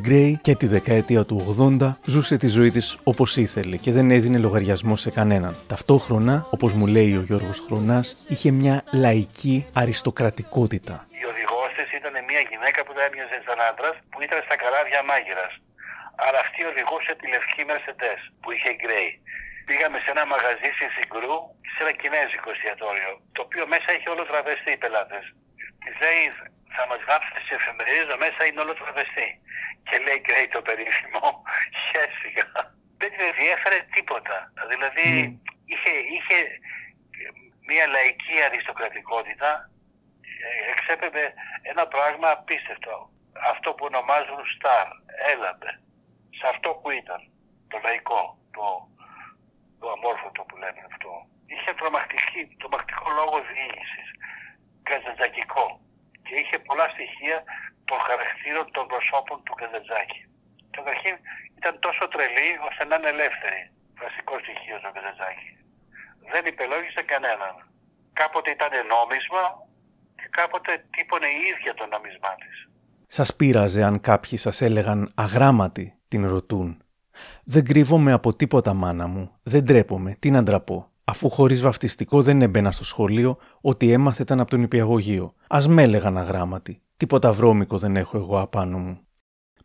Η 0.00 0.02
Γκρέι 0.08 0.32
και 0.46 0.54
τη 0.60 0.66
δεκαετία 0.76 1.22
του 1.28 1.38
80 1.80 2.12
ζούσε 2.14 2.34
τη 2.42 2.48
ζωή 2.58 2.70
της 2.76 2.88
όπως 3.12 3.30
ήθελε 3.46 3.76
και 3.84 3.92
δεν 3.96 4.06
έδινε 4.16 4.38
λογαριασμό 4.46 4.94
σε 5.04 5.10
κανέναν. 5.18 5.52
Ταυτόχρονα, 5.72 6.34
όπως 6.56 6.70
μου 6.78 6.86
λέει 6.96 7.12
ο 7.20 7.22
Γιώργος 7.28 7.58
Χρονάς, 7.66 8.06
είχε 8.32 8.50
μια 8.60 8.76
λαϊκή 9.04 9.56
αριστοκρατικότητα. 9.82 10.96
Η 11.22 11.24
οδηγός 11.32 11.70
της 11.78 11.88
ήταν 11.98 12.14
μια 12.30 12.42
γυναίκα 12.50 12.80
που 12.84 12.92
δεν 12.96 13.04
έμοιαζε 13.08 13.38
σαν 13.46 13.58
άντρας 13.70 13.96
που 14.10 14.18
ήταν 14.26 14.38
στα 14.46 14.56
καράβια 14.62 15.00
μάγειρας. 15.10 15.52
Αλλά 16.24 16.38
αυτή 16.46 16.60
οδηγούσε 16.72 17.12
τη 17.20 17.24
λευκή 17.32 17.62
Mercedes 17.70 18.20
που 18.40 18.48
είχε 18.54 18.68
η 18.74 18.78
Γκρέι. 18.80 19.10
Πήγαμε 19.68 19.98
σε 20.04 20.10
ένα 20.14 20.24
μαγαζί 20.32 20.68
στη 20.76 20.86
Συγκρού, 20.96 21.36
σε 21.72 21.78
ένα 21.84 21.92
κινέζικο 22.00 22.48
εστιατόριο, 22.54 23.12
το 23.34 23.40
οποίο 23.46 23.64
μέσα 23.74 23.88
είχε 23.94 24.08
όλο 24.14 24.22
τραβεστεί 24.30 24.70
οι 24.74 24.80
πελάτες. 24.82 25.24
Της 25.82 25.94
λέει, 26.04 26.22
θα 26.76 26.82
μας 26.90 27.00
γράψετε 27.06 27.38
στι 27.44 27.54
εφημερίδες, 27.60 28.16
μέσα 28.24 28.40
είναι 28.44 28.60
όλο 28.64 28.74
τραβεστεί. 28.74 29.28
Και 29.86 29.96
λέει 30.04 30.18
Γκρέι 30.24 30.48
το 30.48 30.62
περίφημο, 30.68 31.24
χαίστηκα. 31.86 32.46
Δεν 33.00 33.10
την 33.12 33.22
ενδιέφερε 33.30 33.78
τίποτα. 33.94 34.36
Δηλαδή 34.70 35.06
είχε, 35.72 35.92
είχε 36.14 36.36
μια 37.68 37.86
λαϊκή 37.94 38.36
αριστοκρατικότητα, 38.46 39.50
ε, 40.46 40.70
εξέπεμπε 40.72 41.24
ένα 41.62 41.84
πράγμα 41.94 42.28
απίστευτο. 42.30 42.94
Αυτό 43.52 43.68
που 43.74 43.84
ονομάζουν 43.90 44.40
στάρ, 44.54 44.86
έλαμπε. 45.32 45.70
Σε 46.38 46.46
αυτό 46.52 46.68
που 46.80 46.90
ήταν, 46.90 47.20
το 47.70 47.76
λαϊκό, 47.84 48.22
το, 48.56 48.64
το 49.80 49.86
αμόρφωτο 49.94 50.42
που 50.48 50.56
λένε 50.62 50.82
αυτό. 50.90 51.12
Είχε 51.52 51.70
τρομακτική, 51.80 52.40
τρομακτικό 52.60 53.06
λόγο 53.18 53.36
διοίκηση, 53.48 54.02
καζαντζακικό. 54.88 55.66
Και 56.30 56.38
είχε 56.42 56.58
πολλά 56.68 56.86
στοιχεία 56.94 57.38
των 57.88 57.98
χαρακτήρων 58.08 58.66
των 58.76 58.84
προσώπων 58.92 59.38
του 59.44 59.54
Καζαντζάκη. 59.60 60.20
Καταρχήν 60.76 61.14
ήταν 61.58 61.74
τόσο 61.86 62.04
τρελή 62.12 62.50
ώστε 62.68 62.82
να 62.88 62.94
είναι 62.96 63.10
ελεύθερη. 63.16 63.60
Βασικό 64.02 64.34
στοιχείο 64.42 64.76
του 64.82 64.90
Καζαντζάκη. 64.94 65.50
Δεν 66.32 66.42
υπελόγισε 66.52 67.02
κανέναν. 67.12 67.54
Κάποτε 68.20 68.50
ήταν 68.56 68.72
νόμισμα 68.94 69.44
και 70.18 70.28
κάποτε 70.38 70.70
τύπωνε 70.94 71.28
η 71.38 71.40
ίδια 71.52 71.72
το 71.74 71.84
νόμισμά 71.94 72.32
της. 72.42 72.56
Σας 73.06 73.36
πείραζε 73.36 73.82
αν 73.82 74.00
κάποιοι 74.00 74.36
σας 74.38 74.60
έλεγαν 74.60 75.12
αγράμματοι, 75.16 75.86
την 76.08 76.28
ρωτούν. 76.28 76.82
Δεν 77.44 77.64
κρύβομαι 77.64 78.12
από 78.12 78.34
τίποτα, 78.34 78.72
μάνα 78.74 79.06
μου. 79.06 79.38
Δεν 79.42 79.64
τρέπομαι. 79.66 80.16
Τι 80.18 80.30
να 80.30 80.42
ντραπώ. 80.42 80.89
Αφού 81.10 81.30
χωρίς 81.30 81.60
βαφτιστικό 81.60 82.22
δεν 82.22 82.42
έμπαινα 82.42 82.70
στο 82.70 82.84
σχολείο, 82.84 83.38
ό,τι 83.60 83.92
έμαθε 83.92 84.22
ήταν 84.22 84.40
από 84.40 84.50
τον 84.50 84.62
υπηαγωγείο. 84.62 85.34
Α 85.46 85.58
με 85.68 85.82
έλεγαν 85.82 86.18
αγράμματοι. 86.18 86.82
Τίποτα 86.96 87.32
βρώμικο 87.32 87.78
δεν 87.78 87.96
έχω 87.96 88.16
εγώ 88.16 88.40
απάνω 88.40 88.78
μου. 88.78 89.00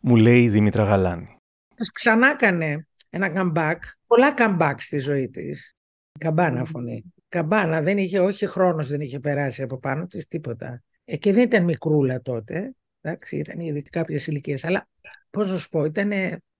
Μου 0.00 0.16
λέει 0.16 0.42
η 0.42 0.48
Δήμητρα 0.48 0.84
Γαλάνη. 0.84 1.36
Ας 1.78 1.90
ξανά 1.90 2.30
έκανε 2.30 2.86
ένα 3.10 3.32
comeback, 3.34 3.76
πολλά 4.06 4.34
comeback 4.38 4.74
στη 4.76 4.98
ζωή 4.98 5.28
της. 5.28 5.76
Καμπάνα 6.18 6.64
φωνή. 6.64 7.04
Καμπάνα, 7.28 7.80
δεν 7.82 7.98
είχε, 7.98 8.20
όχι 8.20 8.46
χρόνος 8.46 8.88
δεν 8.88 9.00
είχε 9.00 9.20
περάσει 9.20 9.62
από 9.62 9.78
πάνω 9.78 10.06
της, 10.06 10.26
τίποτα. 10.26 10.82
Ε, 11.04 11.16
και 11.16 11.32
δεν 11.32 11.42
ήταν 11.42 11.64
μικρούλα 11.64 12.20
τότε, 12.20 12.74
εντάξει, 13.00 13.36
ήταν 13.36 13.60
ήδη 13.60 13.82
κάποιες 13.82 14.26
ηλικίες, 14.26 14.64
αλλά 14.64 14.88
πώς 15.30 15.50
να 15.50 15.58
σου 15.58 15.68
πω, 15.68 15.84
ήταν 15.84 16.12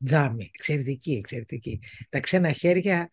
τζάμι, 0.04 0.50
εξαιρετική, 0.54 1.12
εξαιρετική. 1.12 1.80
Τα 2.08 2.20
ξένα 2.20 2.52
χέρια 2.52 3.10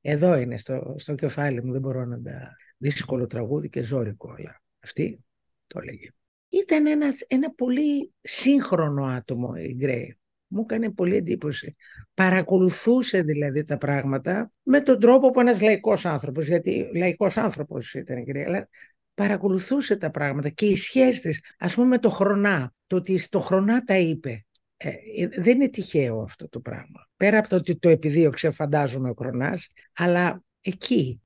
εδώ 0.00 0.36
είναι 0.36 0.56
στο, 0.56 0.94
στο 0.98 1.14
κεφάλι 1.14 1.64
μου, 1.64 1.72
δεν 1.72 1.80
μπορώ 1.80 2.04
να 2.04 2.22
τα... 2.22 2.56
Δύσκολο 2.82 3.26
τραγούδι 3.26 3.68
και 3.68 3.82
ζώρικο, 3.82 4.34
αλλά 4.38 4.62
αυτή 4.80 5.24
το 5.66 5.78
έλεγε. 5.82 6.08
Ήταν 6.48 6.86
ένας, 6.86 7.20
ένα 7.26 7.50
πολύ 7.50 8.12
σύγχρονο 8.20 9.04
άτομο 9.04 9.52
η 9.56 9.74
Γκρέι. 9.78 10.18
Μου 10.46 10.60
έκανε 10.60 10.90
πολύ 10.90 11.16
εντύπωση. 11.16 11.76
Παρακολουθούσε 12.14 13.22
δηλαδή 13.22 13.64
τα 13.64 13.78
πράγματα 13.78 14.52
με 14.62 14.80
τον 14.80 15.00
τρόπο 15.00 15.30
που 15.30 15.40
ένας 15.40 15.60
λαϊκός 15.60 16.04
άνθρωπος, 16.04 16.46
γιατί 16.46 16.90
λαϊκός 16.94 17.36
άνθρωπος 17.36 17.94
ήταν 17.94 18.18
η 18.18 18.22
Γκρέι, 18.22 18.44
αλλά 18.44 18.68
παρακολουθούσε 19.14 19.96
τα 19.96 20.10
πράγματα 20.10 20.48
και 20.48 20.66
οι 20.66 20.76
σχέσεις 20.76 21.20
της, 21.20 21.40
ας 21.58 21.74
πούμε 21.74 21.86
με 21.86 21.98
το 21.98 22.08
χρονά, 22.08 22.74
το 22.86 22.96
ότι 22.96 23.18
στο 23.18 23.40
χρονά 23.40 23.82
τα 23.82 23.98
είπε. 23.98 24.46
Ε, 24.82 24.92
δεν 25.40 25.54
είναι 25.54 25.68
τυχαίο 25.68 26.20
αυτό 26.20 26.48
το 26.48 26.60
πράγμα. 26.60 27.08
Πέρα 27.16 27.38
από 27.38 27.48
το 27.48 27.56
ότι 27.56 27.76
το 27.76 27.88
επιδίωξε 27.88 28.50
φαντάζομαι 28.50 29.10
ο 29.10 29.14
Χρονάς, 29.18 29.68
αλλά 29.92 30.42
εκεί 30.60 31.20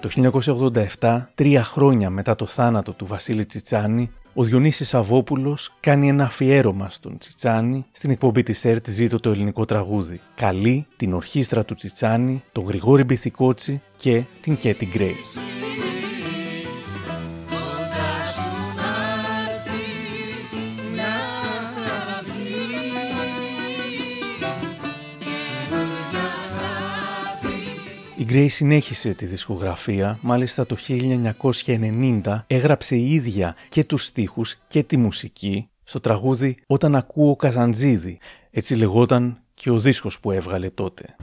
Το 0.00 0.32
1987, 1.00 1.26
τρία 1.34 1.64
χρόνια 1.64 2.10
μετά 2.10 2.34
το 2.34 2.46
θάνατο 2.46 2.92
του 2.92 3.06
Βασίλη 3.06 3.46
Τσιτσάνη, 3.46 4.10
ο 4.34 4.44
Διονύσης 4.44 4.88
Σαββόπουλος 4.88 5.72
κάνει 5.80 6.08
ένα 6.08 6.24
αφιέρωμα 6.24 6.90
στον 6.90 7.18
Τσιτσάνη 7.18 7.84
στην 7.92 8.10
εκπομπή 8.10 8.42
της 8.42 8.64
ΕΡΤ 8.64 8.88
«Ζήτω 8.88 9.20
το 9.20 9.30
ελληνικό 9.30 9.64
τραγούδι». 9.64 10.20
Καλεί 10.34 10.86
την 10.96 11.12
ορχήστρα 11.12 11.64
του 11.64 11.74
Τσιτσάνη, 11.74 12.42
τον 12.52 12.64
Γρηγόρη 12.64 13.04
Μπιθικότσι 13.04 13.82
και 13.96 14.22
την 14.40 14.56
Κέτι 14.56 14.86
Γκρέι. 14.86 15.16
Η 28.20 28.24
Γκρέι 28.24 28.48
συνέχισε 28.48 29.14
τη 29.14 29.26
δισκογραφία, 29.26 30.18
μάλιστα 30.22 30.66
το 30.66 30.76
1990 30.88 32.44
έγραψε 32.46 32.96
η 32.96 33.12
ίδια 33.12 33.56
και 33.68 33.84
τους 33.84 34.04
στίχους 34.04 34.56
και 34.66 34.82
τη 34.82 34.96
μουσική 34.96 35.68
στο 35.84 36.00
τραγούδι 36.00 36.56
«Όταν 36.66 36.94
ακούω 36.94 37.36
Καζαντζίδη», 37.36 38.18
έτσι 38.50 38.74
λεγόταν 38.74 39.42
και 39.54 39.70
ο 39.70 39.80
δίσκος 39.80 40.20
που 40.20 40.30
έβγαλε 40.30 40.70
τότε. 40.70 41.16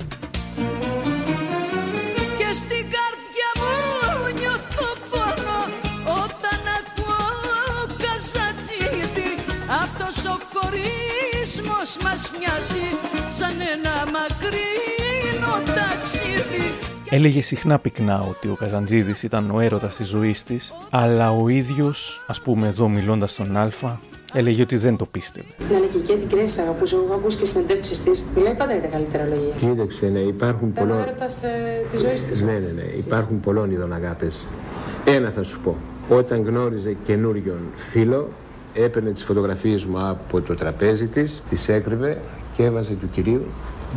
Έλεγε 17.10 17.42
συχνά 17.42 17.80
πυκνά 17.80 18.26
ότι 18.30 18.48
ο 18.48 18.56
Καζαντζίδης 18.60 19.24
ήταν 19.24 19.52
ο 19.54 19.60
έρωτας 19.60 19.96
της 19.96 20.08
ζωής 20.08 20.44
της, 20.44 20.74
αλλά 20.90 21.32
ο 21.32 21.48
ίδιος, 21.48 22.24
ας 22.28 22.42
πούμε 22.42 22.68
εδώ 22.68 22.90
μιλώντας 22.90 23.32
στον 23.32 23.58
Α, 23.58 23.70
έλεγε 24.34 24.62
ότι 24.62 24.78
δεν 24.78 24.96
το 24.98 25.06
πίστευε. 25.06 25.48
Να 25.72 25.78
είναι 25.78 25.86
και 25.86 25.98
εκεί 25.98 26.14
την 26.18 26.30
Κρέση 26.38 26.62
αγαπούσε. 26.62 26.96
Εγώ 26.96 27.04
έχω 27.04 27.14
ακούσει 27.14 27.38
και 27.38 27.46
συνεντεύξεις 27.46 28.00
της. 28.04 28.24
Μιλάει 28.36 28.56
πάντα 28.56 28.72
για 28.74 28.82
τα 28.82 28.88
καλύτερα 28.88 29.24
λόγια. 29.26 29.54
Κοίταξε, 29.58 30.08
ναι, 30.08 30.20
υπάρχουν 30.20 30.68
Ήταν 30.70 30.84
ο 30.84 30.88
πολλών. 30.88 31.08
έρωτας 31.08 31.40
της 31.92 32.00
ζωής 32.00 32.24
της. 32.24 32.42
Ναι, 32.42 32.52
ναι, 32.52 32.72
ναι. 32.76 32.82
Υπάρχουν 32.98 33.40
πολλών 33.40 33.72
ειδών 33.72 33.94
αγάπε. 33.94 34.28
Ένα 35.06 35.30
θα 35.30 35.44
σου 35.44 35.60
πω. 35.60 35.76
Όταν 36.10 36.44
γνώριζε 36.44 36.96
καινούριον 37.04 37.60
φίλο, 37.76 38.30
έπαιρνε 38.74 39.12
τις 39.12 39.24
φωτογραφίες 39.24 39.86
μου 39.86 40.08
από 40.08 40.42
το 40.42 40.54
τραπέζι 40.54 41.08
της, 41.08 41.42
τις 41.50 41.70
έκρυβε 41.70 42.22
και 42.54 42.64
έβαζε 42.64 42.94
του 42.94 43.10
κυρίου 43.10 43.42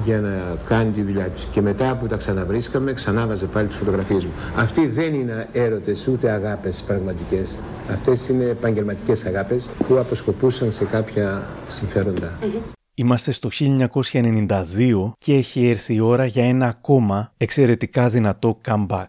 για 0.05 0.21
να 0.21 0.57
κάνει 0.69 0.91
τη 0.91 1.03
δουλειά 1.03 1.29
της. 1.29 1.45
Και 1.45 1.61
μετά 1.61 1.97
που 1.97 2.07
τα 2.07 2.17
ξαναβρίσκαμε, 2.17 2.93
ξανά 2.93 3.27
βάζε 3.27 3.47
πάλι 3.47 3.67
τις 3.67 3.77
φωτογραφίες 3.77 4.25
μου. 4.25 4.33
Αυτοί 4.57 4.87
δεν 4.87 5.15
είναι 5.15 5.49
έρωτες 5.53 6.07
ούτε 6.07 6.31
αγάπες 6.31 6.83
πραγματικές. 6.83 7.61
Αυτές 7.91 8.29
είναι 8.29 8.45
επαγγελματικές 8.45 9.25
αγάπες 9.25 9.69
που 9.89 9.99
αποσκοπούσαν 9.99 10.73
σε 10.73 10.85
κάποια 10.85 11.43
συμφέροντα. 11.69 12.33
Είμαστε 12.95 13.33
στο 13.33 13.49
1992 13.51 15.13
και 15.19 15.35
έχει 15.35 15.69
έρθει 15.69 15.95
η 15.95 16.01
ώρα 16.01 16.27
για 16.27 16.45
ένα 16.45 16.67
ακόμα 16.67 17.33
εξαιρετικά 17.37 18.09
δυνατό 18.09 18.61
comeback. 18.69 19.07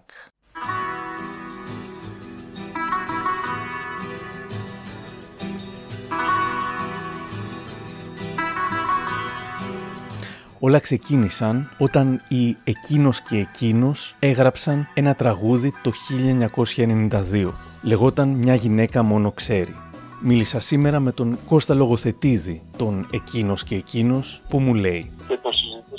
Όλα 10.63 10.79
ξεκίνησαν 10.79 11.69
όταν 11.77 12.21
οι 12.27 12.57
Εκείνος 12.63 13.21
και 13.21 13.37
Εκείνος 13.37 14.15
έγραψαν 14.19 14.87
ένα 14.93 15.15
τραγούδι 15.15 15.73
το 15.83 15.91
1992. 17.09 17.51
Λεγόταν 17.83 18.29
«Μια 18.29 18.55
γυναίκα 18.55 19.03
μόνο 19.03 19.31
ξέρει». 19.31 19.75
Μίλησα 20.21 20.59
σήμερα 20.59 20.99
με 20.99 21.11
τον 21.11 21.37
Κώστα 21.47 21.73
Λογοθετίδη, 21.73 22.61
τον 22.77 23.07
Εκείνος 23.11 23.63
και 23.63 23.75
Εκείνος, 23.75 24.41
που 24.49 24.59
μου 24.59 24.73
λέει 24.73 25.11
και 25.27 25.39
το 25.43 25.49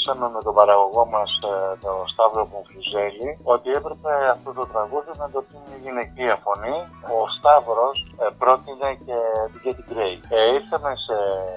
συζητήσαμε 0.02 0.26
με 0.36 0.40
τον 0.46 0.54
παραγωγό 0.60 1.04
μας, 1.14 1.30
ε, 1.50 1.54
τον 1.84 1.98
Σταύρο 2.12 2.44
Κουμφουζέλη, 2.50 3.30
ότι 3.54 3.68
έπρεπε 3.78 4.12
αυτό 4.34 4.50
το 4.58 4.64
τραγούδι 4.72 5.12
να 5.22 5.26
το 5.34 5.40
πει 5.46 5.56
μια 5.66 5.78
γυναικεία 5.84 6.34
φωνή. 6.44 6.76
Ο 7.16 7.18
Σταύρος 7.36 7.96
ε, 8.22 8.26
πρότεινε 8.40 8.88
και 9.06 9.18
την 9.52 9.60
Κέτι 9.64 9.82
Γκρέι. 9.88 10.16
Ε, 10.36 10.40
ήρθαμε 10.58 10.90
σε 11.06 11.16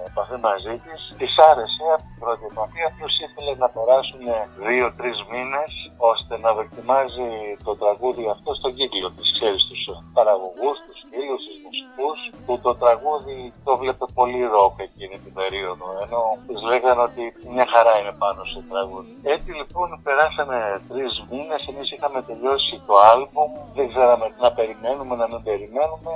επαφή 0.10 0.38
μαζί 0.48 0.74
της, 0.86 1.00
της 1.20 1.32
άρεσε 1.50 1.86
από 1.96 2.06
την 2.10 2.18
πρώτη 2.24 2.44
επαφή, 2.52 2.82
απλώς 2.90 3.14
ήθελε 3.26 3.54
να 3.64 3.68
περάσουν 3.76 4.24
δύο-τρεις 4.68 5.18
μήνες 5.32 5.72
ώστε 6.12 6.34
να 6.44 6.50
δοκιμάζει 6.60 7.30
το 7.68 7.72
τραγούδι 7.82 8.24
αυτό 8.36 8.50
στον 8.60 8.72
κύκλο 8.78 9.10
της, 9.18 9.28
ξέρεις, 9.38 9.62
τους 9.70 9.82
παραγωγούς, 10.18 10.78
τους 10.88 11.00
φίλους, 11.10 11.42
τους 11.48 11.58
μουσικούς, 11.66 12.20
που 12.46 12.54
το 12.66 12.72
τραγούδι 12.82 13.38
το 13.68 13.74
βλέπε 13.82 14.06
πολύ 14.20 14.42
ροκ 14.56 14.76
εκείνη 14.88 15.18
την 15.24 15.34
περίοδο, 15.40 15.88
ενώ 16.04 16.22
τους 16.48 16.62
λέγανε 16.70 17.02
ότι 17.10 17.24
μια 17.54 17.68
χαρά 17.74 17.94
είναι 18.00 18.14
πάνω 18.24 18.35
στο 18.52 18.62
τραγούδι. 18.72 19.14
Έτσι 19.36 19.50
λοιπόν 19.60 19.88
περάσαμε 20.04 20.58
τρεις 20.90 21.14
μήνες, 21.32 21.62
εμείς 21.72 21.88
είχαμε 21.94 22.20
τελειώσει 22.30 22.74
το 22.88 22.94
άλμπουμ, 23.12 23.52
δεν 23.76 23.86
ξέραμε 23.92 24.26
τι 24.32 24.40
να 24.46 24.52
περιμένουμε, 24.58 25.14
να 25.22 25.28
μην 25.32 25.42
περιμένουμε. 25.48 26.12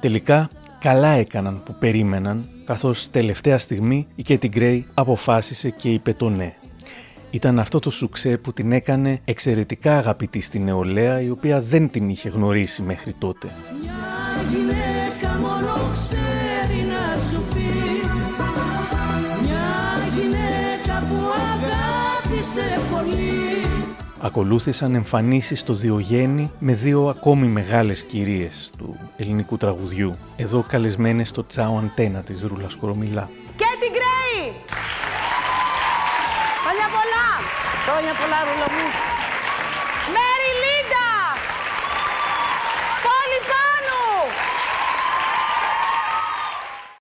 Τελικά, 0.00 0.38
καλά 0.80 1.08
έκαναν 1.08 1.62
που 1.64 1.72
περίμεναν, 1.84 2.48
καθώς 2.64 3.10
τελευταία 3.10 3.58
στιγμή 3.58 4.06
η 4.14 4.22
Κέτι 4.22 4.48
Γκρέι 4.48 4.86
αποφάσισε 4.94 5.70
και 5.70 5.88
είπε 5.96 6.12
το 6.12 6.28
ναι. 6.28 6.54
Ήταν 7.30 7.58
αυτό 7.58 7.78
το 7.78 7.90
σουξέ 7.90 8.36
που 8.36 8.52
την 8.52 8.72
έκανε 8.72 9.20
εξαιρετικά 9.24 9.98
αγαπητή 9.98 10.40
στη 10.40 10.58
νεολαία, 10.58 11.20
η 11.20 11.30
οποία 11.30 11.60
δεν 11.60 11.90
την 11.90 12.08
είχε 12.08 12.28
γνωρίσει 12.28 12.82
μέχρι 12.82 13.12
τότε. 13.12 13.48
Ακολούθησαν 24.26 24.94
εμφανίσεις 24.94 25.60
στο 25.60 25.72
Διογέννη 25.74 26.50
με 26.58 26.74
δύο 26.74 27.08
ακόμη 27.08 27.46
μεγάλες 27.46 28.04
κυρίες 28.04 28.70
του 28.78 28.98
ελληνικού 29.16 29.56
τραγουδιού, 29.56 30.16
εδώ 30.36 30.64
καλεσμένες 30.68 31.28
στο 31.28 31.46
τσάο 31.46 31.78
αντένα 31.78 32.20
της 32.20 32.42
Ρούλας 32.42 32.74
Κορομιλά. 32.74 33.28
Και 33.56 33.64
την 33.80 33.90
Γκρέι! 33.94 34.52
Χρόνια 36.62 36.88
πολλά! 36.96 37.28
Χρόνια 37.86 38.12
πολλά 38.20 38.38
ρούλα 38.46 38.68
μου! 38.74 38.86
Μέρι 40.14 40.50
Λίντα! 40.62 41.08
Πόλη 43.04 43.40
πάνω! 43.52 43.96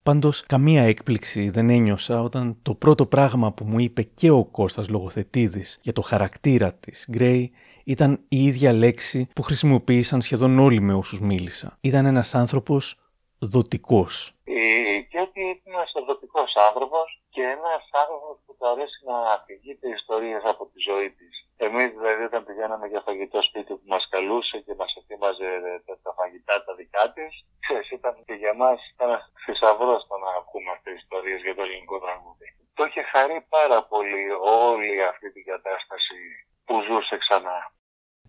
Πάντως, 0.09 0.45
καμία 0.45 0.83
έκπληξη 0.83 1.49
δεν 1.49 1.69
ένιωσα 1.69 2.21
όταν 2.21 2.59
το 2.61 2.73
πρώτο 2.73 3.05
πράγμα 3.05 3.51
που 3.51 3.63
μου 3.65 3.79
είπε 3.79 4.01
και 4.01 4.29
ο 4.31 4.43
Κώστας 4.45 4.89
Λογοθετίδης 4.89 5.79
για 5.83 5.93
το 5.93 6.01
χαρακτήρα 6.01 6.73
της, 6.73 7.07
Γκρέι, 7.11 7.53
ήταν 7.85 8.25
η 8.29 8.43
ίδια 8.43 8.73
λέξη 8.73 9.27
που 9.35 9.41
χρησιμοποίησαν 9.41 10.21
σχεδόν 10.21 10.59
όλοι 10.59 10.81
με 10.81 10.93
όσους 10.93 11.19
μίλησα. 11.21 11.77
Ήταν 11.81 12.05
ένας 12.05 12.35
άνθρωπος 12.35 12.99
δοτικός. 13.39 14.33
Η 14.43 15.03
Κέτι 15.11 15.41
είναι 15.41 15.59
ένας 15.63 15.91
δοτικός 16.07 16.53
άνθρωπος 16.69 17.21
και 17.29 17.41
ένας 17.41 17.83
άνθρωπος 18.01 18.37
που 18.45 18.55
του 18.57 18.67
αρέσει 18.67 18.99
να 19.05 19.17
αφηγείται 19.33 19.87
ιστορίες 19.89 20.41
από 20.43 20.65
τη 20.65 20.79
ζωή 20.89 21.09
της. 21.09 21.44
Εμείς 21.57 21.89
δηλαδή 21.97 22.23
όταν 22.29 22.45
πηγαίναμε 22.47 22.87
για 22.87 23.01
φαγητό 23.07 23.39
σπίτι 23.47 23.71
που 23.77 23.87
μας 23.93 24.03
καλούσε 24.13 24.57
και 24.65 24.73
μας 24.81 24.91
ετοίμαζε 24.99 25.49
τα, 25.85 25.93
τα 26.03 26.11
φαγητά 26.17 26.55
τα 26.65 26.73
δικά 26.79 27.03
της, 27.15 27.31
ξέρεις, 27.63 27.87
ήταν 27.97 28.13
και 28.27 28.35
για 28.43 28.53
μας 28.61 28.79
ένα 29.03 29.17
θησαυρός 29.43 30.01
το 30.09 30.15
να 30.23 30.29
ακούμε 30.41 30.69
αυτές 30.75 30.93
τις 30.93 31.01
ιστορίες 31.03 31.39
για 31.45 31.55
το 31.55 31.61
ελληνικό 31.65 31.97
τραγούδι. 32.05 32.47
Το 32.77 32.83
είχε 32.87 33.03
χαρεί 33.13 33.37
πάρα 33.57 33.79
πολύ 33.91 34.25
όλη 34.67 34.93
αυτή 35.11 35.27
την 35.35 35.43
κατάσταση 35.51 36.19
που 36.65 36.75
ζούσε 36.87 37.15
ξανά. 37.23 37.57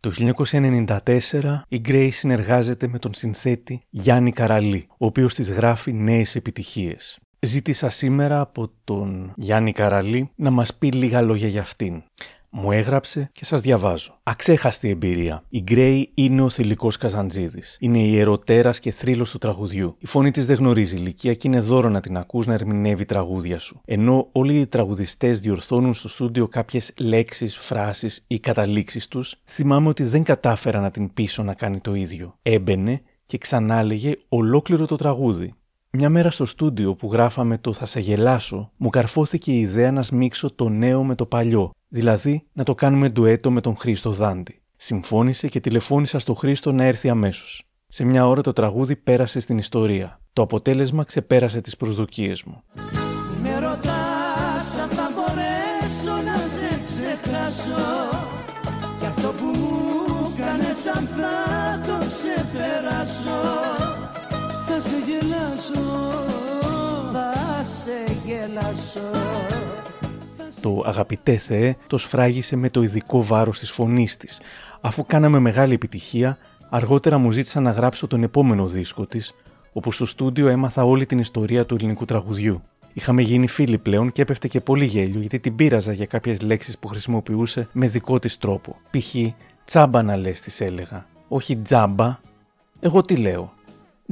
Το 0.01 0.11
1994 0.11 1.67
η 1.69 1.79
Γκρέι 1.81 2.11
συνεργάζεται 2.11 2.87
με 2.89 2.99
τον 2.99 3.15
συνθέτη 3.15 3.87
Γιάννη 3.91 4.33
Καραλή, 4.33 4.87
ο 4.91 5.07
οποίος 5.07 5.35
της 5.35 5.53
γράφει 5.53 5.93
νέες 5.93 6.35
επιτυχίες. 6.35 7.19
Ζήτησα 7.41 7.91
σήμερα 7.91 8.41
από 8.41 8.69
τον 8.85 9.33
Γιάννη 9.37 9.73
Καραλή 9.73 10.33
να 10.37 10.51
μας 10.51 10.79
πει 10.79 10.93
λίγα 10.93 11.23
λόγια 11.23 11.49
για 11.49 11.61
αυτήν. 11.61 12.03
Μου 12.59 12.73
έγραψε 12.73 13.31
και 13.33 13.45
σας 13.45 13.61
διαβάζω. 13.61 14.19
Αξέχαστη 14.23 14.89
εμπειρία. 14.89 15.45
Η 15.49 15.63
Γκρέι 15.63 16.11
είναι 16.15 16.43
ο 16.43 16.49
θηλυκός 16.51 16.97
Καζαντζίδης. 16.97 17.77
Είναι 17.81 17.99
η 17.99 18.19
ερωτέρας 18.19 18.81
και 18.81 18.91
θρύλος 18.91 19.31
του 19.31 19.39
τραγουδιού. 19.39 19.97
Η 19.99 20.07
φωνή 20.07 20.31
της 20.31 20.47
δεν 20.47 20.57
γνωρίζει 20.57 20.97
ηλικία 20.97 21.35
και 21.35 21.49
είναι 21.49 21.61
δώρο 21.61 21.89
να 21.89 22.01
την 22.01 22.17
ακούς 22.17 22.47
να 22.47 22.55
ερμηνεύει 22.55 23.05
τραγούδια 23.05 23.59
σου. 23.59 23.81
Ενώ 23.85 24.29
όλοι 24.33 24.61
οι 24.61 24.67
τραγουδιστές 24.67 25.41
διορθώνουν 25.41 25.95
στο 25.95 26.09
στούντιο 26.09 26.49
κάποιες 26.49 26.93
λέξεις, 26.99 27.57
φράσεις 27.57 28.25
ή 28.27 28.41
καταλήξεις 28.41 29.09
τους, 29.09 29.37
θυμάμαι 29.45 29.89
ότι 29.89 30.05
δεν 30.05 30.23
κατάφερα 30.23 30.81
να 30.81 30.91
την 30.91 31.13
πείσω 31.15 31.43
να 31.43 31.55
κάνει 31.55 31.81
το 31.81 31.95
ίδιο. 31.95 32.39
Έμπαινε 32.43 33.03
και 33.27 33.39
ξανά 33.39 33.79
έλεγε 33.79 34.13
ολόκληρο 34.29 34.87
το 34.87 34.97
τραγούδι. 34.97 35.55
Μια 35.91 36.11
μέρα 36.11 36.31
στο 36.31 36.47
στούντιο 36.47 36.95
που 36.95 37.13
γράφαμε 37.13 37.59
το 37.59 37.73
«Θα 37.73 37.87
σε 37.87 38.01
γελάσω», 38.01 38.73
μου 38.77 38.91
καρφώθηκε 38.91 39.53
η 39.53 39.61
ιδέα 39.61 39.93
να 39.93 40.03
σμίξω 40.03 40.55
το 40.55 40.69
νέο 40.69 41.05
με 41.05 41.15
το 41.15 41.27
παλιό, 41.27 41.71
δηλαδή 41.89 42.47
να 42.53 42.65
το 42.65 42.75
κάνουμε 42.75 43.09
ντουέτο 43.09 43.51
με 43.51 43.61
τον 43.61 43.77
Χρήστο 43.77 44.11
Δάντη. 44.11 44.61
Συμφώνησε 44.77 45.49
και 45.49 45.61
τηλεφώνησα 45.61 46.19
στο 46.19 46.35
Χρήστο 46.35 46.73
να 46.73 46.85
έρθει 46.85 47.09
αμέσως. 47.09 47.63
Σε 47.89 48.05
μια 48.05 48.29
ώρα 48.29 48.41
το 48.41 48.53
τραγούδι 48.53 48.97
πέρασε 48.97 49.41
στην 49.41 49.59
ιστορία. 49.59 50.21
Το 50.33 50.43
αποτέλεσμα 50.43 51.05
ξεπέρασε 51.05 51.61
τις 51.61 51.77
προσδοκίες 51.77 52.43
μου. 52.43 52.63
Σε 64.97 65.13
γελάσω 65.13 65.81
Θα 67.13 67.65
σε 67.65 68.19
γελάσω 68.25 69.01
Το 70.61 70.83
αγαπητέ 70.87 71.37
Θεέ 71.37 71.77
το 71.87 71.99
σφράγισε 71.99 72.57
με 72.57 72.71
το 72.71 72.83
ειδικό 72.83 73.23
βάρος 73.23 73.59
της 73.59 73.71
φωνής 73.71 74.17
της. 74.17 74.41
Αφού 74.81 75.07
κάναμε 75.07 75.39
μεγάλη 75.39 75.75
επιτυχία, 75.75 76.39
αργότερα 76.71 77.19
μου 77.19 77.31
ζήτησαν 77.31 77.63
να 77.63 77.71
γράψω 77.71 78.07
τον 78.07 78.23
επόμενο 78.23 78.67
δίσκο 78.67 79.07
της, 79.07 79.35
όπου 79.73 79.93
στο 79.93 80.07
στούντιο 80.07 80.49
έμαθα 80.49 80.83
όλη 80.83 81.07
την 81.07 81.19
ιστορία 81.19 81.67
του 81.67 81.75
ελληνικού 81.75 82.05
τραγουδιού. 82.05 82.63
Είχαμε 82.93 83.23
γίνει 83.23 83.49
φίλοι 83.49 83.79
πλέον 83.79 84.13
και 84.13 84.23
έπεφτε 84.23 84.49
και 84.49 84.61
πολύ 84.61 84.85
γέλιο 84.85 85.21
γιατί 85.21 85.41
την 85.41 85.57
πείραζα 85.57 85.93
για 85.93 86.07
κάποιες 86.07 86.41
λέξεις 86.41 86.79
που 86.79 86.89
χρησιμοποιούσε 86.89 87.69
με 87.73 87.89
δικό 87.89 88.19
της 88.19 88.39
τρόπο. 88.39 88.77
Π.χ. 88.91 89.15
τσάμπα 89.65 90.03
να 90.03 90.17
λες 90.17 90.41
της 90.41 90.61
έλεγα. 90.61 91.07
Όχι 91.29 91.57
τζάμπα. 91.57 92.19
Εγώ 92.81 93.01
τι 93.01 93.17
λέω. 93.17 93.53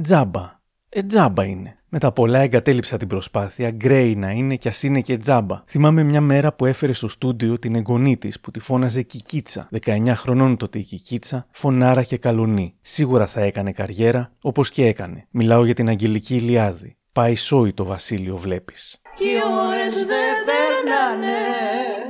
Τζάμπα. 0.01 0.54
Ε, 0.97 1.03
τζάμπα 1.03 1.43
είναι. 1.43 1.77
Με 1.89 1.99
τα 1.99 2.11
πολλά 2.11 2.39
εγκατέλειψα 2.39 2.97
την 2.97 3.07
προσπάθεια, 3.07 3.71
γκρέι 3.71 4.15
να 4.15 4.31
είναι 4.31 4.55
κι 4.55 4.67
ας 4.67 4.83
είναι 4.83 5.01
και 5.01 5.17
τζάμπα. 5.17 5.63
Θυμάμαι 5.67 6.03
μια 6.03 6.21
μέρα 6.21 6.53
που 6.53 6.65
έφερε 6.65 6.93
στο 6.93 7.07
στούντιο 7.07 7.59
την 7.59 7.75
εγγονή 7.75 8.17
της 8.17 8.39
που 8.39 8.51
τη 8.51 8.59
φώναζε 8.59 9.01
Κικίτσα. 9.01 9.69
19 9.85 10.11
χρονών 10.15 10.57
τότε 10.57 10.79
η 10.79 10.83
Κικίτσα, 10.83 11.47
φωνάρα 11.51 12.03
και 12.03 12.17
καλονή. 12.17 12.75
Σίγουρα 12.81 13.27
θα 13.27 13.41
έκανε 13.41 13.71
καριέρα, 13.71 14.31
όπως 14.41 14.69
και 14.69 14.85
έκανε. 14.85 15.27
Μιλάω 15.29 15.65
για 15.65 15.73
την 15.73 15.89
Αγγελική 15.89 16.35
Ηλιάδη. 16.35 16.97
Πάει 17.13 17.35
σόι 17.35 17.73
το 17.73 17.83
Βασίλειο, 17.83 18.37
βλέπεις. 18.37 19.01
Οι 19.17 19.33
ώρες 19.67 19.93
δεν 19.93 20.35
περνάνε, 20.47 21.37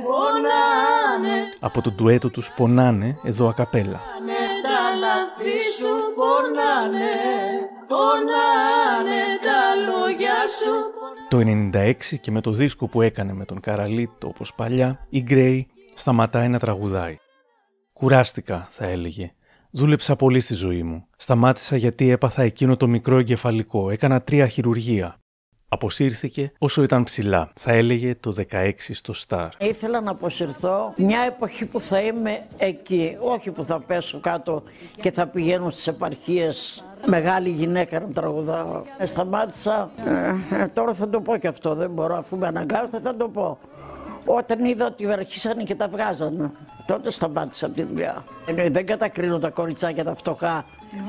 πονάνε 0.06 1.36
Από 1.60 1.82
το 1.82 1.90
ντουέτο 1.90 2.30
τους 2.30 2.50
πονάνε 2.56 3.18
εδώ 3.24 3.48
ακαπέλα. 3.48 4.00
Τα 4.66 4.96
λάθη 5.02 5.58
σου 5.78 5.94
πονάνε, 6.16 7.12
πονάνε 7.88 9.22
τα 9.46 9.60
λόγια 9.86 10.34
σου 10.62 10.74
Το 11.28 11.38
96 11.72 12.18
και 12.20 12.30
με 12.30 12.40
το 12.40 12.50
δίσκο 12.50 12.88
που 12.88 13.02
έκανε 13.02 13.32
με 13.32 13.44
τον 13.44 13.60
Καραλίτο 13.60 14.28
όπως 14.28 14.54
παλιά, 14.54 15.06
η 15.08 15.22
Γκρέι 15.22 15.68
σταματάει 15.94 16.48
να 16.48 16.58
τραγουδάει. 16.58 17.18
Κουράστηκα, 17.92 18.66
θα 18.70 18.86
έλεγε. 18.86 19.32
Δούλεψα 19.70 20.16
πολύ 20.16 20.40
στη 20.40 20.54
ζωή 20.54 20.82
μου. 20.82 21.06
Σταμάτησα 21.16 21.76
γιατί 21.76 22.10
έπαθα 22.10 22.42
εκείνο 22.42 22.76
το 22.76 22.86
μικρό 22.88 23.18
εγκεφαλικό. 23.18 23.90
Έκανα 23.90 24.22
τρία 24.22 24.46
χειρουργία. 24.46 25.20
Αποσύρθηκε 25.68 26.52
όσο 26.58 26.82
ήταν 26.82 27.04
ψηλά. 27.04 27.50
Θα 27.54 27.72
έλεγε 27.72 28.14
το 28.14 28.34
16 28.50 28.72
στο 28.78 29.14
Star. 29.28 29.48
Ήθελα 29.58 30.00
να 30.00 30.10
αποσυρθώ 30.10 30.92
μια 30.96 31.20
εποχή 31.20 31.64
που 31.64 31.80
θα 31.80 32.00
είμαι 32.00 32.42
εκεί, 32.58 33.16
όχι 33.20 33.50
που 33.50 33.64
θα 33.64 33.80
πέσω 33.80 34.20
κάτω 34.20 34.62
και 34.96 35.10
θα 35.10 35.26
πηγαίνω 35.26 35.70
στις 35.70 35.86
επαρχίες 35.86 36.84
μεγάλη 37.06 37.48
γυναίκα 37.48 38.00
να 38.00 38.06
τραγουδάω. 38.06 38.82
Ε, 38.98 39.06
σταμάτησα, 39.06 39.90
ε, 40.50 40.62
ε, 40.62 40.66
τώρα 40.66 40.94
θα 40.94 41.08
το 41.08 41.20
πω 41.20 41.36
και 41.36 41.48
αυτό, 41.48 41.74
δεν 41.74 41.90
μπορώ, 41.90 42.16
αφού 42.16 42.36
με 42.36 42.46
αναγκάζω 42.46 43.00
θα 43.00 43.16
το 43.16 43.28
πω. 43.28 43.58
Όταν 44.24 44.64
είδα 44.64 44.86
ότι 44.86 45.12
αρχίσανε 45.12 45.62
και 45.62 45.74
τα 45.74 45.88
βγάζανε, 45.88 46.50
τότε 46.86 47.10
σταμάτησα 47.10 47.66
από 47.66 47.74
τη 47.74 47.82
δουλειά. 47.82 48.24
Ε, 48.46 48.70
δεν 48.70 48.86
κατακρίνω 48.86 49.38
τα 49.38 49.50
κοριτσάκια 49.50 50.04
τα 50.04 50.14
φτωχά 50.14 50.64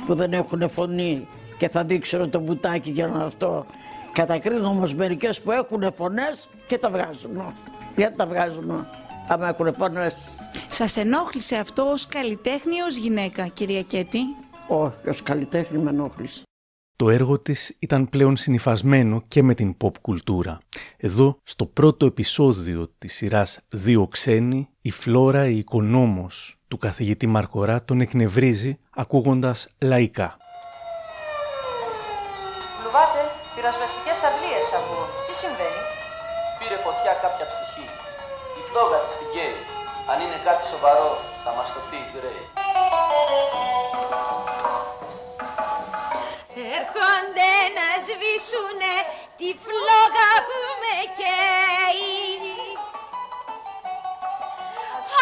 που 0.06 0.16
δεν 0.16 0.34
έχουν 0.34 0.70
φωνή 0.70 1.28
και 1.58 1.70
θα 1.70 1.84
δείξουν 1.84 2.30
το 2.30 2.40
μπουτάκι 2.40 2.90
για 2.90 3.08
να 3.08 3.24
αυτό. 3.24 3.66
Κατακρίνω 4.18 4.68
όμως 4.68 4.94
μερικές 4.94 5.42
που 5.42 5.52
έχουν 5.52 5.94
φωνές 5.94 6.50
και 6.68 6.78
τα 6.78 6.90
βγάζουν. 6.90 7.54
Γιατί 7.96 8.18
τα 8.18 8.28
βγάζουν, 8.28 8.86
άμα 9.28 9.48
έχουν 9.48 9.74
φωνές. 9.76 10.14
Σας 10.70 10.98
ενόχλησε 10.98 11.56
αυτό 11.56 11.84
ως 11.84 12.08
καλλιτέχνη 12.08 12.76
ή 12.76 12.82
ως 12.88 12.98
γυναίκα, 12.98 13.48
κυρία 13.48 13.82
Κέτη; 13.82 14.20
Όχι, 14.68 15.10
ως 15.10 15.24
καλλιτέχνη 15.24 15.78
με 15.78 15.90
ενόχλησε. 15.90 16.42
Το 16.96 17.10
έργο 17.10 17.40
της 17.40 17.76
ήταν 17.80 18.10
πλέον 18.10 18.36
συνυφασμένο 18.36 19.24
και 19.28 19.44
με 19.44 19.54
την 19.54 19.78
pop 19.84 19.98
κουλτούρα. 20.02 20.58
Εδώ, 20.98 21.40
στο 21.44 21.66
πρώτο 21.66 22.06
επεισόδιο 22.06 22.94
της 22.98 23.14
σειράς 23.14 23.60
«Δύο 23.70 24.08
ξένοι», 24.08 24.70
η 24.82 24.92
Φλόρα 24.92 25.48
η 25.48 25.58
οικονόμος 25.58 26.58
του 26.68 26.78
καθηγητή 26.78 27.28
Μαρκορά 27.28 27.84
τον 27.84 28.02
εκνευρίζει 28.02 28.80
ακούγοντας 28.90 29.68
λαϊκά. 29.82 30.38
Λουβάτε, 32.84 33.22
πυρασβεστικές 33.56 34.20
αυλίες 34.28 34.68
ακούω. 34.80 35.06
Τι 35.28 35.34
συμβαίνει? 35.42 35.82
Πήρε 36.60 36.78
φωτιά 36.86 37.14
κάποια 37.28 37.48
ψυχή. 37.54 37.88
Η 38.60 38.62
φλόγα 38.68 38.98
της 39.04 39.16
την 39.20 39.30
καίει. 39.34 39.60
Αν 40.12 40.18
είναι 40.24 40.40
κάτι 40.48 40.64
σοβαρό, 40.72 41.12
θα 41.44 41.52
μας 41.58 41.68
το 41.76 41.80
πει 41.90 41.98
η 42.06 42.08
Γκρέι. 42.12 42.46
Έρχονται 46.78 47.52
να 47.78 47.88
σβήσουνε 48.06 48.96
τη 49.40 49.50
φλόγα 49.64 50.30
που 50.48 50.60
με 50.82 50.98
καίει 51.20 52.58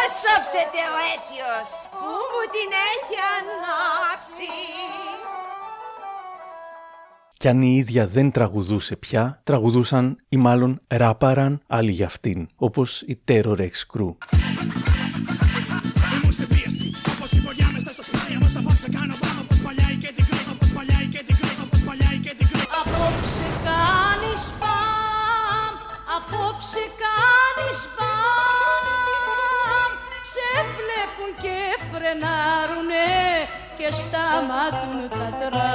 Ας 0.01 0.15
όψετε 0.35 0.81
ο 0.93 0.97
αίτιος 1.09 1.69
που 1.91 2.07
μου 2.29 2.43
την 2.55 2.71
έχει 2.91 3.17
ανάψει 3.37 4.53
Κι 7.37 7.47
αν 7.47 7.61
η 7.61 7.75
ίδια 7.75 8.07
δεν 8.07 8.31
τραγουδούσε 8.31 8.95
πια, 8.95 9.41
τραγουδούσαν 9.43 10.17
ή 10.29 10.37
μάλλον 10.37 10.81
ράπαραν 10.87 11.61
άλλοι 11.67 11.91
για 11.91 12.05
αυτήν, 12.05 12.47
όπως 12.55 13.01
η 13.01 13.17
Terror 13.27 13.57
X 13.57 13.75
Crew. 13.93 14.13
Απόψε 22.81 23.47
κάνεις 23.67 24.43
παμ, 24.59 25.73
απόψε 26.17 26.83
κάνεις 27.03 27.79
παμ. 27.97 29.91
Σε 30.33 30.47
βλέπουν 30.77 31.31
και 31.41 31.57
φρενάρουνε 31.91 33.09
και 33.77 33.87
σταματούν 33.91 35.09
τα 35.09 35.27
τραμ 35.39 35.74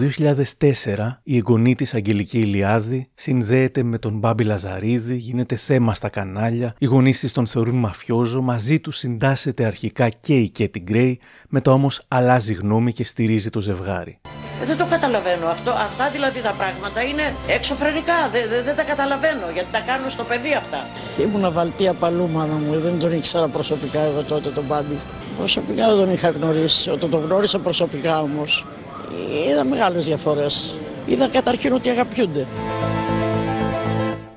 2004 0.00 1.20
η 1.22 1.36
εγγονή 1.36 1.74
της 1.74 1.94
Αγγελική 1.94 2.38
Ηλιάδη 2.38 3.10
συνδέεται 3.14 3.82
με 3.82 3.98
τον 3.98 4.18
Μπάμπη 4.18 4.44
Λαζαρίδη, 4.44 5.16
γίνεται 5.16 5.56
θέμα 5.56 5.94
στα 5.94 6.08
κανάλια, 6.08 6.74
οι 6.78 6.86
γονείς 6.86 7.20
της 7.20 7.32
τον 7.32 7.46
θεωρούν 7.46 7.74
μαφιόζο, 7.76 8.42
μαζί 8.42 8.80
του 8.80 8.90
συντάσσεται 8.90 9.64
αρχικά 9.64 10.08
και 10.08 10.34
η 10.34 10.48
Κέτι 10.48 10.78
Γκρέι, 10.80 11.20
μετά 11.48 11.72
όμως 11.72 12.04
αλλάζει 12.08 12.52
γνώμη 12.54 12.92
και 12.92 13.04
στηρίζει 13.04 13.50
το 13.50 13.60
ζευγάρι. 13.60 14.18
Ε, 14.62 14.64
Δεν 14.66 14.76
το 14.76 14.86
καταλαβαίνω 14.90 15.46
αυτό. 15.46 15.70
Αυτά 15.70 16.10
δηλαδή 16.10 16.40
τα 16.40 16.54
πράγματα 16.58 17.02
είναι 17.02 17.22
εξωφρενικά. 17.48 18.28
Δεν, 18.32 18.48
δεν, 18.48 18.64
δεν 18.64 18.76
τα 18.76 18.82
καταλαβαίνω 18.82 19.46
γιατί 19.54 19.68
τα 19.72 19.80
κάνουν 19.80 20.10
στο 20.10 20.24
παιδί 20.24 20.54
αυτά. 20.54 20.86
Ήμουν 21.22 21.52
βαλτία 21.52 21.92
παλού, 21.92 22.28
μάνα 22.28 22.54
μου. 22.54 22.80
Δεν 22.80 22.98
τον 22.98 23.12
ήξερα 23.12 23.48
προσωπικά 23.48 24.00
εγώ 24.00 24.22
τότε 24.22 24.48
τον 24.48 24.64
Μπάμπη. 24.64 24.98
Προσωπικά 25.38 25.86
δεν 25.88 25.96
τον 25.96 26.12
είχα 26.12 26.30
γνωρίσει. 26.30 26.90
Όταν 26.90 27.10
τον 27.10 27.24
γνώρισα 27.24 27.58
προσωπικά 27.58 28.20
όμως, 28.20 28.66
είδα 29.50 29.64
μεγάλες 29.64 30.06
διαφορές. 30.06 30.78
Είδα 31.06 31.28
καταρχήν 31.28 31.72
ότι 31.72 31.88
αγαπιούνται. 31.88 32.46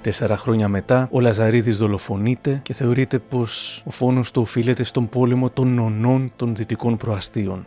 Τέσσερα 0.02 0.38
χρόνια 0.38 0.68
μετά, 0.68 1.08
ο 1.12 1.20
Λαζαρίδης 1.20 1.78
δολοφονείται 1.78 2.60
και 2.64 2.74
θεωρείται 2.74 3.20
πως 3.20 3.84
ο 3.86 3.92
φόνος 3.92 4.32
του 4.32 4.42
οφείλεται 4.42 4.84
στον 4.84 5.10
πόλεμο 5.10 5.50
των 5.50 5.74
νονών 5.74 6.32
των 6.36 6.56
δυτικών 6.56 6.98
προαστίων. 6.98 7.66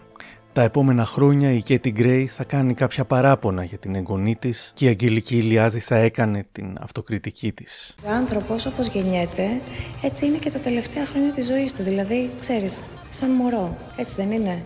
Τα 0.52 0.62
επόμενα 0.62 1.04
χρόνια 1.04 1.52
η 1.52 1.62
Κέτι 1.62 1.90
Γκρέι 1.90 2.26
θα 2.26 2.44
κάνει 2.44 2.74
κάποια 2.74 3.04
παράπονα 3.04 3.64
για 3.64 3.78
την 3.78 3.94
εγγονή 3.94 4.36
της 4.36 4.70
και 4.74 4.84
η 4.84 4.88
Αγγελική 4.88 5.36
Ηλιάδη 5.36 5.78
θα 5.78 5.96
έκανε 5.96 6.46
την 6.52 6.76
αυτοκριτική 6.80 7.52
της. 7.52 7.94
Ο 8.06 8.10
άνθρωπος 8.10 8.66
όπως 8.66 8.86
γεννιέται, 8.86 9.60
έτσι 10.02 10.26
είναι 10.26 10.36
και 10.36 10.50
τα 10.50 10.58
τελευταία 10.58 11.06
χρόνια 11.06 11.32
της 11.32 11.46
ζωής 11.46 11.72
του. 11.72 11.82
Δηλαδή, 11.82 12.30
ξέρεις, 12.40 12.80
σαν 13.08 13.30
μωρό. 13.30 13.76
Έτσι 13.96 14.14
δεν 14.16 14.30
είναι. 14.30 14.62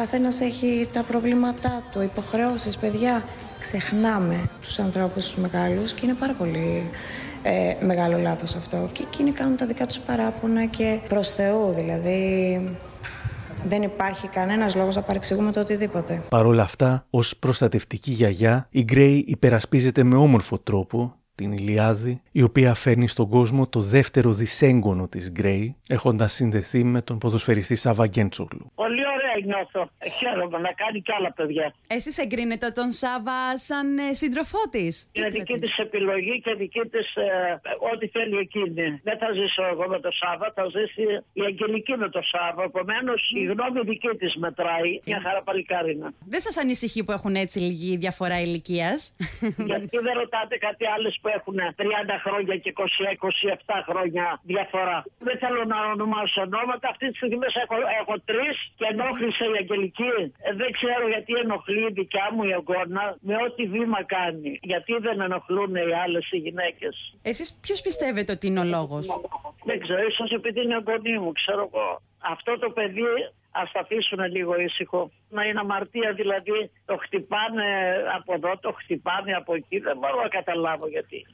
Ο 0.00 0.02
καθένας 0.02 0.40
έχει 0.40 0.88
τα 0.92 1.02
προβλήματά 1.02 1.82
του, 1.92 2.02
υποχρεώσεις, 2.02 2.76
παιδιά. 2.76 3.24
Ξεχνάμε 3.60 4.50
τους 4.62 4.78
ανθρώπους 4.78 5.24
τους 5.24 5.36
μεγάλους 5.36 5.92
και 5.92 6.00
είναι 6.04 6.14
πάρα 6.14 6.32
πολύ 6.32 6.90
ε, 7.42 7.84
μεγάλο 7.84 8.18
λάθος 8.18 8.54
αυτό. 8.54 8.88
Και 8.92 9.02
εκείνοι 9.02 9.30
κάνουν 9.30 9.56
τα 9.56 9.66
δικά 9.66 9.86
τους 9.86 9.98
παράπονα 9.98 10.64
και 10.64 10.98
προς 11.08 11.28
Θεού, 11.28 11.72
δηλαδή... 11.72 12.76
Δεν 13.68 13.82
υπάρχει 13.82 14.28
κανένας 14.28 14.74
λόγος 14.76 14.96
να 14.96 15.02
παρεξηγούμε 15.02 15.52
το 15.52 15.60
οτιδήποτε. 15.60 16.22
Παρ' 16.28 16.46
όλα 16.46 16.62
αυτά, 16.62 17.06
ως 17.10 17.36
προστατευτική 17.36 18.10
γιαγιά, 18.10 18.66
η 18.70 18.82
Γκρέι 18.84 19.24
υπερασπίζεται 19.26 20.02
με 20.02 20.16
όμορφο 20.16 20.58
τρόπο 20.58 21.14
την 21.34 21.52
Ηλιάδη, 21.52 22.20
η 22.32 22.42
οποία 22.42 22.74
φέρνει 22.74 23.08
στον 23.08 23.28
κόσμο 23.28 23.66
το 23.66 23.80
δεύτερο 23.80 24.32
δυσέγγωνο 24.32 25.08
της 25.08 25.30
Γκρέι, 25.30 25.76
έχοντας 25.88 26.32
συνδεθεί 26.32 26.84
με 26.84 27.02
τον 27.02 27.18
ποδοσφαιριστή 27.18 27.74
Σάβα 27.74 28.06
Γκέντσογλου. 28.06 28.70
Πολύ 28.74 28.99
ωραία 29.30 29.46
νιώθω. 29.46 29.90
Χαίρομαι 30.18 30.58
να 30.58 30.72
κάνει 30.72 31.00
κι 31.00 31.12
άλλα 31.12 31.32
παιδιά. 31.32 31.74
Εσείς 31.86 32.18
εγκρίνετε 32.18 32.70
τον 32.70 32.90
Σάβα 32.90 33.58
σαν 33.58 33.98
ε, 33.98 34.12
σύντροφό 34.12 34.62
της; 34.70 35.10
Είναι 35.12 35.28
δική 35.28 35.54
της 35.54 35.78
επιλογή 35.78 36.40
και 36.44 36.54
δική 36.54 36.80
της 36.80 37.06
ό,τι 37.92 38.06
θέλει 38.08 38.36
εκείνη. 38.38 39.00
Δεν 39.02 39.18
θα 39.18 39.28
ζήσω 39.32 39.62
εγώ 39.72 39.88
με 39.88 40.00
τον 40.00 40.12
Σάβα, 40.12 40.52
θα 40.54 40.64
ζήσει 40.76 41.02
η 41.32 41.42
Αγγελική 41.50 41.94
με 41.96 42.08
τον 42.08 42.22
Σάβα. 42.32 42.62
Επομένως 42.62 43.30
η 43.34 43.44
γνώμη 43.44 43.80
δική 43.84 44.12
της 44.18 44.34
μετράει. 44.36 45.00
Μια 45.04 45.20
χαρά 45.24 45.42
παλικάρινα. 45.42 46.12
Δεν 46.26 46.40
σας 46.40 46.56
ανησυχεί 46.56 47.04
που 47.04 47.12
έχουν 47.12 47.34
έτσι 47.34 47.58
λίγη 47.58 47.96
διαφορά 47.96 48.40
ηλικίας; 48.40 49.16
Γιατί 49.70 49.96
δεν 50.06 50.14
ρωτάτε 50.22 50.56
κάτι 50.66 50.84
άλλες 50.94 51.18
που 51.22 51.28
έχουν 51.28 51.56
30 51.76 51.84
χρόνια 52.24 52.56
και 52.56 52.72
20-27 52.76 53.74
χρόνια 53.88 54.40
διαφορά. 54.42 55.04
Δεν 55.18 55.36
θέλω 55.38 55.64
να 55.64 55.78
ονομάσω 55.92 56.40
ονόματα. 56.40 56.88
Αυτή 56.88 57.10
τη 57.10 57.16
στιγμή 57.16 57.46
έχω, 57.62 57.76
έχω 58.00 58.14
τρεις 58.30 58.56
και 58.78 58.86
ενόχλησε 59.20 59.44
η 59.44 59.56
Αγγελική. 59.62 60.12
Ε, 60.38 60.54
δεν 60.54 60.70
ξέρω 60.78 61.08
γιατί 61.08 61.32
ενοχλεί 61.44 61.84
η 61.90 61.92
δικιά 61.92 62.26
μου 62.34 62.42
η 62.44 62.52
εγγόνα 62.58 63.04
με 63.20 63.34
ό,τι 63.46 63.62
βήμα 63.66 64.04
κάνει. 64.04 64.58
Γιατί 64.62 64.92
δεν 65.00 65.20
ενοχλούν 65.20 65.74
οι 65.74 65.94
άλλες 66.04 66.30
οι 66.30 66.36
γυναίκες. 66.36 66.94
Εσείς 67.22 67.58
ποιος 67.62 67.80
πιστεύετε 67.80 68.32
ότι 68.32 68.46
είναι 68.46 68.60
ο 68.60 68.64
λόγος; 68.64 69.06
Δεν 69.64 69.80
ξέρω, 69.80 70.02
ίσως 70.10 70.30
επειδή 70.30 70.60
είναι 70.62 70.74
εγγονή 70.74 71.18
μου, 71.18 71.32
ξέρω 71.32 71.70
εγώ. 71.72 72.02
Αυτό 72.18 72.58
το 72.58 72.70
παιδί 72.70 73.10
Α 73.52 73.62
τα 73.72 73.80
αφήσουν 73.80 74.20
λίγο 74.36 74.60
ήσυχο. 74.60 75.10
Να 75.28 75.44
είναι 75.44 75.60
αμαρτία 75.60 76.12
δηλαδή. 76.12 76.70
Το 76.84 76.96
χτυπάνε 76.96 77.64
από 78.16 78.34
εδώ, 78.34 78.58
το 78.60 78.72
χτυπάνε 78.72 79.32
από 79.32 79.54
εκεί. 79.54 79.78
Δεν 79.78 79.96
μπορώ 79.98 80.22
να 80.22 80.28
καταλάβω 80.28 80.86
γιατί. 80.88 81.26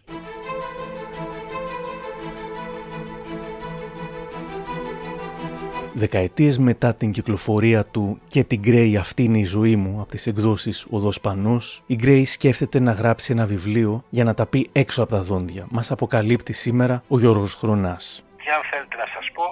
Δεκαετίες 6.04 6.58
μετά 6.58 6.94
την 6.94 7.10
κυκλοφορία 7.10 7.82
του 7.84 8.20
και 8.28 8.44
την 8.44 8.60
Γκρέι 8.60 8.96
αυτή 8.96 9.22
είναι 9.22 9.38
η 9.38 9.44
ζωή 9.44 9.76
μου 9.76 10.00
από 10.00 10.10
τις 10.10 10.26
εκδόσεις 10.26 10.86
Οδός 10.90 11.20
Πανός, 11.20 11.82
η 11.86 11.94
Γκρέι 12.00 12.24
σκέφτεται 12.24 12.78
να 12.80 12.92
γράψει 13.00 13.32
ένα 13.32 13.44
βιβλίο 13.52 13.92
για 14.16 14.24
να 14.28 14.34
τα 14.38 14.44
πει 14.46 14.60
έξω 14.82 15.02
από 15.02 15.10
τα 15.16 15.22
δόντια. 15.28 15.64
Μας 15.76 15.90
αποκαλύπτει 15.90 16.52
σήμερα 16.52 16.96
ο 17.14 17.16
Γιώργος 17.22 17.54
Χρονάς. 17.60 18.04
Και 18.42 18.50
αν 18.56 18.62
θέλετε 18.70 18.96
να 19.02 19.08
σας 19.14 19.26
πω, 19.36 19.46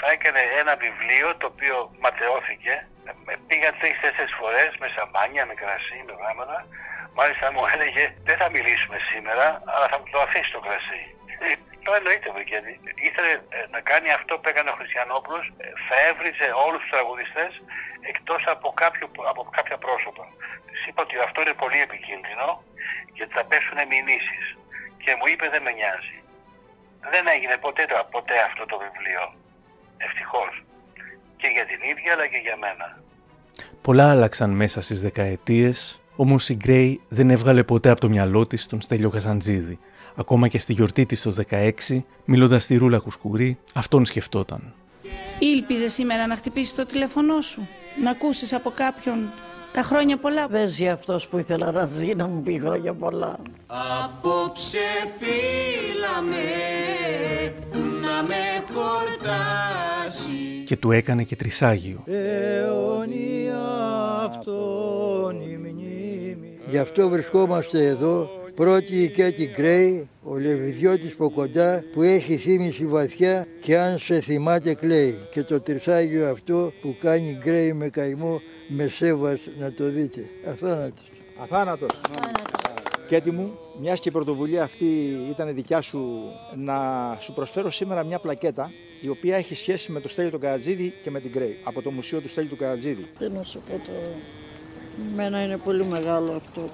θα 0.00 0.06
έκανε 0.16 0.42
ένα 0.60 0.74
βιβλίο 0.84 1.28
το 1.40 1.46
οποίο 1.52 1.76
ματαιώθηκε. 2.04 2.74
Ε, 3.08 3.34
Πήγα 3.48 3.70
τρει-τέσσερι 3.80 4.30
φορές 4.40 4.70
με 4.80 4.88
σαμπάνια, 4.94 5.42
με 5.50 5.54
κρασί, 5.60 5.98
με 6.06 6.12
γράμματα. 6.20 6.58
Μάλιστα 7.18 7.46
μου 7.54 7.62
έλεγε 7.74 8.04
δεν 8.28 8.36
θα 8.40 8.48
μιλήσουμε 8.54 8.96
σήμερα, 9.10 9.46
αλλά 9.72 9.86
θα 9.92 9.96
μου 10.00 10.06
το 10.14 10.18
αφήσει 10.26 10.50
το 10.56 10.60
κρασί. 10.66 11.02
Ε, 11.80 11.84
Το 11.86 11.90
εννοείται, 11.98 12.28
γιατί 12.52 12.70
ήθελε 13.08 13.32
ε, 13.56 13.58
να 13.74 13.80
κάνει 13.90 14.08
αυτό 14.18 14.32
που 14.38 14.48
έκανε 14.52 14.70
ο 14.74 14.76
Χριστιανόπουλος, 14.80 15.44
ε, 15.64 15.66
θα 15.88 15.96
έβριζε 16.08 16.46
όλους 16.64 16.80
τους 16.82 16.90
τραγουδιστές 16.94 17.52
εκτός 18.12 18.42
από, 18.54 18.68
κάποιο, 18.82 19.06
από 19.32 19.42
κάποια 19.56 19.76
πρόσωπα. 19.84 20.24
Της 20.70 20.80
είπα 20.86 21.00
ότι 21.06 21.16
αυτό 21.26 21.38
είναι 21.42 21.56
πολύ 21.62 21.80
επικίνδυνο 21.88 22.46
γιατί 23.16 23.32
θα 23.38 23.44
πέσουν 23.50 23.78
μηνύσεις. 23.92 24.44
Και 25.04 25.10
μου 25.18 25.26
είπε 25.32 25.44
δεν 25.54 25.62
με 25.66 25.72
νοιάζει. 25.78 26.16
Δεν 27.12 27.24
έγινε 27.34 27.56
ποτέ, 27.66 27.82
το- 27.90 28.06
ποτέ 28.16 28.36
αυτό 28.48 28.62
το 28.70 28.76
βιβλίο. 28.84 29.22
Ευτυχώς. 30.06 30.52
Και 31.40 31.48
για 31.56 31.66
την 31.70 31.80
ίδια 31.90 32.10
αλλά 32.14 32.26
και 32.32 32.40
για 32.46 32.56
μένα. 32.64 32.86
Πολλά 33.86 34.10
άλλαξαν 34.10 34.50
μέσα 34.62 34.78
στις 34.82 35.00
δεκαετίες, 35.02 36.00
όμως 36.20 36.48
η 36.48 36.54
Γκρέι 36.54 37.00
δεν 37.08 37.30
έβγαλε 37.30 37.62
ποτέ 37.62 37.90
από 37.90 38.00
το 38.00 38.08
μυαλό 38.08 38.46
της 38.46 38.66
τον 38.66 38.80
Στέλιο 38.80 39.10
Καζαντζίδη. 39.10 39.78
Ακόμα 40.14 40.48
και 40.48 40.58
στη 40.58 40.72
γιορτή 40.72 41.06
της 41.06 41.22
το 41.22 41.34
16, 41.50 41.72
μιλώντας 42.24 42.62
στη 42.62 42.76
Ρούλα 42.76 42.98
Κουσκουρή, 42.98 43.58
αυτόν 43.74 44.04
σκεφτόταν. 44.04 44.72
Ήλπιζε 45.38 45.88
σήμερα 45.88 46.26
να 46.26 46.36
χτυπήσει 46.36 46.74
το 46.74 46.86
τηλέφωνό 46.86 47.40
σου, 47.40 47.68
να 48.02 48.10
ακούσεις 48.10 48.52
από 48.52 48.70
κάποιον 48.70 49.18
τα 49.72 49.82
χρόνια 49.82 50.16
πολλά; 50.16 50.46
Δεν 50.46 50.68
ζει 50.68 50.88
αυτός 50.88 51.28
που 51.28 51.38
ήθελα 51.38 51.70
να 51.70 51.86
ζει 51.86 52.14
να 52.14 52.26
μου 52.26 52.42
πει 52.42 52.58
χρόνια 52.58 52.94
πολλά. 52.94 53.38
Απόψε 53.66 54.78
φύλαμε 55.18 56.44
να 58.00 58.22
με 58.22 58.64
χορτάσει 58.74 60.62
Και 60.64 60.76
του 60.76 60.90
έκανε 60.90 61.22
και 61.22 61.36
τρισάγιο. 61.36 62.02
αιώνια 62.06 63.60
αυτόν 64.28 65.40
η 65.40 65.56
μνήμη. 65.56 65.69
Γι' 66.70 66.78
αυτό 66.78 67.08
βρισκόμαστε 67.08 67.86
εδώ, 67.86 68.30
πρώτη 68.54 69.02
η 69.02 69.10
Κέτι 69.10 69.50
Γκρέι, 69.56 70.08
ο 70.22 70.36
Λεβιδιώτης 70.36 71.12
από 71.12 71.30
κοντά 71.30 71.84
που 71.92 72.02
έχει 72.02 72.36
θύμηση 72.36 72.86
βαθιά 72.86 73.46
και 73.60 73.78
αν 73.78 73.98
σε 73.98 74.20
θυμάται 74.20 74.74
κλαίει. 74.74 75.18
Και 75.30 75.42
το 75.42 75.60
τρισάγιο 75.60 76.30
αυτό 76.30 76.72
που 76.82 76.96
κάνει 77.00 77.38
Γκρέι 77.42 77.72
με 77.72 77.88
καημό 77.88 78.40
με 78.68 78.88
σέβας 78.88 79.40
να 79.58 79.72
το 79.72 79.90
δείτε. 79.90 80.30
Αθάνατος. 80.44 81.10
Αθάνατος. 81.42 82.00
Κέτι 83.08 83.30
μου, 83.30 83.58
μιας 83.80 84.00
και 84.00 84.08
η 84.08 84.12
πρωτοβουλία 84.12 84.62
αυτή 84.62 85.18
ήταν 85.30 85.54
δικιά 85.54 85.80
σου, 85.80 86.22
να 86.56 86.76
σου 87.20 87.32
προσφέρω 87.32 87.70
σήμερα 87.70 88.04
μια 88.04 88.18
πλακέτα 88.18 88.70
η 89.00 89.08
οποία 89.08 89.36
έχει 89.36 89.54
σχέση 89.54 89.92
με 89.92 90.00
το 90.00 90.08
Στέλιο 90.08 90.30
του 90.30 90.38
Καρατζίδη 90.38 90.94
και 91.02 91.10
με 91.10 91.20
την 91.20 91.30
Γκρέι, 91.30 91.58
από 91.62 91.82
το 91.82 91.90
Μουσείο 91.90 92.20
του 92.20 92.28
Στέλιου 92.28 92.48
του 92.50 92.56
Καρατζίδη. 92.56 93.06
Τι 93.18 93.28
να 93.28 93.42
σου 93.42 93.60
πω 93.66 93.80
τώρα. 93.86 94.14
Εμένα 95.12 95.42
είναι 95.42 95.56
πολύ 95.56 95.84
μεγάλο 95.84 96.32
αυτό. 96.32 96.64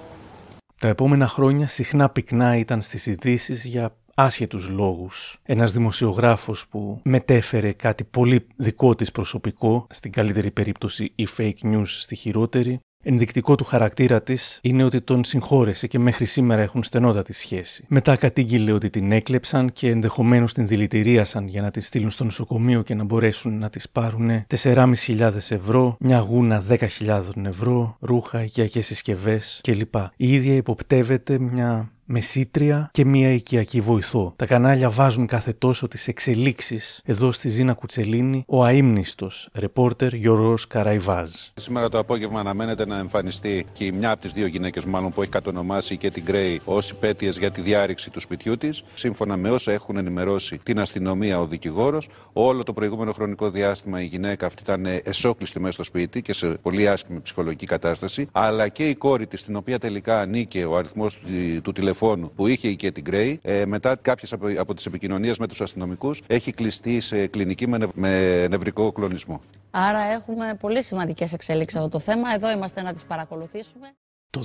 Τα 0.80 0.88
επόμενα 0.88 1.26
χρόνια 1.26 1.66
συχνά 1.68 2.08
πυκνά 2.10 2.56
ήταν 2.56 2.82
στις 2.82 3.06
ειδήσεις 3.06 3.64
για 3.64 3.96
άσχετους 4.14 4.68
λόγους. 4.68 5.38
Ένας 5.42 5.72
δημοσιογράφος 5.72 6.66
που 6.68 7.00
μετέφερε 7.02 7.72
κάτι 7.72 8.04
πολύ 8.04 8.46
δικό 8.56 8.94
της 8.94 9.10
προσωπικό, 9.10 9.86
στην 9.90 10.12
καλύτερη 10.12 10.50
περίπτωση 10.50 11.12
η 11.14 11.26
fake 11.36 11.62
news 11.62 11.86
στη 11.86 12.14
χειρότερη, 12.14 12.80
Ενδεικτικό 13.08 13.54
του 13.54 13.64
χαρακτήρα 13.64 14.22
της 14.22 14.58
είναι 14.62 14.84
ότι 14.84 15.00
τον 15.00 15.24
συγχώρεσε 15.24 15.86
και 15.86 15.98
μέχρι 15.98 16.24
σήμερα 16.24 16.62
έχουν 16.62 16.82
στενότατη 16.82 17.32
σχέση. 17.32 17.84
Μετά 17.88 18.16
κατήγγειλε 18.16 18.72
ότι 18.72 18.90
την 18.90 19.12
έκλεψαν 19.12 19.72
και 19.72 19.90
ενδεχομένως 19.90 20.52
την 20.52 20.66
δηλητηρίασαν 20.66 21.48
για 21.48 21.62
να 21.62 21.70
τη 21.70 21.80
στείλουν 21.80 22.10
στο 22.10 22.24
νοσοκομείο 22.24 22.82
και 22.82 22.94
να 22.94 23.04
μπορέσουν 23.04 23.58
να 23.58 23.68
της 23.68 23.88
πάρουν 23.88 24.46
4.500 24.62 25.32
ευρώ, 25.48 25.96
μια 26.00 26.18
γούνα 26.18 26.64
10.000 26.68 27.22
ευρώ, 27.44 27.96
ρούχα, 28.00 28.42
οικιακές 28.42 28.86
συσκευές 28.86 29.60
κλπ. 29.62 29.94
Η 30.16 30.32
ίδια 30.32 30.54
υποπτεύεται 30.54 31.38
μια 31.38 31.90
μεσήτρια 32.06 32.90
και 32.92 33.04
μία 33.04 33.32
οικιακή 33.32 33.80
βοηθό. 33.80 34.32
Τα 34.36 34.46
κανάλια 34.46 34.90
βάζουν 34.90 35.26
κάθε 35.26 35.52
τόσο 35.52 35.88
τις 35.88 36.08
εξελίξεις. 36.08 37.00
Εδώ 37.04 37.32
στη 37.32 37.48
Ζήνα 37.48 37.72
Κουτσελίνη, 37.72 38.44
ο 38.46 38.64
αείμνηστος 38.64 39.48
ρεπόρτερ 39.54 40.14
Γιώργος 40.14 40.66
Καραϊβάζ. 40.66 41.30
Σήμερα 41.54 41.88
το 41.88 41.98
απόγευμα 41.98 42.40
αναμένεται 42.40 42.86
να 42.86 42.98
εμφανιστεί 42.98 43.66
και 43.72 43.84
η 43.84 43.92
μια 43.92 44.10
από 44.10 44.20
τις 44.20 44.32
δύο 44.32 44.46
γυναίκες, 44.46 44.84
μάλλον 44.84 45.12
που 45.12 45.22
έχει 45.22 45.30
κατονομάσει 45.30 45.96
και 45.96 46.10
την 46.10 46.22
Γκρέι 46.22 46.60
ως 46.64 46.90
υπέτειες 46.90 47.38
για 47.38 47.50
τη 47.50 47.60
διάρρηξη 47.60 48.10
του 48.10 48.20
σπιτιού 48.20 48.56
της. 48.56 48.82
Σύμφωνα 48.94 49.36
με 49.36 49.50
όσα 49.50 49.72
έχουν 49.72 49.96
ενημερώσει 49.96 50.58
την 50.62 50.80
αστυνομία, 50.80 51.40
ο 51.40 51.46
δικηγόρος, 51.46 52.08
όλο 52.32 52.62
το 52.62 52.72
προηγούμενο 52.72 53.12
χρονικό 53.12 53.50
διάστημα 53.50 54.02
η 54.02 54.04
γυναίκα 54.04 54.46
αυτή 54.46 54.62
ήταν 54.62 54.86
εσόκλειστη 55.02 55.60
μέσα 55.60 55.72
στο 55.72 55.84
σπίτι 55.84 56.22
και 56.22 56.32
σε 56.32 56.48
πολύ 56.48 56.88
άσχημη 56.88 57.20
ψυχολογική 57.20 57.66
κατάσταση. 57.66 58.26
Αλλά 58.32 58.68
και 58.68 58.88
η 58.88 58.94
κόρη 58.94 59.26
της, 59.26 59.44
την 59.44 59.56
οποία 59.56 59.78
τελικά 59.78 60.20
ανήκε 60.20 60.64
ο 60.64 60.76
αριθμός 60.76 61.18
του, 61.18 61.60
του 61.62 61.72
τηλεφώνου 61.98 62.30
που 62.36 62.46
είχε 62.46 62.72
και 62.72 62.90
την 62.90 63.02
Γκρέι, 63.02 63.40
ε, 63.42 63.66
μετά 63.66 63.96
κάποιες 63.96 64.32
από, 64.32 64.46
από 64.58 64.74
τις 64.74 64.86
επικοινωνίες 64.86 65.38
με 65.38 65.46
τους 65.46 65.60
αστυνομικούς, 65.60 66.22
έχει 66.26 66.52
κλειστεί 66.52 67.00
σε 67.00 67.26
κλινική 67.26 67.68
με, 67.68 67.78
νευ, 67.78 67.90
με 67.94 68.46
νευρικό 68.48 68.92
κλονισμό. 68.92 69.40
Άρα 69.70 70.00
έχουμε 70.00 70.56
πολύ 70.60 70.82
σημαντικές 70.82 71.32
εξέλιξεις 71.32 71.78
αυτό 71.78 71.90
το 71.90 71.98
θέμα. 71.98 72.34
Εδώ 72.34 72.50
είμαστε 72.50 72.82
να 72.82 72.92
τις 72.92 73.04
παρακολουθήσουμε. 73.04 73.92
Το 74.30 74.42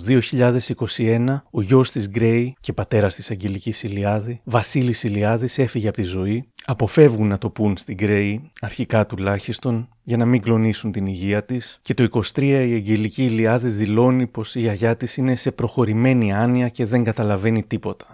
2021, 0.98 1.44
ο 1.52 1.62
γιος 1.62 1.92
της 1.92 2.10
Γκρέι 2.10 2.56
και 2.60 2.74
πατέρας 2.74 3.16
της 3.16 3.32
Αγγελικής 3.32 3.84
Ηλιάδη, 3.84 4.42
Βασίλης 4.44 5.04
Ηλιάδης, 5.04 5.58
έφυγε 5.58 5.88
από 5.88 5.98
τη 5.98 6.04
ζωή. 6.04 6.50
Αποφεύγουν 6.66 7.28
να 7.28 7.38
το 7.38 7.50
πούν 7.50 7.78
στην 7.78 7.96
Γκρέι, 7.96 8.52
αρχικά 8.62 9.06
τουλάχιστον, 9.06 9.90
για 10.04 10.18
να 10.18 10.26
μην 10.26 10.42
κλονίσουν 10.42 10.92
την 10.92 11.06
υγεία 11.06 11.44
της. 11.44 11.80
Και 11.82 11.94
το 11.94 12.04
23 12.04 12.42
η 12.42 12.74
Αγγελική 12.74 13.24
Ηλιάδη 13.24 13.70
δηλώνει 13.70 14.28
πως 14.28 14.56
η 14.56 14.60
γιαγιά 14.60 14.96
της 14.98 15.18
είναι 15.18 15.36
σε 15.36 15.52
προχωρημένη 15.52 16.34
άνοια 16.34 16.70
και 16.70 16.86
δεν 16.86 17.04
καταλαβαίνει 17.04 17.64
τίποτα. 17.64 18.14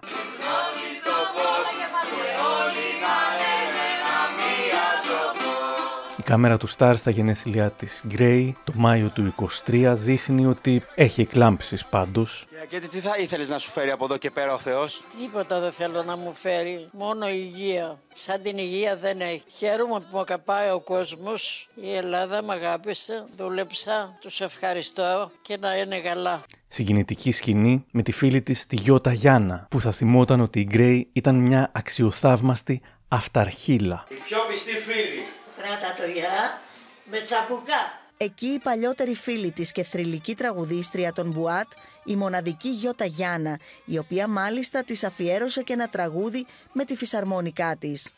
Κάμερα 6.28 6.58
του 6.58 6.68
Σταρ 6.68 6.98
στα 6.98 7.12
γενέθλιά 7.12 7.70
της 7.72 8.04
Γκρέι 8.08 8.56
το 8.64 8.74
Μάιο 8.76 9.10
του 9.10 9.36
23 9.66 9.94
δείχνει 9.98 10.46
ότι 10.46 10.82
έχει 10.96 11.22
εκλάμψεις 11.22 11.86
πάντως. 11.86 12.46
Γιατί 12.70 12.88
τι 12.88 13.00
θα 13.00 13.16
ήθελες 13.18 13.48
να 13.48 13.58
σου 13.58 13.70
φέρει 13.70 13.92
από 13.92 14.06
εδώ 14.06 14.18
και 14.18 14.32
πέρα 14.32 14.54
ο 14.54 14.58
Θεός; 14.58 15.04
Τίποτα 15.20 15.60
δεν 15.60 15.72
θέλω 15.72 16.04
να 16.04 16.18
μου 16.18 16.34
φέρει. 16.34 16.88
Μόνο 16.92 17.30
υγεία. 17.30 18.00
Σαν 18.14 18.42
την 18.42 18.58
υγεία 18.58 18.98
δεν 18.98 19.22
έχει. 19.22 19.44
Χαίρομαι 19.58 20.00
που 20.00 20.08
με 20.12 20.20
αγαπάει 20.20 20.70
ο 20.70 20.80
κόσμος. 20.80 21.70
Η 21.76 21.96
Ελλάδα 21.96 22.44
με 22.44 22.54
αγάπησε. 22.54 23.26
Δούλεψα. 23.38 24.18
Τους 24.22 24.42
ευχαριστώ 24.42 25.32
και 25.42 25.58
να 25.60 25.78
είναι 25.78 26.00
καλά. 26.00 26.44
Συγκινητική 26.68 27.32
σκηνή 27.32 27.86
με 27.92 28.02
τη 28.02 28.12
φίλη 28.12 28.42
της 28.42 28.66
τη 28.68 28.76
Γιώτα 28.76 29.14
Γιάννα 29.14 29.68
που 29.70 29.82
θα 29.82 29.92
θυμόταν 29.92 30.40
ότι 30.40 30.60
η 30.60 30.68
Γκρέι 30.70 31.10
ήταν 31.14 31.36
μια 31.36 31.72
αξιοθαύμαστη 31.74 32.82
αυταρχίλα. 33.08 34.06
Η 34.10 34.14
πιο 34.28 34.38
πιστή 34.50 34.72
φίλη. 34.72 35.37
Κράτα 35.62 35.94
το 35.98 36.06
γερά 36.06 36.62
με 37.06 37.22
τσαμπουκά. 37.22 38.02
Εκεί 38.18 38.48
η 38.48 38.60
παλιότερη 38.60 39.16
φίλη 39.16 39.52
της 39.52 39.72
και 39.72 39.84
θρηλυκή 39.84 40.36
τραγουδίστρια 40.36 41.14
των 41.14 41.32
Μπουάτ, 41.32 41.72
η 42.04 42.16
μοναδική 42.16 42.70
Γιώτα 42.70 43.06
Γιάννα, 43.06 43.60
η 43.86 43.98
οποία 43.98 44.28
μάλιστα 44.28 44.84
της 44.84 45.04
αφιέρωσε 45.04 45.62
και 45.62 45.74
ένα 45.74 45.90
τραγούδι 45.90 46.46
με 46.72 46.86
τη 46.86 46.96
φυσαρμόνικά 46.96 47.76
της. 47.76 48.12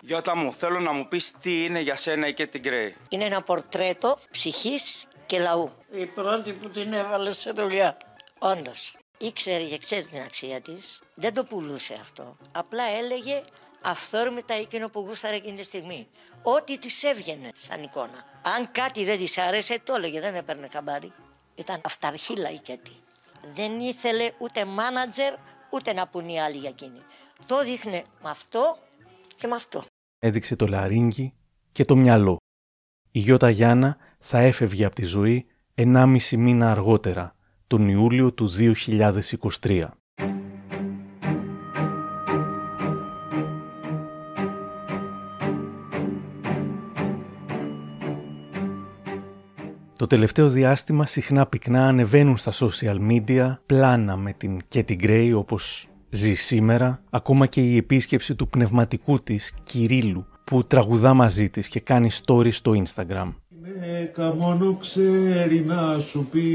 Γιώτα 0.00 0.36
μου, 0.36 0.52
θέλω 0.52 0.80
να 0.80 0.92
μου 0.92 1.08
πεις 1.08 1.32
τι 1.32 1.64
είναι 1.64 1.80
για 1.80 1.96
σένα 1.96 2.26
η 2.26 2.34
Κέτι 2.34 2.58
Γκρέι. 2.58 2.96
Είναι 3.08 3.24
ένα 3.24 3.42
πορτρέτο 3.42 4.18
ψυχής 4.30 5.06
και 5.26 5.38
λαού. 5.38 5.72
Η 5.90 6.06
πρώτη 6.06 6.52
που 6.52 6.70
την 6.70 6.92
έβαλε 6.92 7.30
σε 7.30 7.50
δουλειά. 7.50 7.96
Όντως. 8.38 8.96
Ήξερε 9.22 9.64
και 9.64 9.78
ξέρει 9.78 10.06
την 10.06 10.20
αξία 10.20 10.60
της. 10.60 11.02
Δεν 11.14 11.34
το 11.34 11.44
πουλούσε 11.44 11.96
αυτό. 12.00 12.36
Απλά 12.52 12.84
έλεγε 12.84 13.42
αυθόρμητα 13.82 14.54
εκείνο 14.54 14.88
που 14.88 15.00
γούσταρε 15.00 15.36
εκείνη 15.36 15.56
τη 15.56 15.62
στιγμή. 15.62 16.06
Ό,τι 16.42 16.78
της 16.78 17.02
έβγαινε 17.02 17.50
σαν 17.54 17.82
εικόνα. 17.82 18.24
Αν 18.56 18.72
κάτι 18.72 19.04
δεν 19.04 19.18
της 19.18 19.38
άρεσε, 19.38 19.80
το 19.84 19.94
έλεγε, 19.94 20.20
δεν 20.20 20.34
έπαιρνε 20.34 20.68
χαμπάρι. 20.72 21.12
Ήταν 21.54 21.80
αυταρχήλα 21.84 22.50
η 22.50 22.58
Κέτη. 22.58 22.96
Δεν 23.54 23.80
ήθελε 23.80 24.30
ούτε 24.38 24.64
μάνατζερ, 24.64 25.34
ούτε 25.70 25.92
να 25.92 26.08
πούν 26.08 26.28
οι 26.28 26.40
άλλοι 26.40 26.56
για 26.56 26.68
εκείνη. 26.68 27.00
Το 27.46 27.64
δείχνε 27.64 28.02
με 28.22 28.30
αυτό 28.30 28.78
και 29.36 29.46
με 29.46 29.54
αυτό. 29.54 29.82
Έδειξε 30.18 30.56
το 30.56 30.66
λαρίνγκι 30.66 31.34
και 31.72 31.84
το 31.84 31.96
μυαλό. 31.96 32.36
Η 33.10 33.18
Γιώτα 33.18 33.50
Γιάννα 33.50 33.96
θα 34.18 34.38
έφευγε 34.38 34.84
από 34.84 34.94
τη 34.94 35.04
ζωή 35.04 35.46
1,5 35.74 36.36
μήνα 36.36 36.70
αργότερα, 36.70 37.36
τον 37.72 37.88
Ιούλιο 37.88 38.32
του 38.32 38.50
2023. 38.58 39.84
Το 49.96 50.06
τελευταίο 50.06 50.48
διάστημα 50.48 51.06
συχνά 51.06 51.46
πυκνά 51.46 51.86
ανεβαίνουν 51.86 52.36
στα 52.36 52.52
social 52.52 52.96
media 53.10 53.54
πλάνα 53.66 54.16
με 54.16 54.32
την 54.32 54.60
Κέτι 54.68 54.94
Γκρέι 54.94 55.32
όπως 55.32 55.88
ζει 56.10 56.34
σήμερα, 56.34 57.02
ακόμα 57.10 57.46
και 57.46 57.60
η 57.60 57.76
επίσκεψη 57.76 58.34
του 58.34 58.48
πνευματικού 58.48 59.22
της 59.22 59.54
Κυρίλου 59.62 60.26
που 60.44 60.64
τραγουδά 60.64 61.14
μαζί 61.14 61.48
της 61.48 61.68
και 61.68 61.80
κάνει 61.80 62.08
stories 62.24 62.52
στο 62.52 62.82
Instagram. 62.84 63.32
Γυναίκα 63.64 64.34
μόνο 64.34 64.76
ξέρει 64.80 65.60
να 65.60 65.98
σου 65.98 66.26
πει 66.30 66.46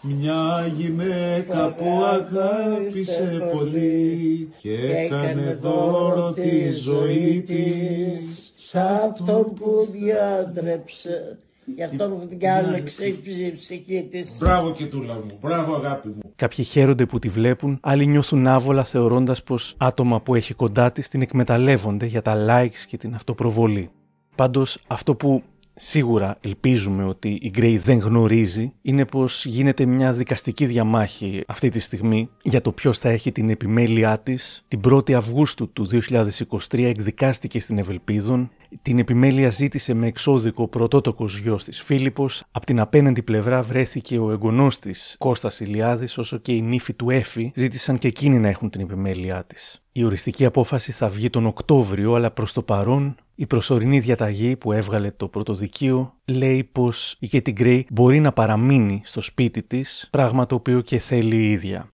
μια 0.00 0.72
γυναίκα 0.76 1.74
που 1.74 1.84
αγάπησε 2.04 3.50
πολύ 3.52 4.48
και 4.58 4.74
έκανε 4.74 5.58
δώρο 5.62 6.32
τη 6.32 6.70
ζωή 6.70 7.42
της 7.46 8.52
σε 8.56 8.80
αυτόν 8.80 9.54
που 9.54 9.88
διάντρεψε 9.90 11.38
Γι' 11.64 11.82
αυτό 11.82 12.08
που 12.08 12.26
διάλεξε 12.26 13.06
η 13.06 13.52
ψυχή 13.56 14.08
της. 14.10 14.36
Μπράβο 14.40 14.72
και 14.72 14.86
τούλα 14.86 15.14
μου. 15.14 15.38
Μπράβο 15.40 15.74
αγάπη 15.74 16.08
μου. 16.08 16.32
Κάποιοι 16.36 16.64
χαίρονται 16.64 17.06
που 17.06 17.18
τη 17.18 17.28
βλέπουν, 17.28 17.78
άλλοι 17.82 18.06
νιώθουν 18.06 18.46
άβολα 18.46 18.84
θεωρώντας 18.84 19.42
πως 19.42 19.74
άτομα 19.76 20.20
που 20.20 20.34
έχει 20.34 20.54
κοντά 20.54 20.92
της 20.92 21.08
την 21.08 21.22
εκμεταλλεύονται 21.22 22.06
για 22.06 22.22
τα 22.22 22.46
likes 22.48 22.84
και 22.86 22.96
την 22.96 23.14
αυτοπροβολή. 23.14 23.90
Πάντως, 24.34 24.82
αυτό 24.86 25.14
που 25.14 25.42
σίγουρα 25.74 26.38
ελπίζουμε 26.40 27.04
ότι 27.04 27.38
η 27.42 27.50
Γκρέι 27.50 27.78
δεν 27.78 27.98
γνωρίζει 27.98 28.72
είναι 28.82 29.04
πως 29.04 29.44
γίνεται 29.44 29.86
μια 29.86 30.12
δικαστική 30.12 30.66
διαμάχη 30.66 31.44
αυτή 31.46 31.68
τη 31.68 31.78
στιγμή 31.78 32.28
για 32.42 32.60
το 32.60 32.72
ποιος 32.72 32.98
θα 32.98 33.08
έχει 33.08 33.32
την 33.32 33.50
επιμέλειά 33.50 34.18
της. 34.18 34.64
Την 34.68 34.80
1η 34.84 35.12
Αυγούστου 35.12 35.72
του 35.72 35.86
2023 35.88 36.78
εκδικάστηκε 36.78 37.60
στην 37.60 37.78
Ευελπίδων. 37.78 38.50
Την 38.82 38.98
επιμέλεια 38.98 39.50
ζήτησε 39.50 39.94
με 39.94 40.06
εξώδικο 40.06 40.68
πρωτότοκος 40.68 41.38
γιος 41.38 41.64
της 41.64 41.80
Φίλιππος. 41.80 42.44
Απ' 42.50 42.64
την 42.64 42.80
απέναντι 42.80 43.22
πλευρά 43.22 43.62
βρέθηκε 43.62 44.18
ο 44.18 44.30
εγγονός 44.30 44.78
της 44.78 45.16
Κώστας 45.18 45.60
Ηλιάδης 45.60 46.18
όσο 46.18 46.38
και 46.38 46.52
η 46.52 46.62
νύφη 46.62 46.94
του 46.94 47.10
Έφη 47.10 47.52
ζήτησαν 47.54 47.98
και 47.98 48.08
εκείνοι 48.08 48.38
να 48.38 48.48
έχουν 48.48 48.70
την 48.70 48.80
επιμέλειά 48.80 49.44
της. 49.44 49.81
Η 49.94 50.04
οριστική 50.04 50.44
απόφαση 50.44 50.92
θα 50.92 51.08
βγει 51.08 51.30
τον 51.30 51.46
Οκτώβριο, 51.46 52.14
αλλά 52.14 52.30
προς 52.30 52.52
το 52.52 52.62
παρόν 52.62 53.14
η 53.34 53.46
προσωρινή 53.46 54.00
διαταγή 54.00 54.56
που 54.56 54.72
έβγαλε 54.72 55.10
το 55.10 55.28
πρωτοδικείο 55.28 56.14
λέει 56.24 56.64
πως 56.64 57.16
η 57.18 57.26
Κέτι 57.26 57.52
Γκρέι 57.52 57.86
μπορεί 57.90 58.20
να 58.20 58.32
παραμείνει 58.32 59.00
στο 59.04 59.20
σπίτι 59.20 59.62
της, 59.62 60.08
πράγμα 60.10 60.46
το 60.46 60.54
οποίο 60.54 60.80
και 60.80 60.98
θέλει 60.98 61.36
η 61.36 61.50
ίδια. 61.50 61.88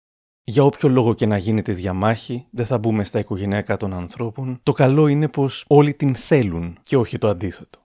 Για 0.44 0.64
όποιο 0.64 0.88
λόγο 0.88 1.14
και 1.14 1.26
να 1.26 1.36
γίνεται 1.36 1.72
διαμάχη, 1.72 2.46
δεν 2.50 2.66
θα 2.66 2.78
μπούμε 2.78 3.04
στα 3.04 3.18
οικογενειακά 3.18 3.76
των 3.76 3.94
ανθρώπων, 3.94 4.60
το 4.62 4.72
καλό 4.72 5.06
είναι 5.06 5.28
πως 5.28 5.64
όλοι 5.66 5.94
την 5.94 6.14
θέλουν 6.14 6.78
και 6.82 6.96
όχι 6.96 7.18
το 7.18 7.28
αντίθετο. 7.28 7.78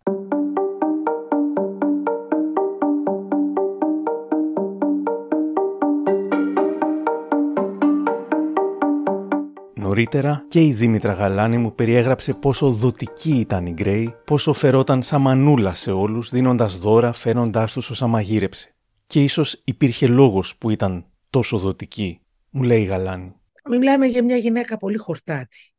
Νωρίτερα 9.93 10.45
και 10.47 10.61
η 10.61 10.73
Δήμητρα 10.73 11.13
Γαλάνη 11.13 11.57
μου 11.57 11.75
περιέγραψε 11.75 12.33
πόσο 12.33 12.71
δοτική 12.71 13.39
ήταν 13.39 13.65
η 13.65 13.71
Γκρέι, 13.71 14.15
πόσο 14.25 14.53
φερόταν 14.53 15.03
σαν 15.03 15.21
μανούλα 15.21 15.73
σε 15.73 15.91
όλους, 15.91 16.29
δίνοντας 16.29 16.77
δώρα, 16.77 17.13
φέροντάς 17.13 17.73
τους 17.73 17.89
όσα 17.89 18.07
μαγείρεψε. 18.07 18.75
Και 19.05 19.23
ίσως 19.23 19.61
υπήρχε 19.65 20.07
λόγος 20.07 20.57
που 20.57 20.69
ήταν 20.69 21.05
τόσο 21.29 21.57
δοτική, 21.57 22.21
μου 22.49 22.63
λέει 22.63 22.81
η 22.81 22.85
Γαλάνη. 22.85 23.33
Μιλάμε 23.69 24.05
για 24.05 24.23
μια 24.23 24.35
γυναίκα 24.35 24.77
πολύ 24.77 24.97
χορτάτη, 24.97 25.73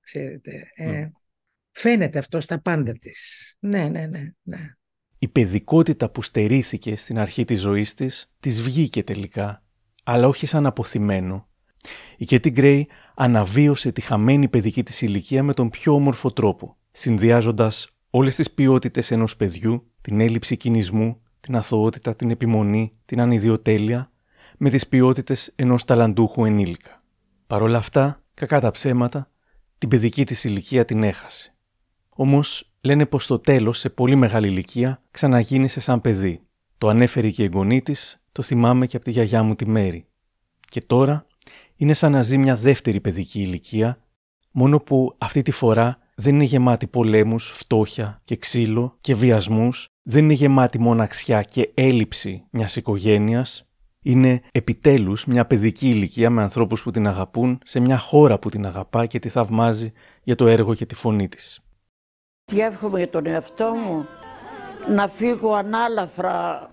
ξέρετε. 0.00 0.70
Ε, 0.74 1.08
φαίνεται 1.70 2.18
αυτό 2.18 2.40
στα 2.40 2.60
πάντα 2.60 2.92
της. 2.92 3.56
Ναι, 3.60 3.88
ναι, 3.88 4.06
ναι, 4.06 4.32
ναι. 4.42 4.74
Η 5.18 5.28
παιδικότητα 5.28 6.10
που 6.10 6.22
στερήθηκε 6.22 6.96
στην 6.96 7.18
αρχή 7.18 7.44
της 7.44 7.60
ζωής 7.60 7.94
της, 7.94 8.32
της 8.40 8.62
βγήκε 8.62 9.02
τελικά, 9.02 9.62
αλλά 10.04 10.28
όχι 10.28 10.46
σαν 10.46 10.66
αποθυμένο. 10.66 11.44
Η 12.16 12.24
Κέτι 12.24 12.50
Γκρέι 12.50 12.88
αναβίωσε 13.22 13.92
τη 13.92 14.00
χαμένη 14.00 14.48
παιδική 14.48 14.82
της 14.82 15.02
ηλικία 15.02 15.42
με 15.42 15.54
τον 15.54 15.70
πιο 15.70 15.94
όμορφο 15.94 16.32
τρόπο, 16.32 16.76
συνδυάζοντας 16.90 17.88
όλες 18.10 18.34
τις 18.34 18.50
ποιότητες 18.50 19.10
ενός 19.10 19.36
παιδιού, 19.36 19.90
την 20.00 20.20
έλλειψη 20.20 20.56
κινησμού, 20.56 21.22
την 21.40 21.56
αθωότητα, 21.56 22.16
την 22.16 22.30
επιμονή, 22.30 22.92
την 23.04 23.20
ανιδιοτέλεια, 23.20 24.10
με 24.58 24.70
τις 24.70 24.88
ποιότητες 24.88 25.52
ενός 25.56 25.84
ταλαντούχου 25.84 26.44
ενήλικα. 26.44 27.02
Παρ' 27.46 27.62
όλα 27.62 27.78
αυτά, 27.78 28.22
κακά 28.34 28.60
τα 28.60 28.70
ψέματα, 28.70 29.30
την 29.78 29.88
παιδική 29.88 30.24
της 30.24 30.44
ηλικία 30.44 30.84
την 30.84 31.02
έχασε. 31.02 31.54
Όμως, 32.08 32.72
λένε 32.80 33.06
πως 33.06 33.24
στο 33.24 33.38
τέλος, 33.38 33.78
σε 33.78 33.90
πολύ 33.90 34.16
μεγάλη 34.16 34.48
ηλικία, 34.48 35.02
ξαναγίνησε 35.10 35.80
σαν 35.80 36.00
παιδί. 36.00 36.40
Το 36.78 36.88
ανέφερε 36.88 37.30
και 37.30 37.42
η 37.42 37.44
εγγονή 37.44 37.82
της, 37.82 38.22
το 38.32 38.42
θυμάμαι 38.42 38.86
και 38.86 38.96
από 38.96 39.04
τη 39.04 39.10
γιαγιά 39.10 39.42
μου 39.42 39.54
τη 39.54 39.66
Μέρη. 39.66 40.06
Και 40.70 40.80
τώρα, 40.80 41.26
είναι 41.80 41.94
σαν 41.94 42.12
να 42.12 42.22
ζει 42.22 42.38
μια 42.38 42.56
δεύτερη 42.56 43.00
παιδική 43.00 43.40
ηλικία, 43.40 43.98
μόνο 44.50 44.78
που 44.78 45.14
αυτή 45.18 45.42
τη 45.42 45.50
φορά 45.50 45.98
δεν 46.14 46.34
είναι 46.34 46.44
γεμάτη 46.44 46.86
πολέμους, 46.86 47.50
φτώχεια 47.50 48.20
και 48.24 48.36
ξύλο 48.36 48.96
και 49.00 49.14
βιασμούς, 49.14 49.88
δεν 50.02 50.24
είναι 50.24 50.32
γεμάτη 50.32 50.78
μοναξιά 50.78 51.42
και 51.42 51.70
έλλειψη 51.74 52.44
μιας 52.50 52.76
οικογένειας, 52.76 53.68
είναι 54.02 54.40
επιτέλους 54.52 55.24
μια 55.24 55.46
παιδική 55.46 55.88
ηλικία 55.88 56.30
με 56.30 56.42
ανθρώπους 56.42 56.82
που 56.82 56.90
την 56.90 57.06
αγαπούν 57.06 57.58
σε 57.64 57.80
μια 57.80 57.98
χώρα 57.98 58.38
που 58.38 58.48
την 58.48 58.66
αγαπά 58.66 59.06
και 59.06 59.18
τη 59.18 59.28
θαυμάζει 59.28 59.92
για 60.22 60.34
το 60.34 60.46
έργο 60.46 60.74
και 60.74 60.86
τη 60.86 60.94
φωνή 60.94 61.28
της. 61.28 61.60
Τι 62.44 62.60
εύχομαι 62.60 62.98
για 62.98 63.10
τον 63.10 63.26
εαυτό 63.26 63.72
μου 63.74 64.06
να 64.88 65.08
φύγω 65.08 65.54
ανάλαφρα 65.54 66.70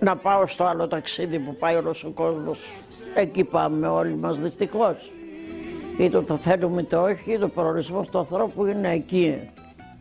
να 0.00 0.16
πάω 0.16 0.46
στο 0.46 0.64
άλλο 0.64 0.88
ταξίδι 0.88 1.38
που 1.38 1.56
πάει 1.56 1.74
όλος 1.74 2.04
ο 2.04 2.10
κόσμος. 2.10 2.60
Εκεί 3.18 3.44
πάμε 3.44 3.86
όλοι 3.86 4.16
μας 4.16 4.40
δυστυχώς. 4.40 5.12
Είτε 5.98 6.22
το 6.22 6.36
θέλουμε 6.36 6.82
είτε 6.82 6.96
όχι, 6.96 7.38
το 7.38 7.48
προορισμό 7.48 8.02
του 8.10 8.18
ανθρώπου 8.18 8.66
είναι 8.66 8.92
εκεί. 8.92 9.50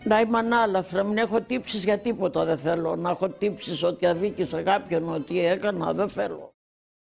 Να 0.03 0.19
είμαι 0.19 0.37
ανάλαφρα, 0.37 1.03
μην 1.03 1.17
έχω 1.17 1.41
τύψεις 1.41 1.83
για 1.83 1.99
τίποτα 1.99 2.45
δεν 2.45 2.57
θέλω. 2.57 2.95
Να 2.95 3.09
έχω 3.09 3.29
τύψεις 3.29 3.83
ότι 3.83 4.05
αδίκησα 4.05 4.61
κάποιον, 4.61 5.13
ότι 5.13 5.39
έκανα, 5.39 5.93
δεν 5.93 6.09
θέλω. 6.09 6.53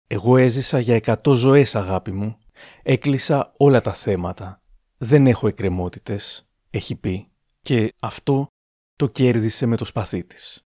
Εγώ 0.07 0.37
έζησα 0.37 0.79
για 0.79 0.95
εκατό 0.95 1.33
ζωές 1.33 1.75
αγάπη 1.75 2.11
μου. 2.11 2.37
Έκλεισα 2.83 3.51
όλα 3.57 3.81
τα 3.81 3.93
θέματα. 3.93 4.61
Δεν 4.97 5.27
έχω 5.27 5.47
εκκρεμότητες, 5.47 6.47
έχει 6.69 6.95
πει. 6.95 7.27
Και 7.61 7.93
αυτό 7.99 8.47
το 8.95 9.07
κέρδισε 9.07 9.65
με 9.65 9.77
το 9.77 9.85
σπαθί 9.85 10.23
της. 10.23 10.62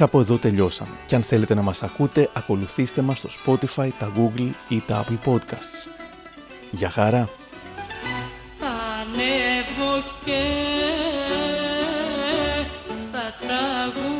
Κάπου 0.00 0.20
εδώ 0.20 0.36
τελειώσαμε. 0.36 0.90
Και 1.06 1.14
αν 1.14 1.22
θέλετε 1.22 1.54
να 1.54 1.62
μας 1.62 1.82
ακούτε, 1.82 2.30
ακολουθήστε 2.32 3.02
μας 3.02 3.18
στο 3.18 3.28
Spotify, 3.28 3.88
τα 3.98 4.12
Google 4.16 4.50
ή 4.68 4.82
τα 4.86 5.04
Apple 5.04 5.18
Podcasts. 5.30 5.88
Για 6.70 6.90
χαρά! 6.90 7.28
ανέβω 8.60 10.04
και 10.24 10.42
θα 13.12 13.34
τραγουδήσω 13.40 14.10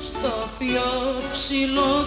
στο 0.00 0.48
πιο 0.58 0.82
ψηλό 1.32 2.06